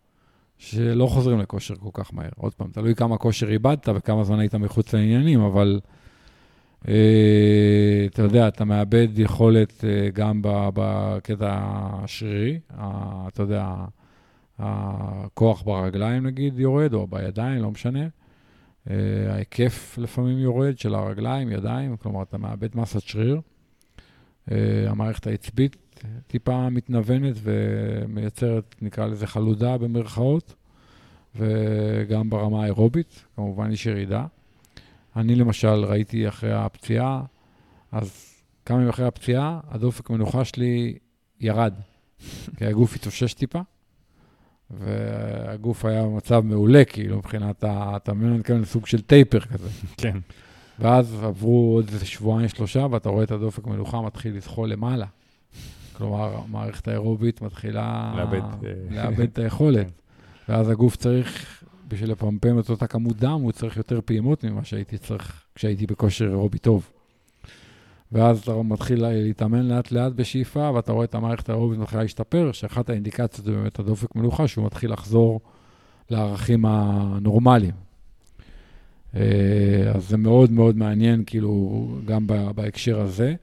שלא 0.59 1.07
חוזרים 1.07 1.39
לכושר 1.39 1.75
כל 1.75 1.91
כך 1.93 2.15
מהר. 2.15 2.29
עוד 2.37 2.55
פעם, 2.55 2.71
תלוי 2.73 2.95
כמה 2.95 3.19
כושר 3.19 3.51
איבדת 3.51 3.89
וכמה 3.95 4.25
זמן 4.25 4.39
היית 4.39 4.55
מחוץ 4.55 4.95
לעניינים, 4.95 5.41
אבל 5.41 5.81
אה, 5.85 6.00
אתה 6.83 8.23
יודע, 8.23 8.49
אתה 8.49 8.65
מאבד 8.65 9.09
יכולת 9.17 9.85
אה, 9.85 10.09
גם 10.13 10.41
בקטע 10.45 11.59
השרירי, 11.93 12.61
אה, 12.79 13.25
אתה 13.29 13.43
יודע, 13.43 13.75
הכוח 14.59 15.63
ברגליים 15.63 16.27
נגיד 16.27 16.59
יורד, 16.59 16.95
או 16.95 17.07
בידיים, 17.07 17.63
לא 17.63 17.71
משנה. 17.71 18.09
Uh, 18.89 18.91
ההיקף 19.31 19.99
לפעמים 19.99 20.39
יורד 20.39 20.79
של 20.79 20.95
הרגליים, 20.95 21.53
ידיים, 21.53 21.97
כלומר, 21.97 22.23
אתה 22.23 22.39
מאבד 22.39 22.69
מסת 22.75 23.01
שריר. 23.01 23.41
המערכת 24.87 25.27
העצבית 25.27 25.77
טיפה 26.27 26.71
מתנוונת 26.71 27.37
ומייצרת, 27.43 28.75
נקרא 28.83 29.07
לזה 29.07 29.27
חלודה 29.27 29.79
במרכאות, 29.79 30.55
וגם 31.37 32.31
ברמה 32.31 32.63
האירובית, 32.63 33.25
כמובן 33.37 33.73
יש 33.73 33.87
ירידה. 33.87 34.27
אני 35.17 35.35
למשל 35.35 35.85
ראיתי 35.85 36.29
אחרי 36.29 36.53
הפציעה, 36.53 37.23
אז 37.93 38.35
כמה 38.67 38.77
ימים 38.77 38.89
אחרי 38.89 39.07
הפציעה, 39.07 39.61
הדופק 39.69 40.11
מנוחה 40.11 40.45
שלי 40.45 40.99
ירד, 41.41 41.75
כי 42.57 42.67
הגוף 42.67 42.97
התאושש 42.97 43.35
טיפה. 43.35 43.61
והגוף 44.71 45.85
היה 45.85 46.05
במצב 46.05 46.41
מעולה, 46.45 46.85
כאילו, 46.85 47.17
מבחינת, 47.17 47.65
ה... 47.65 47.97
אתה 47.97 48.15
מבין, 48.15 48.29
אני 48.29 48.39
מתכוון 48.39 48.61
לסוג 48.61 48.87
של 48.87 49.01
טייפר 49.01 49.41
כזה. 49.41 49.69
כן. 50.03 50.19
ואז 50.79 51.25
עברו 51.25 51.73
עוד 51.75 51.89
איזה 51.93 52.07
שבועיים, 52.07 52.49
שלושה, 52.49 52.87
ואתה 52.91 53.09
רואה 53.09 53.25
את 53.25 53.31
הדופק 53.31 53.67
מלוכה 53.67 54.01
מתחיל 54.01 54.37
לזחול 54.37 54.69
למעלה. 54.69 55.07
כלומר, 55.97 56.37
המערכת 56.37 56.89
האירובית 56.89 57.43
מתחילה 57.43 58.15
לאבד, 58.17 58.43
לאבד 58.91 59.29
את 59.33 59.39
היכולת. 59.39 59.87
כן. 59.87 60.53
ואז 60.53 60.69
הגוף 60.69 60.97
צריך, 60.97 61.60
בשביל 61.91 62.11
לפמפם 62.11 62.59
את 62.59 62.71
אותה 62.71 62.87
כמות 62.87 63.17
דם, 63.17 63.41
הוא 63.43 63.53
צריך 63.53 63.77
יותר 63.77 64.01
פעימות 64.05 64.45
ממה 64.45 64.65
שהייתי 64.65 64.99
צריך 64.99 65.45
כשהייתי 65.55 65.87
בכושר 65.87 66.29
אירובי 66.29 66.59
טוב. 66.59 66.91
ואז 68.13 68.39
אתה 68.39 68.63
מתחיל 68.63 69.07
להתאמן 69.07 69.69
לאט-לאט 69.69 70.13
בשאיפה, 70.13 70.71
ואתה 70.75 70.93
רואה 70.93 71.05
את 71.05 71.15
המערכת 71.15 71.49
האירובית 71.49 71.79
מתחילה 71.79 72.03
להשתפר, 72.03 72.53
שאחת 72.53 72.91
האינדיקציות 72.91 73.47
זה 73.47 73.53
באמת 73.53 73.79
הדופק 73.79 74.17
מלוכה, 74.17 74.49
שהוא 74.49 74.67
מתחיל 74.67 74.93
לחזור 74.93 75.41
לערכים 76.11 76.65
הנורמליים. 76.65 77.75
אה, 79.17 79.21
אז 79.95 80.09
זה 80.09 80.17
מאוד 80.17 80.53
מאוד 80.53 80.77
מעניין, 80.77 81.23
כאילו, 81.27 81.87
גם 82.05 82.27
בהקשר 82.55 83.01
הזה. 83.01 83.35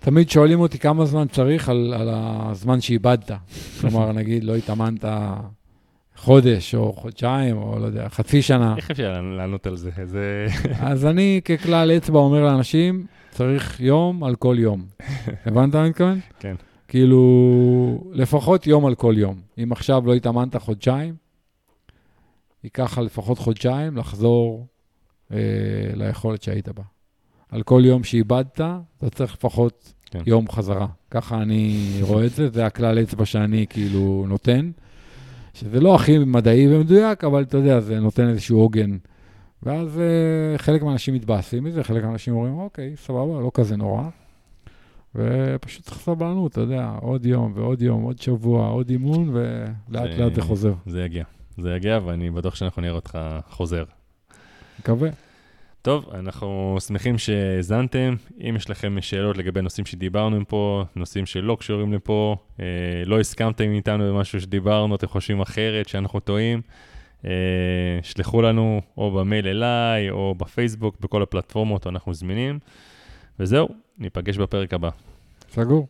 תמיד 0.00 0.30
שואלים 0.30 0.60
אותי 0.60 0.78
כמה 0.78 1.04
זמן 1.04 1.28
צריך 1.28 1.68
על, 1.68 1.94
על 1.96 2.08
הזמן 2.12 2.80
שאיבדת. 2.80 3.30
כלומר, 3.80 4.12
נגיד, 4.12 4.44
לא 4.44 4.56
התאמנת 4.56 5.04
חודש 6.18 6.74
או 6.74 6.92
חודשיים, 6.92 7.56
או 7.56 7.78
לא 7.78 7.86
יודע, 7.86 8.08
חצי 8.08 8.42
שנה. 8.42 8.74
איך 8.76 8.90
אפשר 8.90 9.20
לענות 9.36 9.66
על 9.66 9.76
זה? 9.76 9.90
זה... 10.04 10.46
אז 10.80 11.06
אני 11.06 11.40
ככלל 11.44 11.90
אצבע 11.90 12.18
אומר 12.18 12.44
לאנשים, 12.44 13.06
צריך 13.30 13.80
יום 13.80 14.24
על 14.24 14.36
כל 14.36 14.56
יום. 14.58 14.84
הבנת 15.46 15.74
מה 15.74 15.80
אני 15.80 15.88
מתכוון? 15.88 16.20
כן. 16.40 16.54
כאילו, 16.88 18.10
לפחות 18.12 18.66
יום 18.66 18.86
על 18.86 18.94
כל 18.94 19.14
יום. 19.16 19.40
אם 19.62 19.72
עכשיו 19.72 20.06
לא 20.06 20.14
התאמנת 20.14 20.56
חודשיים, 20.56 21.14
ייקח 22.64 22.92
לך 22.92 22.98
לפחות 22.98 23.38
חודשיים 23.38 23.96
לחזור 23.96 24.66
אה, 25.32 25.38
ליכולת 25.94 26.42
שהיית 26.42 26.68
בה. 26.68 26.82
על 27.50 27.62
כל 27.62 27.82
יום 27.84 28.04
שאיבדת, 28.04 28.60
אתה 28.98 29.10
צריך 29.10 29.34
לפחות 29.34 29.92
כן. 30.10 30.18
יום 30.26 30.50
חזרה. 30.50 30.86
ככה 31.10 31.42
אני 31.42 31.98
רואה 32.00 32.26
את 32.26 32.30
זה, 32.30 32.50
זה 32.50 32.66
הכלל 32.66 33.02
אצבע 33.02 33.24
שאני 33.24 33.66
כאילו 33.70 34.24
נותן. 34.28 34.70
שזה 35.54 35.80
לא 35.80 35.94
הכי 35.94 36.18
מדעי 36.18 36.76
ומדויק, 36.76 37.24
אבל 37.24 37.42
אתה 37.42 37.56
יודע, 37.56 37.80
זה 37.80 38.00
נותן 38.00 38.28
איזשהו 38.28 38.58
עוגן. 38.58 38.96
ואז 39.62 39.88
uh, 39.96 40.58
חלק 40.58 40.82
מהאנשים 40.82 41.14
מתבאסים 41.14 41.64
מזה, 41.64 41.84
חלק 41.84 42.04
מהאנשים 42.04 42.34
אומרים, 42.34 42.58
אוקיי, 42.58 42.96
סבבה, 42.96 43.40
לא 43.40 43.50
כזה 43.54 43.76
נורא. 43.76 44.02
ופשוט 45.14 45.84
צריך 45.84 46.00
סבלנות, 46.00 46.52
אתה 46.52 46.60
יודע, 46.60 46.92
עוד 47.00 47.26
יום 47.26 47.52
ועוד 47.54 47.82
יום, 47.82 48.02
עוד 48.02 48.18
שבוע, 48.18 48.68
עוד 48.68 48.90
אימון, 48.90 49.30
ולאט 49.32 50.10
לאט 50.18 50.34
זה 50.34 50.42
חוזר. 50.42 50.72
זה 50.86 51.04
יגיע. 51.04 51.24
זה 51.58 51.74
יגיע, 51.74 52.00
ואני 52.04 52.30
בטוח 52.30 52.54
שאנחנו 52.54 52.82
נראה 52.82 52.94
אותך 52.94 53.18
חוזר. 53.50 53.84
מקווה. 54.80 55.08
טוב, 55.82 56.10
אנחנו 56.14 56.76
שמחים 56.86 57.18
שהאזנתם. 57.18 58.14
אם 58.40 58.56
יש 58.56 58.70
לכם 58.70 58.96
שאלות 59.00 59.36
לגבי 59.36 59.62
נושאים 59.62 59.86
שדיברנו 59.86 60.48
פה, 60.48 60.84
נושאים 60.96 61.26
שלא 61.26 61.56
קשורים 61.60 61.92
לפה, 61.92 62.36
אה, 62.60 62.64
לא 63.06 63.20
הסכמתם 63.20 63.70
איתנו 63.70 64.14
במשהו 64.14 64.40
שדיברנו, 64.40 64.94
אתם 64.94 65.06
חושבים 65.06 65.40
אחרת, 65.40 65.88
שאנחנו 65.88 66.20
טועים, 66.20 66.62
שלחו 68.02 68.42
לנו 68.42 68.80
או 68.96 69.10
במייל 69.10 69.46
אליי 69.46 70.10
או 70.10 70.34
בפייסבוק, 70.38 70.96
בכל 71.00 71.22
הפלטפורמות 71.22 71.86
אנחנו 71.86 72.14
זמינים. 72.14 72.58
וזהו, 73.40 73.68
ניפגש 73.98 74.36
בפרק 74.36 74.74
הבא. 74.74 74.90
סגור. 75.50 75.86